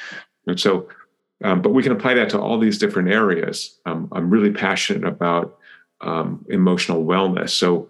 And 0.47 0.61
so, 0.61 0.89
um, 1.43 1.63
but 1.63 1.71
we 1.71 1.83
can 1.83 1.91
apply 1.91 2.15
that 2.15 2.31
to 2.31 2.41
all 2.41 2.59
these 2.61 2.79
different 2.79 3.09
areas. 3.09 3.81
Um, 3.87 4.09
I'm 4.13 4.31
really 4.31 4.53
passionate 4.53 5.05
about 5.09 5.59
um, 6.01 6.47
emotional 6.49 7.05
wellness. 7.05 7.51
So 7.51 7.89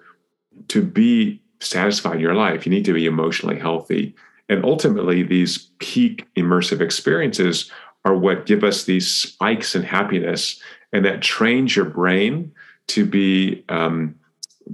to 0.69 0.83
be 0.83 1.43
satisfied 1.61 2.15
in 2.15 2.21
your 2.21 2.35
life, 2.35 2.65
you 2.65 2.71
need 2.71 2.87
to 2.87 2.95
be 2.95 3.05
emotionally 3.05 3.59
healthy. 3.59 4.15
And 4.51 4.65
ultimately, 4.65 5.23
these 5.23 5.71
peak 5.79 6.27
immersive 6.37 6.81
experiences 6.81 7.71
are 8.05 8.17
what 8.17 8.47
give 8.47 8.65
us 8.65 8.85
these 8.85 9.09
spikes 9.09 9.77
in 9.77 9.85
happiness 9.85 10.61
and 10.93 11.05
that 11.05 11.23
trains 11.23 11.77
your 11.77 11.85
brain 11.85 12.53
to 12.89 13.07
be 13.07 13.65
um, 13.69 14.17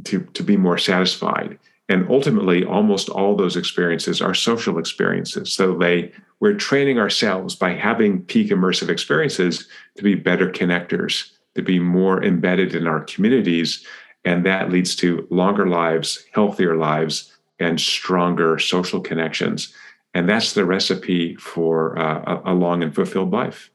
to, 0.05 0.21
to 0.33 0.43
be 0.43 0.57
more 0.57 0.79
satisfied. 0.79 1.59
And 1.91 2.11
ultimately, 2.11 2.65
almost 2.65 3.11
all 3.11 3.37
those 3.37 3.57
experiences 3.57 4.23
are 4.23 4.35
social 4.35 4.79
experiences. 4.79 5.53
So 5.53 5.77
they 5.77 6.11
we're 6.41 6.55
training 6.55 6.99
ourselves 6.99 7.55
by 7.55 7.75
having 7.75 8.23
peak 8.23 8.49
immersive 8.49 8.89
experiences 8.89 9.69
to 9.97 10.03
be 10.03 10.15
better 10.15 10.51
connectors, 10.51 11.33
to 11.55 11.61
be 11.63 11.79
more 11.79 12.25
embedded 12.25 12.75
in 12.75 12.87
our 12.87 13.01
communities, 13.05 13.85
and 14.25 14.47
that 14.47 14.71
leads 14.71 14.97
to 14.97 15.27
longer 15.31 15.67
lives, 15.67 16.25
healthier 16.33 16.77
lives, 16.77 17.36
and 17.59 17.81
stronger 17.81 18.59
social 18.59 19.01
connections. 19.01 19.73
And 20.15 20.29
that's 20.29 20.55
the 20.55 20.65
recipe 20.65 21.37
for 21.37 21.99
uh, 21.99 22.41
a, 22.45 22.55
long 22.55 22.83
and 22.83 22.95
fulfilled 22.95 23.33
life. 23.33 23.71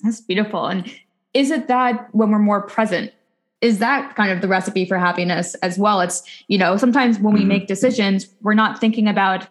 That's 0.00 0.20
beautiful. 0.20 0.66
And 0.66 0.90
is 1.34 1.50
it 1.50 1.68
that 1.68 2.08
when 2.14 2.30
we're 2.30 2.38
more 2.38 2.62
present, 2.62 3.12
is 3.60 3.78
that 3.78 4.16
kind 4.16 4.30
of 4.30 4.40
the 4.40 4.48
recipe 4.48 4.84
for 4.84 4.98
happiness 4.98 5.54
as 5.56 5.78
well? 5.78 6.00
It's, 6.00 6.22
you 6.48 6.58
know, 6.58 6.76
sometimes 6.76 7.18
when 7.18 7.34
we 7.34 7.40
mm-hmm. 7.40 7.48
make 7.48 7.66
decisions, 7.66 8.28
we're 8.42 8.54
not 8.54 8.80
thinking 8.80 9.08
about 9.08 9.46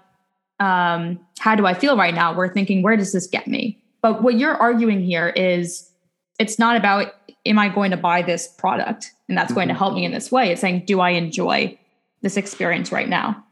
um, 0.59 1.19
how 1.39 1.55
do 1.55 1.65
I 1.65 1.73
feel 1.73 1.95
right 1.95 2.13
now? 2.13 2.35
We're 2.35 2.53
thinking, 2.53 2.81
where 2.81 2.97
does 2.97 3.13
this 3.13 3.27
get 3.27 3.47
me? 3.47 3.81
But 4.01 4.21
what 4.23 4.37
you're 4.37 4.55
arguing 4.55 5.03
here 5.03 5.29
is 5.29 5.89
it's 6.37 6.59
not 6.59 6.75
about 6.75 7.13
am 7.45 7.57
I 7.57 7.69
going 7.69 7.91
to 7.91 7.97
buy 7.97 8.21
this 8.21 8.47
product 8.47 9.11
and 9.27 9.37
that's 9.37 9.47
mm-hmm. 9.47 9.55
going 9.55 9.67
to 9.69 9.73
mm-hmm. 9.73 9.79
help 9.79 9.95
me 9.95 10.05
in 10.05 10.11
this 10.11 10.31
way? 10.31 10.51
It's 10.51 10.61
saying, 10.61 10.83
do 10.85 10.99
I 10.99 11.11
enjoy 11.11 11.77
this 12.21 12.37
experience 12.37 12.91
right 12.91 13.07
now? 13.07 13.43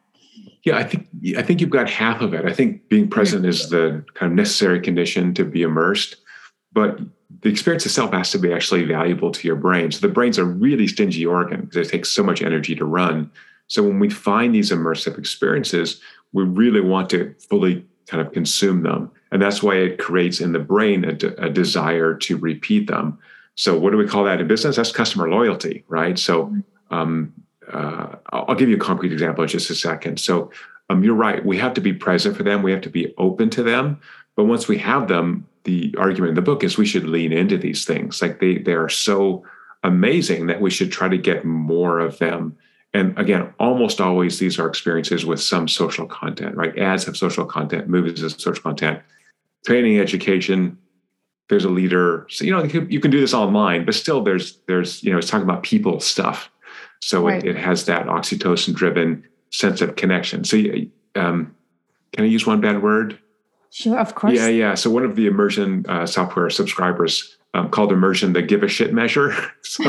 Yeah, 0.68 0.76
I 0.76 0.84
think 0.84 1.08
I 1.38 1.42
think 1.44 1.62
you've 1.62 1.70
got 1.70 1.90
half 1.90 2.20
of 2.20 2.34
it. 2.34 2.44
I 2.44 2.52
think 2.52 2.90
being 2.90 3.08
present 3.10 3.46
is 3.46 3.70
the 3.70 4.04
kind 4.16 4.30
of 4.30 4.36
necessary 4.36 4.82
condition 4.82 5.34
to 5.36 5.46
be 5.46 5.62
immersed, 5.62 6.18
but 6.74 7.00
the 7.42 7.48
experience 7.48 7.86
itself 7.86 8.12
has 8.12 8.32
to 8.32 8.38
be 8.38 8.52
actually 8.52 8.84
valuable 8.84 9.32
to 9.32 9.48
your 9.48 9.56
brain. 9.56 9.94
So 9.94 10.06
the 10.06 10.14
brain's 10.14 10.38
a 10.38 10.44
really 10.44 10.86
stingy 10.90 11.26
organ 11.26 11.62
because 11.62 11.88
it 11.88 11.90
takes 11.90 12.10
so 12.10 12.22
much 12.22 12.42
energy 12.42 12.76
to 12.76 12.84
run. 12.84 13.32
So 13.68 13.82
when 13.82 13.98
we 13.98 14.10
find 14.10 14.54
these 14.54 14.70
immersive 14.70 15.18
experiences, 15.18 16.02
we 16.34 16.44
really 16.44 16.82
want 16.82 17.10
to 17.12 17.34
fully 17.50 17.86
kind 18.08 18.20
of 18.20 18.34
consume 18.34 18.84
them, 18.84 19.10
and 19.32 19.42
that's 19.42 19.64
why 19.64 19.76
it 19.76 20.00
creates 20.00 20.42
in 20.42 20.52
the 20.52 20.60
brain 20.60 21.06
a, 21.06 21.14
de- 21.14 21.42
a 21.42 21.50
desire 21.50 22.14
to 22.14 22.36
repeat 22.36 22.88
them. 22.88 23.18
So 23.56 23.80
what 23.80 23.92
do 23.92 23.98
we 23.98 24.06
call 24.06 24.26
that 24.26 24.42
in 24.42 24.48
business? 24.50 24.76
That's 24.76 24.92
customer 24.92 25.30
loyalty, 25.30 25.86
right? 25.88 26.20
So 26.20 26.48
mm-hmm. 26.48 26.94
um, 26.94 27.34
uh, 27.72 28.16
I'll 28.32 28.56
give 28.56 28.70
you 28.70 28.76
a 28.76 28.80
concrete 28.80 29.12
example 29.12 29.44
in 29.44 29.50
just 29.50 29.70
a 29.70 29.76
second. 29.76 30.20
So 30.20 30.52
um, 30.90 31.04
you're 31.04 31.16
right. 31.16 31.46
We 31.46 31.58
have 31.58 31.74
to 31.76 31.82
be 31.82 31.94
present 31.94 32.36
for 32.38 32.44
them. 32.44 32.64
We 32.64 32.72
have 32.72 32.82
to 32.82 32.90
be 32.90 33.14
open 33.18 33.50
to 33.52 33.64
them. 33.64 34.00
But 34.36 34.46
once 34.46 34.68
we 34.68 34.78
have 34.78 35.08
them, 35.08 35.48
the 35.64 35.94
argument 35.98 36.30
in 36.30 36.36
the 36.36 36.42
book 36.42 36.64
is 36.64 36.78
we 36.78 36.86
should 36.86 37.06
lean 37.06 37.34
into 37.34 37.58
these 37.58 37.86
things. 37.86 38.22
Like 38.22 38.40
they 38.40 38.60
they 38.60 38.74
are 38.74 38.90
so 38.90 39.44
amazing 39.84 40.48
that 40.48 40.62
we 40.62 40.70
should 40.70 40.92
try 40.92 41.10
to 41.10 41.18
get 41.18 41.44
more 41.44 42.00
of 42.00 42.18
them. 42.20 42.58
And 42.94 43.18
again, 43.20 43.54
almost 43.60 44.00
always 44.00 44.40
these 44.40 44.58
are 44.60 44.68
experiences 44.68 45.26
with 45.26 45.42
some 45.42 45.68
social 45.68 46.08
content, 46.08 46.56
right? 46.56 46.78
Ads 46.78 47.06
have 47.06 47.18
social 47.18 47.46
content, 47.46 47.90
movies 47.90 48.22
have 48.22 48.40
social 48.40 48.64
content, 48.64 49.02
training, 49.66 50.00
education, 50.00 50.78
there's 51.50 51.66
a 51.66 51.70
leader. 51.70 52.26
So 52.30 52.44
you 52.44 52.52
know 52.52 52.64
you 52.64 53.00
can 53.00 53.12
do 53.12 53.20
this 53.20 53.34
online, 53.34 53.86
but 53.86 53.96
still 53.96 54.22
there's 54.22 54.58
there's 54.68 55.04
you 55.04 55.12
know 55.12 55.18
it's 55.18 55.30
talking 55.30 55.48
about 55.48 55.64
people 55.64 56.00
stuff. 56.00 56.50
So 57.00 57.28
right. 57.28 57.44
it, 57.44 57.56
it, 57.56 57.58
has 57.58 57.86
that 57.86 58.08
oxytocin 58.08 58.74
driven 58.74 59.24
sense 59.52 59.82
of 59.82 59.96
connection. 59.96 60.44
So 60.44 60.58
um, 61.16 61.56
can 62.14 62.26
I 62.26 62.28
use 62.28 62.46
one 62.46 62.62
bad 62.62 62.82
word? 62.82 63.20
Sure, 63.72 64.00
of 64.00 64.16
course. 64.16 64.34
Yeah, 64.34 64.48
yeah. 64.48 64.76
So 64.76 64.90
one 64.90 65.04
of 65.04 65.16
the 65.16 65.28
immersion 65.28 65.86
uh, 65.88 66.06
software 66.06 66.50
subscribers 66.50 67.38
um, 67.54 67.70
called 67.70 67.92
immersion 67.92 68.34
the 68.34 68.42
give 68.42 68.64
a 68.64 68.68
shit 68.68 68.94
measure. 68.94 69.34
so 69.62 69.84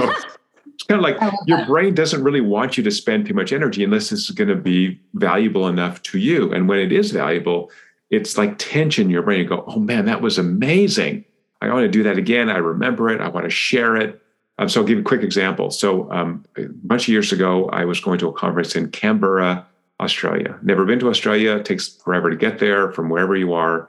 it's 0.66 0.84
kind 0.84 0.98
of 0.98 1.00
like 1.00 1.16
your 1.46 1.58
that. 1.58 1.66
brain 1.66 1.94
doesn't 1.94 2.22
really 2.22 2.40
want 2.40 2.76
you 2.76 2.84
to 2.84 2.90
spend 2.90 3.26
too 3.26 3.34
much 3.34 3.52
energy 3.52 3.84
unless 3.84 4.10
this 4.10 4.28
is 4.28 4.30
going 4.30 4.48
to 4.48 4.56
be 4.56 5.00
valuable 5.14 5.68
enough 5.68 6.02
to 6.02 6.18
you. 6.18 6.52
And 6.52 6.68
when 6.68 6.78
it 6.78 6.92
is 6.92 7.12
valuable, 7.12 7.70
it's 8.10 8.38
like 8.38 8.58
tension 8.58 9.04
in 9.04 9.10
your 9.10 9.22
brain. 9.22 9.40
You 9.40 9.48
go, 9.48 9.64
oh 9.66 9.78
man, 9.78 10.06
that 10.06 10.20
was 10.20 10.38
amazing. 10.38 11.24
I 11.60 11.72
want 11.72 11.84
to 11.84 11.88
do 11.88 12.02
that 12.04 12.18
again. 12.18 12.48
I 12.48 12.58
remember 12.58 13.10
it. 13.10 13.20
I 13.20 13.28
want 13.28 13.44
to 13.44 13.50
share 13.50 13.96
it. 13.96 14.22
Um, 14.58 14.68
so 14.68 14.80
I'll 14.80 14.86
give 14.86 14.98
you 14.98 15.02
a 15.02 15.06
quick 15.06 15.22
example. 15.22 15.70
So 15.70 16.10
um, 16.10 16.44
a 16.56 16.64
bunch 16.84 17.04
of 17.04 17.08
years 17.08 17.32
ago, 17.32 17.68
I 17.70 17.84
was 17.84 18.00
going 18.00 18.18
to 18.18 18.28
a 18.28 18.32
conference 18.32 18.74
in 18.74 18.90
Canberra, 18.90 19.66
Australia. 20.00 20.58
Never 20.62 20.84
been 20.84 20.98
to 21.00 21.08
Australia. 21.08 21.56
It 21.56 21.64
takes 21.64 21.88
forever 21.88 22.30
to 22.30 22.36
get 22.36 22.58
there 22.58 22.92
from 22.92 23.08
wherever 23.08 23.36
you 23.36 23.52
are. 23.52 23.88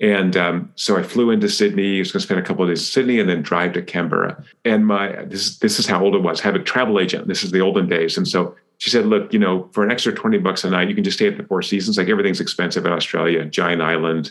And 0.00 0.36
um, 0.36 0.72
so 0.76 0.96
I 0.96 1.02
flew 1.02 1.30
into 1.30 1.48
Sydney. 1.48 1.96
I 1.96 2.00
was 2.00 2.12
going 2.12 2.20
to 2.20 2.26
spend 2.26 2.40
a 2.40 2.42
couple 2.42 2.62
of 2.62 2.70
days 2.70 2.80
in 2.80 2.84
Sydney 2.84 3.18
and 3.18 3.28
then 3.28 3.42
drive 3.42 3.72
to 3.72 3.82
Canberra. 3.82 4.42
And 4.64 4.86
my 4.86 5.24
this 5.24 5.58
this 5.58 5.80
is 5.80 5.86
how 5.86 6.02
old 6.04 6.14
it 6.14 6.22
was. 6.22 6.40
I 6.40 6.44
have 6.44 6.54
a 6.54 6.60
travel 6.60 7.00
agent. 7.00 7.26
This 7.26 7.42
is 7.42 7.50
the 7.50 7.60
olden 7.60 7.88
days. 7.88 8.16
And 8.16 8.26
so 8.26 8.54
she 8.78 8.90
said, 8.90 9.06
"Look, 9.06 9.32
you 9.32 9.40
know, 9.40 9.68
for 9.72 9.82
an 9.82 9.90
extra 9.90 10.12
twenty 10.14 10.38
bucks 10.38 10.62
a 10.62 10.70
night, 10.70 10.88
you 10.88 10.94
can 10.94 11.02
just 11.02 11.16
stay 11.16 11.26
at 11.26 11.36
the 11.36 11.42
Four 11.42 11.62
Seasons. 11.62 11.98
Like 11.98 12.08
everything's 12.08 12.40
expensive 12.40 12.86
in 12.86 12.92
Australia, 12.92 13.44
giant 13.44 13.82
island. 13.82 14.30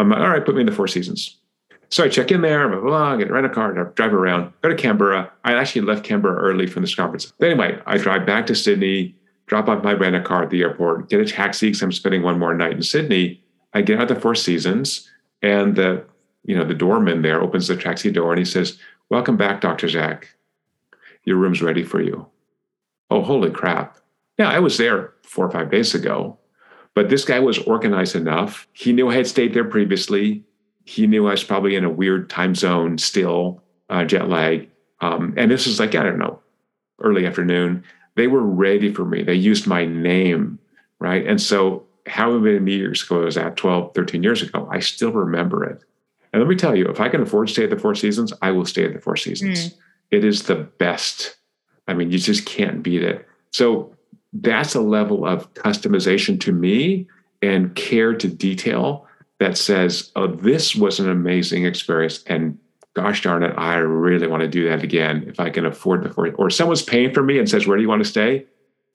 I'm 0.00 0.10
like, 0.10 0.18
all 0.18 0.28
right, 0.28 0.44
put 0.44 0.56
me 0.56 0.62
in 0.62 0.66
the 0.66 0.72
Four 0.72 0.88
Seasons. 0.88 1.36
So 1.88 2.04
I 2.04 2.08
check 2.08 2.32
in 2.32 2.40
there, 2.40 2.68
blah, 2.68 2.80
blah, 2.80 2.88
blah, 2.88 3.16
get 3.16 3.30
rent 3.30 3.46
a 3.46 3.48
car, 3.48 3.72
drive 3.94 4.12
around, 4.12 4.52
go 4.62 4.68
to 4.68 4.74
Canberra. 4.74 5.30
I 5.44 5.54
actually 5.54 5.82
left 5.82 6.04
Canberra 6.04 6.36
early 6.36 6.66
from 6.66 6.82
this 6.82 6.94
conference. 6.94 7.32
But 7.38 7.50
anyway, 7.50 7.80
I 7.86 7.96
drive 7.96 8.26
back 8.26 8.46
to 8.46 8.54
Sydney, 8.54 9.14
drop 9.46 9.68
off 9.68 9.84
my 9.84 9.92
rent 9.92 10.16
a 10.16 10.22
car 10.22 10.42
at 10.42 10.50
the 10.50 10.62
airport, 10.62 11.08
get 11.08 11.20
a 11.20 11.24
taxi 11.24 11.68
because 11.68 11.82
I'm 11.82 11.92
spending 11.92 12.22
one 12.22 12.38
more 12.38 12.54
night 12.54 12.72
in 12.72 12.82
Sydney. 12.82 13.42
I 13.72 13.82
get 13.82 14.00
out 14.00 14.08
the 14.08 14.16
Four 14.16 14.34
Seasons, 14.34 15.08
and 15.42 15.76
the 15.76 16.04
you 16.44 16.56
know 16.56 16.64
the 16.64 16.74
doorman 16.74 17.22
there 17.22 17.42
opens 17.42 17.68
the 17.68 17.76
taxi 17.76 18.10
door 18.10 18.32
and 18.32 18.38
he 18.38 18.44
says, 18.44 18.78
"Welcome 19.10 19.36
back, 19.36 19.60
Doctor 19.60 19.88
Zak. 19.88 20.34
Your 21.24 21.36
room's 21.36 21.60
ready 21.60 21.82
for 21.82 22.00
you." 22.00 22.26
Oh, 23.10 23.22
holy 23.22 23.50
crap! 23.50 23.98
Yeah, 24.38 24.48
I 24.48 24.60
was 24.60 24.78
there 24.78 25.12
four 25.22 25.44
or 25.44 25.50
five 25.50 25.70
days 25.70 25.94
ago, 25.94 26.38
but 26.94 27.10
this 27.10 27.24
guy 27.24 27.38
was 27.38 27.58
organized 27.58 28.16
enough. 28.16 28.66
He 28.72 28.92
knew 28.92 29.10
I 29.10 29.14
had 29.16 29.26
stayed 29.26 29.52
there 29.52 29.64
previously 29.64 30.45
he 30.86 31.08
knew 31.08 31.26
I 31.26 31.32
was 31.32 31.44
probably 31.44 31.74
in 31.74 31.84
a 31.84 31.90
weird 31.90 32.30
time 32.30 32.54
zone 32.54 32.96
still, 32.96 33.60
uh, 33.90 34.04
jet 34.04 34.28
lag. 34.28 34.70
Um, 35.00 35.34
and 35.36 35.50
this 35.50 35.66
was 35.66 35.80
like, 35.80 35.96
I 35.96 36.02
don't 36.04 36.18
know, 36.18 36.40
early 37.02 37.26
afternoon. 37.26 37.82
They 38.14 38.28
were 38.28 38.42
ready 38.42 38.94
for 38.94 39.04
me. 39.04 39.24
They 39.24 39.34
used 39.34 39.66
my 39.66 39.84
name, 39.84 40.60
right? 41.00 41.26
And 41.26 41.42
so, 41.42 41.84
how 42.06 42.30
many 42.30 42.72
years 42.72 43.02
ago 43.02 43.24
was 43.24 43.34
that? 43.34 43.56
12, 43.56 43.94
13 43.96 44.22
years 44.22 44.42
ago. 44.42 44.68
I 44.70 44.78
still 44.78 45.10
remember 45.10 45.64
it. 45.64 45.82
And 46.32 46.40
let 46.40 46.48
me 46.48 46.54
tell 46.54 46.76
you, 46.76 46.86
if 46.86 47.00
I 47.00 47.08
can 47.08 47.20
afford 47.20 47.48
to 47.48 47.52
stay 47.52 47.64
at 47.64 47.70
the 47.70 47.78
Four 47.78 47.96
Seasons, 47.96 48.32
I 48.40 48.52
will 48.52 48.64
stay 48.64 48.84
at 48.84 48.94
the 48.94 49.00
Four 49.00 49.16
Seasons. 49.16 49.70
Mm. 49.70 49.74
It 50.12 50.24
is 50.24 50.44
the 50.44 50.54
best. 50.54 51.36
I 51.88 51.94
mean, 51.94 52.12
you 52.12 52.18
just 52.20 52.46
can't 52.46 52.82
beat 52.82 53.02
it. 53.02 53.26
So, 53.50 53.92
that's 54.32 54.76
a 54.76 54.80
level 54.80 55.26
of 55.26 55.52
customization 55.54 56.38
to 56.42 56.52
me 56.52 57.08
and 57.42 57.74
care 57.74 58.14
to 58.14 58.28
detail 58.28 59.05
that 59.38 59.58
says, 59.58 60.10
oh, 60.16 60.26
this 60.26 60.74
was 60.74 60.98
an 60.98 61.08
amazing 61.08 61.66
experience. 61.66 62.22
And 62.26 62.58
gosh 62.94 63.22
darn 63.22 63.42
it, 63.42 63.54
I 63.58 63.76
really 63.76 64.26
want 64.26 64.40
to 64.40 64.48
do 64.48 64.68
that 64.68 64.82
again 64.82 65.24
if 65.28 65.38
I 65.38 65.50
can 65.50 65.66
afford 65.66 66.02
the 66.02 66.10
four. 66.10 66.30
Or 66.32 66.50
someone's 66.50 66.82
paying 66.82 67.12
for 67.12 67.22
me 67.22 67.38
and 67.38 67.48
says, 67.48 67.66
where 67.66 67.76
do 67.76 67.82
you 67.82 67.88
want 67.88 68.02
to 68.02 68.08
stay? 68.08 68.46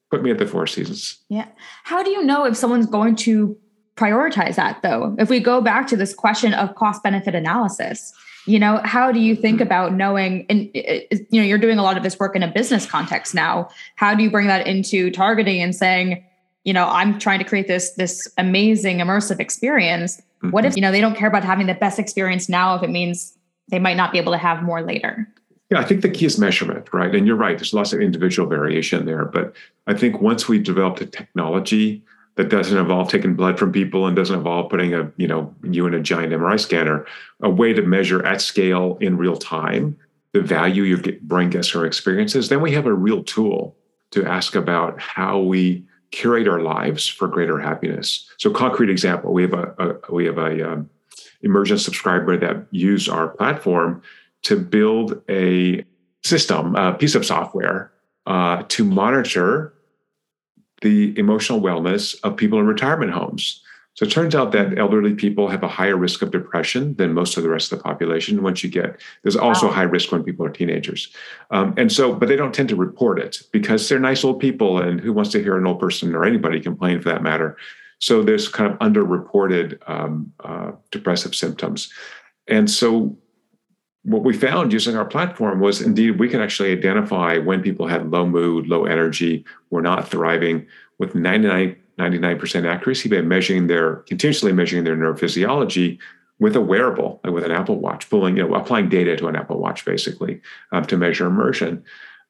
Put 0.10 0.24
me 0.24 0.32
at 0.32 0.40
the 0.40 0.46
Four 0.46 0.68
Seasons. 0.68 1.20
Yeah. 1.30 1.48
How 1.84 2.04
do 2.04 2.10
you 2.10 2.22
know 2.24 2.44
if 2.44 2.58
someone's 2.58 2.88
going 2.88 3.16
to 3.18 3.58
prioritize 3.96 4.56
that 4.56 4.82
though? 4.82 5.16
If 5.20 5.30
we 5.30 5.40
go 5.40 5.62
back 5.62 5.88
to 5.88 5.96
this 5.96 6.14
question 6.14 6.54
of 6.54 6.76
cost 6.76 7.02
benefit 7.04 7.34
analysis, 7.34 8.14
you 8.46 8.60
know, 8.60 8.82
how 8.84 9.12
do 9.12 9.20
you 9.20 9.36
think 9.36 9.58
mm-hmm. 9.58 9.68
about 9.68 9.94
knowing 9.94 10.46
and 10.50 10.70
you 10.74 11.24
know, 11.32 11.44
you're 11.44 11.60
doing 11.60 11.78
a 11.78 11.84
lot 11.84 11.96
of 11.96 12.04
this 12.04 12.20
work 12.20 12.36
in 12.36 12.44
a 12.44 12.52
business 12.52 12.86
context 12.86 13.36
now. 13.36 13.70
How 13.96 14.16
do 14.16 14.24
you 14.24 14.32
bring 14.32 14.48
that 14.48 14.68
into 14.68 15.12
targeting 15.12 15.62
and 15.62 15.76
saying, 15.76 16.26
you 16.64 16.74
know, 16.74 16.88
I'm 16.88 17.20
trying 17.20 17.40
to 17.40 17.46
create 17.46 17.68
this 17.68 17.92
this 17.92 18.28
amazing 18.38 18.98
immersive 18.98 19.40
experience. 19.40 20.22
Mm-hmm. 20.42 20.52
What 20.52 20.66
if, 20.66 20.72
mm-hmm. 20.72 20.78
you 20.78 20.82
know, 20.82 20.92
they 20.92 21.02
don't 21.02 21.16
care 21.16 21.28
about 21.28 21.44
having 21.44 21.68
the 21.68 21.74
best 21.74 22.00
experience 22.00 22.50
now 22.50 22.76
if 22.76 22.84
it 22.84 22.90
means 22.90 23.38
they 23.70 23.80
might 23.80 23.98
not 23.98 24.12
be 24.12 24.18
able 24.18 24.32
to 24.32 24.38
have 24.38 24.64
more 24.64 24.82
later? 24.82 25.28
Yeah, 25.70 25.80
I 25.80 25.86
think 25.86 26.02
the 26.02 26.10
key 26.10 26.26
is 26.26 26.38
measurement, 26.38 26.90
right? 26.92 27.14
And 27.16 27.26
you're 27.26 27.38
right, 27.38 27.58
there's 27.58 27.74
lots 27.74 27.94
of 27.94 28.02
individual 28.02 28.50
variation 28.50 29.06
there. 29.06 29.24
But 29.24 29.54
I 29.88 29.94
think 29.94 30.22
once 30.22 30.48
we 30.48 30.60
developed 30.60 31.00
a 31.00 31.06
technology 31.06 32.04
that 32.36 32.50
doesn't 32.50 32.78
involve 32.78 33.10
taking 33.10 33.36
blood 33.36 33.58
from 33.58 33.72
people 33.72 34.08
and 34.08 34.16
doesn't 34.16 34.36
involve 34.36 34.70
putting 34.70 34.94
a, 34.94 35.12
you 35.18 35.28
know, 35.28 35.54
you 35.64 35.86
in 35.88 35.94
a 35.94 36.02
giant 36.02 36.34
MRI 36.34 36.60
scanner, 36.60 37.06
a 37.42 37.50
way 37.50 37.72
to 37.74 37.82
measure 37.82 38.26
at 38.26 38.42
scale 38.42 38.98
in 39.00 39.18
real 39.18 39.38
time 39.38 39.98
the 40.34 40.42
value 40.42 40.84
your 40.84 41.00
brain 41.22 41.50
gets 41.50 41.68
from 41.68 41.86
experiences, 41.86 42.50
then 42.50 42.62
we 42.62 42.72
have 42.72 42.86
a 42.86 42.94
real 42.94 43.24
tool 43.24 43.76
to 44.12 44.26
ask 44.26 44.56
about 44.56 45.00
how 45.00 45.40
we 45.40 45.86
curate 46.12 46.48
our 46.48 46.62
lives 46.62 47.08
for 47.08 47.28
greater 47.28 47.60
happiness. 47.60 48.30
So, 48.38 48.52
concrete 48.52 48.90
example: 48.90 49.34
we 49.34 49.44
have 49.44 49.54
a, 49.54 49.74
a 49.80 50.14
we 50.14 50.26
have 50.26 50.38
a 50.38 50.74
um, 50.74 50.90
subscriber 51.44 52.38
that 52.38 52.66
used 52.72 53.10
our 53.10 53.30
platform 53.30 54.02
to 54.44 54.58
build 54.58 55.22
a 55.30 55.86
system, 56.24 56.76
a 56.76 56.94
piece 56.94 57.16
of 57.16 57.26
software 57.26 57.92
uh, 58.26 58.64
to 58.70 58.84
monitor 58.84 59.74
the 60.82 61.18
emotional 61.18 61.62
wellness 61.62 62.16
of 62.24 62.36
people 62.36 62.60
in 62.60 62.66
retirement 62.66 63.12
homes. 63.12 63.64
So 63.94 64.06
it 64.06 64.12
turns 64.12 64.36
out 64.36 64.54
that 64.54 64.78
elderly 64.78 65.14
people 65.14 65.50
have 65.50 65.64
a 65.64 65.68
higher 65.68 65.98
risk 65.98 66.22
of 66.22 66.32
depression 66.32 66.96
than 66.96 67.14
most 67.14 67.36
of 67.36 67.44
the 67.44 67.50
rest 67.50 67.72
of 67.72 67.80
the 67.80 67.84
population. 67.84 68.42
Once 68.42 68.64
you 68.64 68.70
get, 68.70 69.00
there's 69.22 69.36
also 69.36 69.68
wow. 69.68 69.74
high 69.74 69.82
risk 69.84 70.12
when 70.12 70.24
people 70.24 70.46
are 70.46 70.50
teenagers. 70.50 71.10
Um, 71.52 71.74
and 71.78 71.92
so, 71.92 72.14
but 72.14 72.30
they 72.30 72.38
don't 72.38 72.54
tend 72.54 72.70
to 72.70 72.76
report 72.76 73.20
it 73.20 73.42
because 73.52 73.90
they're 73.90 74.00
nice 74.00 74.24
old 74.24 74.40
people 74.40 74.82
and 74.82 75.02
who 75.02 75.12
wants 75.12 75.32
to 75.32 75.44
hear 75.44 75.58
an 75.58 75.68
old 75.68 75.80
person 75.80 76.16
or 76.16 76.24
anybody 76.24 76.62
complain 76.62 77.02
for 77.02 77.10
that 77.10 77.22
matter. 77.22 77.58
So 78.00 78.24
there's 78.24 78.48
kind 78.48 78.72
of 78.72 78.80
underreported 78.80 79.78
um, 79.88 80.32
uh, 80.44 80.72
depressive 80.90 81.36
symptoms. 81.36 81.92
And 82.48 82.70
so 82.70 83.18
what 84.04 84.24
we 84.24 84.34
found 84.34 84.74
using 84.74 84.96
our 84.96 85.06
platform 85.06 85.60
was 85.60 85.82
indeed 85.82 86.20
we 86.20 86.30
can 86.30 86.42
actually 86.42 86.72
identify 86.72 87.38
when 87.38 87.62
people 87.62 87.88
had 87.88 88.10
low 88.10 88.26
mood, 88.26 88.68
low 88.68 88.86
energy, 88.86 89.46
were 89.70 89.82
not 89.82 90.08
thriving 90.08 90.66
with 90.98 91.14
99, 91.14 91.76
99% 92.00 92.66
accuracy 92.66 93.10
by 93.10 93.22
measuring 93.22 93.68
their, 93.68 93.98
continuously 94.08 94.54
measuring 94.54 94.84
their 94.84 94.96
neurophysiology 94.96 96.00
with 96.40 96.56
a 96.56 96.62
wearable, 96.62 97.22
like 97.24 97.34
with 97.34 97.44
an 97.44 97.52
Apple 97.52 97.80
Watch, 97.80 98.10
pulling, 98.10 98.38
you 98.38 98.48
know, 98.48 98.56
applying 98.56 98.90
data 98.90 99.16
to 99.16 99.28
an 99.28 99.36
Apple 99.36 99.60
Watch 99.60 99.86
basically 99.86 100.42
um, 100.72 100.86
to 100.86 100.98
measure 100.98 101.28
immersion. 101.28 101.84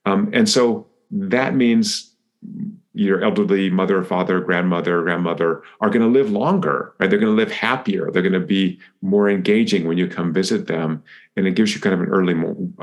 Um, 0.05 0.29
and 0.33 0.49
so 0.49 0.87
that 1.11 1.55
means 1.55 2.13
your 2.93 3.23
elderly 3.23 3.69
mother, 3.69 4.03
father, 4.03 4.41
grandmother, 4.41 5.01
grandmother 5.03 5.63
are 5.79 5.89
going 5.89 6.01
to 6.01 6.07
live 6.07 6.29
longer, 6.29 6.93
right? 6.99 7.09
They're 7.09 7.19
going 7.19 7.31
to 7.31 7.41
live 7.41 7.51
happier. 7.51 8.11
They're 8.11 8.21
going 8.21 8.33
to 8.33 8.39
be 8.39 8.79
more 9.01 9.29
engaging 9.29 9.87
when 9.87 9.97
you 9.97 10.07
come 10.07 10.33
visit 10.33 10.67
them. 10.67 11.01
And 11.37 11.47
it 11.47 11.55
gives 11.55 11.73
you 11.73 11.79
kind 11.79 11.93
of 11.93 12.01
an 12.01 12.09
early 12.09 12.35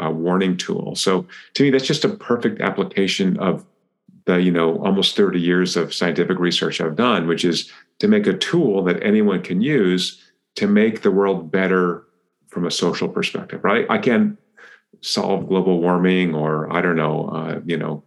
uh, 0.03 0.11
warning 0.11 0.57
tool. 0.57 0.95
So 0.95 1.27
to 1.55 1.63
me, 1.63 1.71
that's 1.71 1.87
just 1.87 2.07
a 2.07 2.09
perfect 2.09 2.63
application 2.63 3.37
of 3.39 3.67
the, 4.29 4.43
you 4.43 4.51
know, 4.53 4.77
almost 4.85 5.17
30 5.17 5.41
years 5.41 5.75
of 5.75 5.95
scientific 5.95 6.39
research 6.39 6.83
I've 6.83 6.97
done, 6.97 7.27
which 7.27 7.47
is 7.47 7.73
to 7.99 8.07
make 8.07 8.27
a 8.27 8.37
tool 8.37 8.85
that 8.85 9.03
anyone 9.03 9.43
can 9.43 9.63
use 9.63 10.23
to 10.57 10.67
make 10.67 11.01
the 11.01 11.11
world 11.11 11.51
better 11.51 12.05
from 12.49 12.67
a 12.67 12.71
social 12.71 13.09
perspective, 13.09 13.65
right? 13.65 13.87
I 13.89 13.97
can 13.97 14.37
solve 15.01 15.49
global 15.49 15.81
warming 15.81 16.35
or 16.35 16.71
I 16.71 16.83
don't 16.83 16.97
know, 16.97 17.29
uh, 17.31 17.61
you 17.65 17.79
know, 17.79 18.05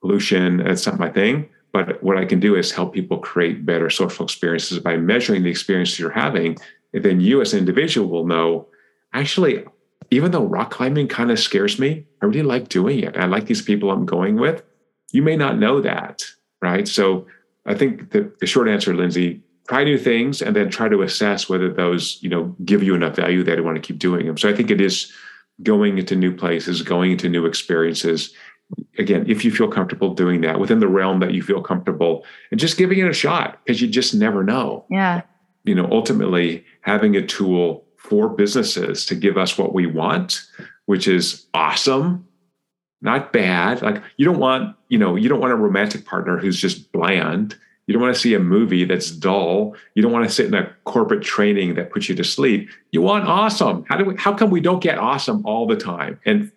pollution. 0.00 0.60
It's 0.60 0.86
not 0.86 1.00
my 1.00 1.10
thing. 1.10 1.48
But 1.72 2.00
what 2.00 2.16
I 2.16 2.26
can 2.26 2.38
do 2.38 2.54
is 2.54 2.70
help 2.70 2.94
people 2.94 3.18
create 3.18 3.66
better 3.66 3.90
social 3.90 4.24
experiences 4.24 4.78
by 4.78 4.96
measuring 4.96 5.42
the 5.42 5.50
experiences 5.50 5.98
you're 5.98 6.10
having. 6.10 6.58
And 6.92 7.04
then 7.04 7.20
you, 7.20 7.40
as 7.40 7.52
an 7.52 7.58
individual, 7.58 8.08
will 8.08 8.26
know 8.26 8.68
actually, 9.12 9.64
even 10.12 10.30
though 10.30 10.44
rock 10.44 10.70
climbing 10.70 11.08
kind 11.08 11.32
of 11.32 11.40
scares 11.40 11.80
me, 11.80 12.06
I 12.22 12.26
really 12.26 12.42
like 12.42 12.68
doing 12.68 13.00
it. 13.00 13.16
I 13.16 13.26
like 13.26 13.46
these 13.46 13.62
people 13.62 13.90
I'm 13.90 14.06
going 14.06 14.36
with. 14.36 14.62
You 15.14 15.22
may 15.22 15.36
not 15.36 15.58
know 15.58 15.80
that, 15.80 16.24
right? 16.60 16.88
So 16.88 17.26
I 17.66 17.74
think 17.74 18.10
the, 18.10 18.32
the 18.40 18.46
short 18.46 18.68
answer, 18.68 18.94
Lindsay, 18.94 19.42
try 19.68 19.84
new 19.84 19.96
things 19.96 20.42
and 20.42 20.54
then 20.54 20.70
try 20.70 20.88
to 20.88 21.02
assess 21.02 21.48
whether 21.48 21.72
those, 21.72 22.18
you 22.20 22.28
know, 22.28 22.54
give 22.64 22.82
you 22.82 22.94
enough 22.94 23.16
value 23.16 23.44
that 23.44 23.56
you 23.56 23.64
want 23.64 23.76
to 23.76 23.80
keep 23.80 23.98
doing 23.98 24.26
them. 24.26 24.36
So 24.36 24.48
I 24.48 24.54
think 24.54 24.70
it 24.70 24.80
is 24.80 25.12
going 25.62 25.98
into 25.98 26.16
new 26.16 26.34
places, 26.34 26.82
going 26.82 27.12
into 27.12 27.28
new 27.28 27.46
experiences, 27.46 28.34
again, 28.98 29.24
if 29.28 29.44
you 29.44 29.50
feel 29.50 29.68
comfortable 29.68 30.14
doing 30.14 30.40
that 30.42 30.58
within 30.58 30.80
the 30.80 30.88
realm 30.88 31.20
that 31.20 31.32
you 31.32 31.42
feel 31.42 31.62
comfortable 31.62 32.24
and 32.50 32.58
just 32.58 32.76
giving 32.76 32.98
it 32.98 33.08
a 33.08 33.12
shot 33.12 33.60
because 33.64 33.80
you 33.80 33.88
just 33.88 34.14
never 34.14 34.42
know. 34.42 34.84
Yeah. 34.90 35.22
You 35.64 35.74
know, 35.74 35.88
ultimately 35.90 36.64
having 36.80 37.16
a 37.16 37.24
tool 37.24 37.84
for 37.96 38.28
businesses 38.28 39.06
to 39.06 39.14
give 39.14 39.38
us 39.38 39.56
what 39.56 39.72
we 39.72 39.86
want, 39.86 40.42
which 40.86 41.08
is 41.08 41.46
awesome, 41.54 42.26
not 43.04 43.32
bad. 43.32 43.82
Like 43.82 44.02
you 44.16 44.24
don't 44.24 44.38
want, 44.38 44.74
you 44.88 44.98
know, 44.98 45.14
you 45.14 45.28
don't 45.28 45.40
want 45.40 45.52
a 45.52 45.56
romantic 45.56 46.04
partner 46.04 46.38
who's 46.38 46.58
just 46.58 46.90
bland. 46.90 47.56
You 47.86 47.92
don't 47.92 48.02
want 48.02 48.14
to 48.14 48.20
see 48.20 48.32
a 48.32 48.40
movie 48.40 48.84
that's 48.84 49.10
dull. 49.10 49.76
You 49.94 50.02
don't 50.02 50.10
want 50.12 50.26
to 50.26 50.34
sit 50.34 50.46
in 50.46 50.54
a 50.54 50.72
corporate 50.84 51.22
training 51.22 51.74
that 51.74 51.90
puts 51.90 52.08
you 52.08 52.14
to 52.14 52.24
sleep. 52.24 52.70
You 52.92 53.02
want 53.02 53.28
awesome. 53.28 53.84
How 53.88 53.98
do 53.98 54.06
we 54.06 54.16
how 54.16 54.32
come 54.34 54.50
we 54.50 54.60
don't 54.60 54.82
get 54.82 54.98
awesome 54.98 55.44
all 55.44 55.66
the 55.66 55.76
time? 55.76 56.18
And 56.24 56.50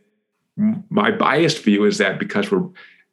my 0.90 1.12
biased 1.12 1.64
view 1.64 1.84
is 1.84 1.98
that 1.98 2.18
because 2.18 2.50
we're 2.50 2.68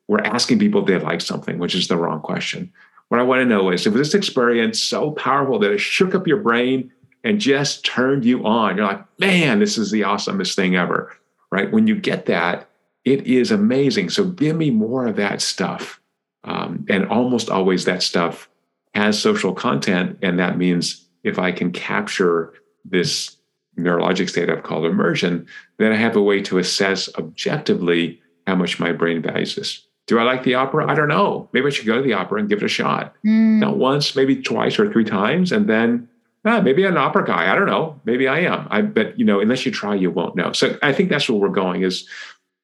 we're 0.06 0.20
asking 0.20 0.58
people 0.58 0.82
if 0.82 0.86
they 0.86 0.98
like 0.98 1.20
something, 1.20 1.58
which 1.58 1.74
is 1.74 1.88
the 1.88 1.96
wrong 1.96 2.20
question. 2.20 2.72
What 3.08 3.20
I 3.20 3.24
want 3.24 3.40
to 3.40 3.46
know 3.46 3.70
is 3.70 3.86
if 3.86 3.94
this 3.94 4.14
experience 4.14 4.80
so 4.80 5.10
powerful 5.10 5.58
that 5.58 5.72
it 5.72 5.78
shook 5.78 6.14
up 6.14 6.26
your 6.26 6.38
brain 6.38 6.92
and 7.22 7.40
just 7.40 7.84
turned 7.84 8.24
you 8.24 8.44
on, 8.46 8.76
you're 8.76 8.86
like, 8.86 9.04
man, 9.18 9.58
this 9.58 9.78
is 9.78 9.90
the 9.90 10.02
awesomest 10.02 10.54
thing 10.54 10.76
ever. 10.76 11.12
Right? 11.50 11.72
When 11.72 11.86
you 11.86 11.96
get 11.96 12.26
that, 12.26 12.68
it 13.04 13.26
is 13.26 13.50
amazing. 13.50 14.10
So 14.10 14.24
give 14.24 14.56
me 14.56 14.70
more 14.70 15.06
of 15.06 15.16
that 15.16 15.40
stuff. 15.40 16.00
Um, 16.44 16.84
and 16.88 17.06
almost 17.06 17.50
always 17.50 17.84
that 17.84 18.02
stuff 18.02 18.48
has 18.94 19.20
social 19.20 19.54
content. 19.54 20.18
And 20.22 20.38
that 20.38 20.58
means 20.58 21.06
if 21.22 21.38
I 21.38 21.52
can 21.52 21.72
capture 21.72 22.52
this 22.84 23.36
neurologic 23.78 24.28
state 24.28 24.50
I've 24.50 24.62
called 24.62 24.84
immersion, 24.84 25.46
then 25.78 25.92
I 25.92 25.96
have 25.96 26.16
a 26.16 26.22
way 26.22 26.40
to 26.42 26.58
assess 26.58 27.08
objectively 27.16 28.20
how 28.46 28.54
much 28.54 28.78
my 28.78 28.92
brain 28.92 29.22
values 29.22 29.56
this. 29.56 29.86
Do 30.06 30.18
I 30.18 30.22
like 30.22 30.42
the 30.42 30.54
opera? 30.54 30.90
I 30.90 30.94
don't 30.94 31.08
know. 31.08 31.48
Maybe 31.52 31.66
I 31.66 31.70
should 31.70 31.86
go 31.86 31.96
to 31.96 32.02
the 32.02 32.12
opera 32.12 32.38
and 32.38 32.48
give 32.48 32.58
it 32.58 32.64
a 32.64 32.68
shot. 32.68 33.14
Mm. 33.26 33.58
Not 33.58 33.78
once, 33.78 34.14
maybe 34.14 34.36
twice 34.36 34.78
or 34.78 34.92
three 34.92 35.04
times, 35.04 35.50
and 35.50 35.66
then 35.66 36.08
ah, 36.44 36.60
maybe 36.60 36.84
I'm 36.84 36.92
an 36.92 36.98
opera 36.98 37.24
guy. 37.24 37.50
I 37.50 37.54
don't 37.54 37.66
know. 37.66 37.98
Maybe 38.04 38.28
I 38.28 38.40
am. 38.40 38.68
I 38.70 38.82
but 38.82 39.18
you 39.18 39.24
know, 39.24 39.40
unless 39.40 39.64
you 39.64 39.72
try, 39.72 39.94
you 39.94 40.10
won't 40.10 40.36
know. 40.36 40.52
So 40.52 40.78
I 40.82 40.92
think 40.92 41.08
that's 41.08 41.28
where 41.28 41.38
we're 41.38 41.48
going. 41.48 41.82
Is 41.82 42.06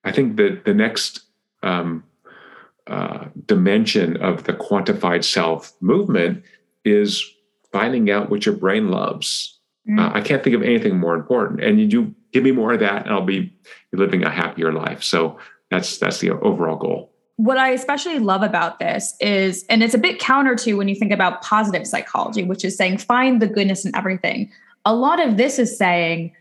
I 0.04 0.12
think 0.12 0.36
that 0.36 0.64
the 0.64 0.74
next 0.74 1.20
um, 1.62 2.04
uh, 2.86 3.26
dimension 3.46 4.16
of 4.16 4.44
the 4.44 4.52
quantified 4.52 5.24
self 5.24 5.72
movement 5.80 6.42
is 6.84 7.24
finding 7.72 8.10
out 8.10 8.30
what 8.30 8.46
your 8.46 8.56
brain 8.56 8.90
loves 8.90 9.60
Mm. 9.88 9.98
Uh, 9.98 10.12
I 10.14 10.20
can't 10.20 10.42
think 10.42 10.54
of 10.54 10.62
anything 10.62 10.98
more 10.98 11.14
important. 11.14 11.62
And 11.62 11.80
you 11.80 11.86
do 11.86 12.14
give 12.32 12.44
me 12.44 12.52
more 12.52 12.72
of 12.72 12.80
that, 12.80 13.04
and 13.04 13.14
I'll 13.14 13.24
be 13.24 13.52
living 13.92 14.22
a 14.22 14.30
happier 14.30 14.72
life. 14.72 15.02
So 15.02 15.38
that's 15.70 15.98
that's 15.98 16.18
the 16.18 16.30
overall 16.30 16.76
goal. 16.76 17.12
What 17.36 17.56
I 17.56 17.70
especially 17.70 18.18
love 18.18 18.42
about 18.42 18.78
this 18.78 19.14
is, 19.20 19.64
and 19.70 19.82
it's 19.82 19.94
a 19.94 19.98
bit 19.98 20.18
counter 20.18 20.54
to 20.56 20.74
when 20.74 20.88
you 20.88 20.94
think 20.94 21.10
about 21.10 21.40
positive 21.42 21.86
psychology, 21.86 22.44
which 22.44 22.64
is 22.64 22.76
saying 22.76 22.98
find 22.98 23.40
the 23.40 23.46
goodness 23.46 23.84
in 23.84 23.96
everything. 23.96 24.50
A 24.84 24.94
lot 24.94 25.24
of 25.24 25.36
this 25.38 25.58
is 25.58 25.76
saying, 25.76 26.32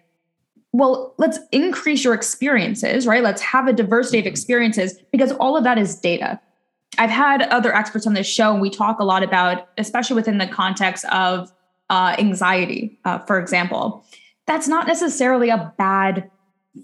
well, 0.72 1.16
let's 1.18 1.40
increase 1.52 2.04
your 2.04 2.14
experiences, 2.14 3.08
right? 3.08 3.24
Let's 3.24 3.42
have 3.42 3.68
a 3.68 3.74
diversity 3.74 4.20
of 4.20 4.24
mm-hmm. 4.24 4.32
experiences 4.32 5.00
because 5.12 5.32
all 5.34 5.58
of 5.58 5.64
that 5.64 5.78
is 5.78 5.96
data. 5.96 6.40
I've 6.98 7.10
had 7.10 7.44
other 7.44 7.74
experts 7.76 8.06
on 8.06 8.14
this 8.14 8.28
show, 8.28 8.52
and 8.52 8.62
we 8.62 8.70
talk 8.70 9.00
a 9.00 9.04
lot 9.04 9.24
about, 9.24 9.70
especially 9.78 10.16
within 10.16 10.38
the 10.38 10.48
context 10.48 11.06
of 11.06 11.52
uh, 11.90 12.16
anxiety, 12.20 13.00
uh, 13.06 13.20
for 13.20 13.40
example, 13.40 14.04
that's 14.46 14.68
not 14.68 14.88
necessarily 14.88 15.50
a 15.50 15.74
bad 15.78 16.30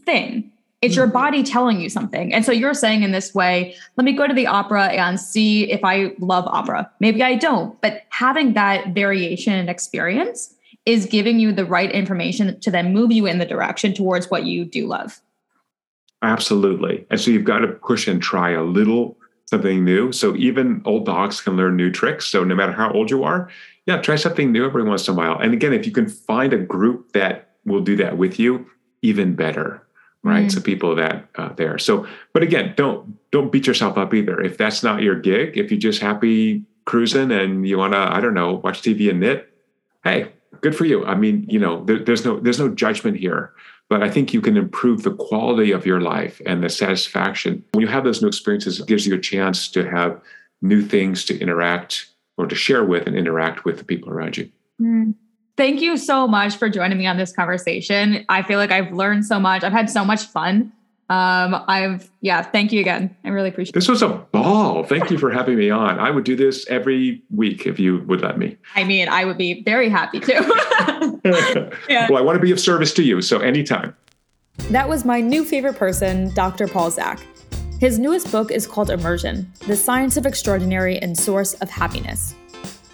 thing. 0.05 0.51
It's 0.81 0.95
your 0.95 1.05
mm-hmm. 1.05 1.13
body 1.13 1.43
telling 1.43 1.81
you 1.81 1.89
something. 1.89 2.33
And 2.33 2.45
so 2.45 2.51
you're 2.51 2.73
saying 2.73 3.03
in 3.03 3.11
this 3.11 3.33
way, 3.33 3.75
let 3.97 4.05
me 4.05 4.13
go 4.13 4.27
to 4.27 4.33
the 4.33 4.47
opera 4.47 4.87
and 4.87 5.19
see 5.19 5.71
if 5.71 5.83
I 5.83 6.13
love 6.19 6.45
opera. 6.47 6.91
Maybe 6.99 7.23
I 7.23 7.35
don't, 7.35 7.79
but 7.81 8.03
having 8.09 8.53
that 8.53 8.89
variation 8.89 9.53
and 9.53 9.69
experience 9.69 10.54
is 10.85 11.05
giving 11.05 11.39
you 11.39 11.51
the 11.51 11.65
right 11.65 11.91
information 11.91 12.59
to 12.59 12.71
then 12.71 12.93
move 12.93 13.11
you 13.11 13.25
in 13.25 13.39
the 13.39 13.45
direction 13.45 13.93
towards 13.93 14.29
what 14.29 14.45
you 14.45 14.65
do 14.65 14.87
love. 14.87 15.21
Absolutely. 16.21 17.05
And 17.09 17.19
so 17.19 17.31
you've 17.31 17.43
got 17.43 17.59
to 17.59 17.67
push 17.67 18.07
and 18.07 18.21
try 18.21 18.51
a 18.51 18.63
little 18.63 19.17
something 19.47 19.83
new. 19.83 20.11
So 20.11 20.35
even 20.35 20.81
old 20.85 21.05
dogs 21.05 21.41
can 21.41 21.55
learn 21.55 21.75
new 21.75 21.91
tricks. 21.91 22.25
So 22.25 22.43
no 22.43 22.55
matter 22.55 22.71
how 22.71 22.91
old 22.91 23.11
you 23.11 23.23
are, 23.23 23.49
yeah, 23.85 23.97
try 24.01 24.15
something 24.15 24.51
new 24.51 24.65
every 24.65 24.83
once 24.83 25.07
in 25.07 25.13
a 25.13 25.17
while. 25.17 25.39
And 25.39 25.53
again, 25.53 25.73
if 25.73 25.85
you 25.85 25.91
can 25.91 26.07
find 26.07 26.53
a 26.53 26.57
group 26.57 27.11
that 27.13 27.51
will 27.65 27.81
do 27.81 27.95
that 27.97 28.17
with 28.17 28.39
you, 28.39 28.67
even 29.01 29.35
better 29.35 29.85
right? 30.25 30.47
Mm. 30.47 30.51
So 30.51 30.59
people 30.59 30.95
that 30.95 31.29
uh, 31.35 31.53
there. 31.53 31.77
So, 31.77 32.05
but 32.33 32.43
again, 32.43 32.73
don't 32.75 33.17
don't 33.31 33.51
beat 33.51 33.67
yourself 33.67 33.97
up 33.97 34.13
either. 34.13 34.41
If 34.41 34.57
that's 34.57 34.83
not 34.83 35.01
your 35.01 35.15
gig, 35.15 35.57
if 35.57 35.71
you're 35.71 35.79
just 35.79 36.01
happy 36.01 36.65
cruising 36.85 37.31
and 37.31 37.67
you 37.67 37.77
want 37.77 37.93
to, 37.93 37.99
I 37.99 38.19
don't 38.19 38.33
know, 38.33 38.55
watch 38.55 38.81
TV 38.81 39.09
and 39.09 39.19
knit, 39.19 39.51
hey, 40.03 40.31
good 40.61 40.75
for 40.75 40.85
you. 40.85 41.05
I 41.05 41.15
mean, 41.15 41.45
you 41.49 41.59
know, 41.59 41.83
there, 41.85 41.99
there's 41.99 42.25
no 42.25 42.39
there's 42.39 42.59
no 42.59 42.69
judgment 42.69 43.17
here, 43.17 43.53
but 43.89 44.03
I 44.03 44.09
think 44.09 44.33
you 44.33 44.41
can 44.41 44.57
improve 44.57 45.03
the 45.03 45.13
quality 45.15 45.71
of 45.71 45.85
your 45.85 46.01
life 46.01 46.41
and 46.45 46.63
the 46.63 46.69
satisfaction 46.69 47.63
when 47.71 47.81
you 47.81 47.87
have 47.87 48.03
those 48.03 48.21
new 48.21 48.27
experiences. 48.27 48.79
It 48.79 48.87
gives 48.87 49.05
you 49.07 49.15
a 49.15 49.19
chance 49.19 49.69
to 49.69 49.89
have 49.89 50.19
new 50.61 50.81
things 50.81 51.25
to 51.25 51.39
interact 51.39 52.07
or 52.37 52.47
to 52.47 52.55
share 52.55 52.83
with 52.83 53.07
and 53.07 53.15
interact 53.15 53.65
with 53.65 53.77
the 53.77 53.83
people 53.83 54.09
around 54.09 54.37
you. 54.37 54.49
Mm. 54.81 55.15
Thank 55.57 55.81
you 55.81 55.95
so 55.95 56.27
much 56.27 56.57
for 56.57 56.69
joining 56.69 56.97
me 56.97 57.07
on 57.07 57.17
this 57.17 57.31
conversation. 57.31 58.25
I 58.27 58.43
feel 58.43 58.59
like 58.59 58.71
I've 58.71 58.91
learned 58.91 59.25
so 59.25 59.39
much. 59.39 59.63
I've 59.63 59.71
had 59.71 59.89
so 59.89 60.03
much 60.03 60.23
fun. 60.25 60.73
Um, 61.07 61.63
I've 61.67 62.09
yeah, 62.21 62.41
thank 62.41 62.71
you 62.71 62.79
again. 62.79 63.15
I 63.23 63.29
really 63.29 63.49
appreciate 63.49 63.73
this. 63.73 63.87
Was 63.87 64.01
a 64.01 64.09
ball. 64.09 64.83
Thank 64.83 65.11
you 65.11 65.19
for 65.19 65.29
having 65.29 65.57
me 65.57 65.69
on. 65.69 65.99
I 65.99 66.09
would 66.09 66.23
do 66.23 66.35
this 66.35 66.67
every 66.67 67.21
week 67.29 67.67
if 67.67 67.79
you 67.79 67.99
would 68.07 68.21
let 68.21 68.39
me. 68.39 68.57
I 68.75 68.83
mean, 68.83 69.07
I 69.07 69.23
would 69.23 69.37
be 69.37 69.61
very 69.61 69.87
happy 69.87 70.19
to. 70.21 71.71
yeah. 71.89 72.09
Well, 72.09 72.17
I 72.17 72.21
want 72.21 72.37
to 72.37 72.41
be 72.41 72.51
of 72.51 72.59
service 72.59 72.91
to 72.95 73.03
you, 73.03 73.21
so 73.21 73.39
anytime. 73.39 73.95
That 74.69 74.89
was 74.89 75.05
my 75.05 75.21
new 75.21 75.45
favorite 75.45 75.75
person, 75.75 76.33
Dr. 76.33 76.67
Paul 76.67 76.89
Zak. 76.89 77.19
His 77.79 77.99
newest 77.99 78.31
book 78.31 78.49
is 78.49 78.65
called 78.65 78.89
Immersion: 78.89 79.51
The 79.67 79.75
Science 79.75 80.17
of 80.17 80.25
Extraordinary 80.25 80.97
and 80.97 81.15
Source 81.15 81.53
of 81.55 81.69
Happiness. 81.69 82.33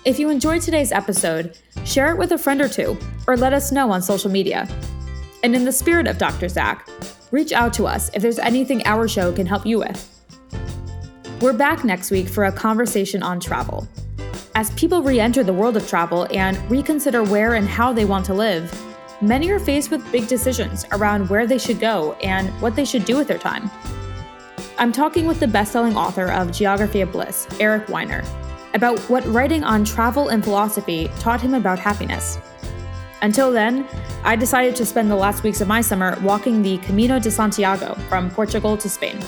If 0.03 0.19
you 0.19 0.29
enjoyed 0.29 0.63
today's 0.63 0.91
episode, 0.91 1.57
share 1.85 2.11
it 2.11 2.17
with 2.17 2.33
a 2.33 2.37
friend 2.37 2.59
or 2.59 2.67
two, 2.67 2.97
or 3.27 3.37
let 3.37 3.53
us 3.53 3.71
know 3.71 3.89
on 3.91 4.01
social 4.01 4.31
media. 4.31 4.67
And 5.43 5.55
in 5.55 5.63
the 5.63 5.71
spirit 5.71 6.07
of 6.07 6.17
Dr. 6.17 6.49
Zak, 6.49 6.87
reach 7.31 7.51
out 7.51 7.73
to 7.73 7.87
us 7.87 8.11
if 8.13 8.21
there's 8.21 8.39
anything 8.39 8.85
our 8.85 9.07
show 9.07 9.31
can 9.31 9.47
help 9.47 9.65
you 9.65 9.79
with. 9.79 10.07
We're 11.41 11.53
back 11.53 11.83
next 11.83 12.11
week 12.11 12.27
for 12.27 12.45
a 12.45 12.51
conversation 12.51 13.23
on 13.23 13.39
travel. 13.39 13.87
As 14.53 14.69
people 14.71 15.01
re 15.01 15.19
enter 15.19 15.43
the 15.43 15.53
world 15.53 15.77
of 15.77 15.87
travel 15.87 16.27
and 16.29 16.57
reconsider 16.69 17.23
where 17.23 17.55
and 17.55 17.67
how 17.67 17.93
they 17.93 18.05
want 18.05 18.25
to 18.25 18.33
live, 18.33 18.69
many 19.21 19.49
are 19.49 19.59
faced 19.59 19.91
with 19.91 20.11
big 20.11 20.27
decisions 20.27 20.85
around 20.91 21.29
where 21.29 21.47
they 21.47 21.57
should 21.57 21.79
go 21.79 22.13
and 22.21 22.49
what 22.61 22.75
they 22.75 22.85
should 22.85 23.05
do 23.05 23.15
with 23.15 23.27
their 23.27 23.37
time. 23.37 23.71
I'm 24.77 24.91
talking 24.91 25.25
with 25.25 25.39
the 25.39 25.47
best 25.47 25.71
selling 25.71 25.95
author 25.95 26.31
of 26.31 26.51
Geography 26.51 27.01
of 27.01 27.11
Bliss, 27.11 27.47
Eric 27.59 27.87
Weiner, 27.87 28.23
about 28.73 28.99
what 29.09 29.25
writing 29.25 29.63
on 29.63 29.85
travel 29.85 30.29
and 30.29 30.43
philosophy 30.43 31.09
taught 31.19 31.41
him 31.41 31.53
about 31.53 31.79
happiness. 31.79 32.37
Until 33.21 33.51
then, 33.51 33.85
I 34.23 34.35
decided 34.35 34.75
to 34.77 34.85
spend 34.85 35.11
the 35.11 35.15
last 35.15 35.43
weeks 35.43 35.61
of 35.61 35.67
my 35.67 35.81
summer 35.81 36.17
walking 36.21 36.61
the 36.61 36.79
Camino 36.79 37.19
de 37.19 37.29
Santiago 37.29 37.93
from 38.09 38.31
Portugal 38.31 38.75
to 38.77 38.89
Spain. 38.89 39.19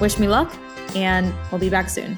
Wish 0.00 0.18
me 0.18 0.28
luck, 0.28 0.54
and 0.94 1.34
we'll 1.50 1.60
be 1.60 1.68
back 1.68 1.88
soon. 1.88 2.16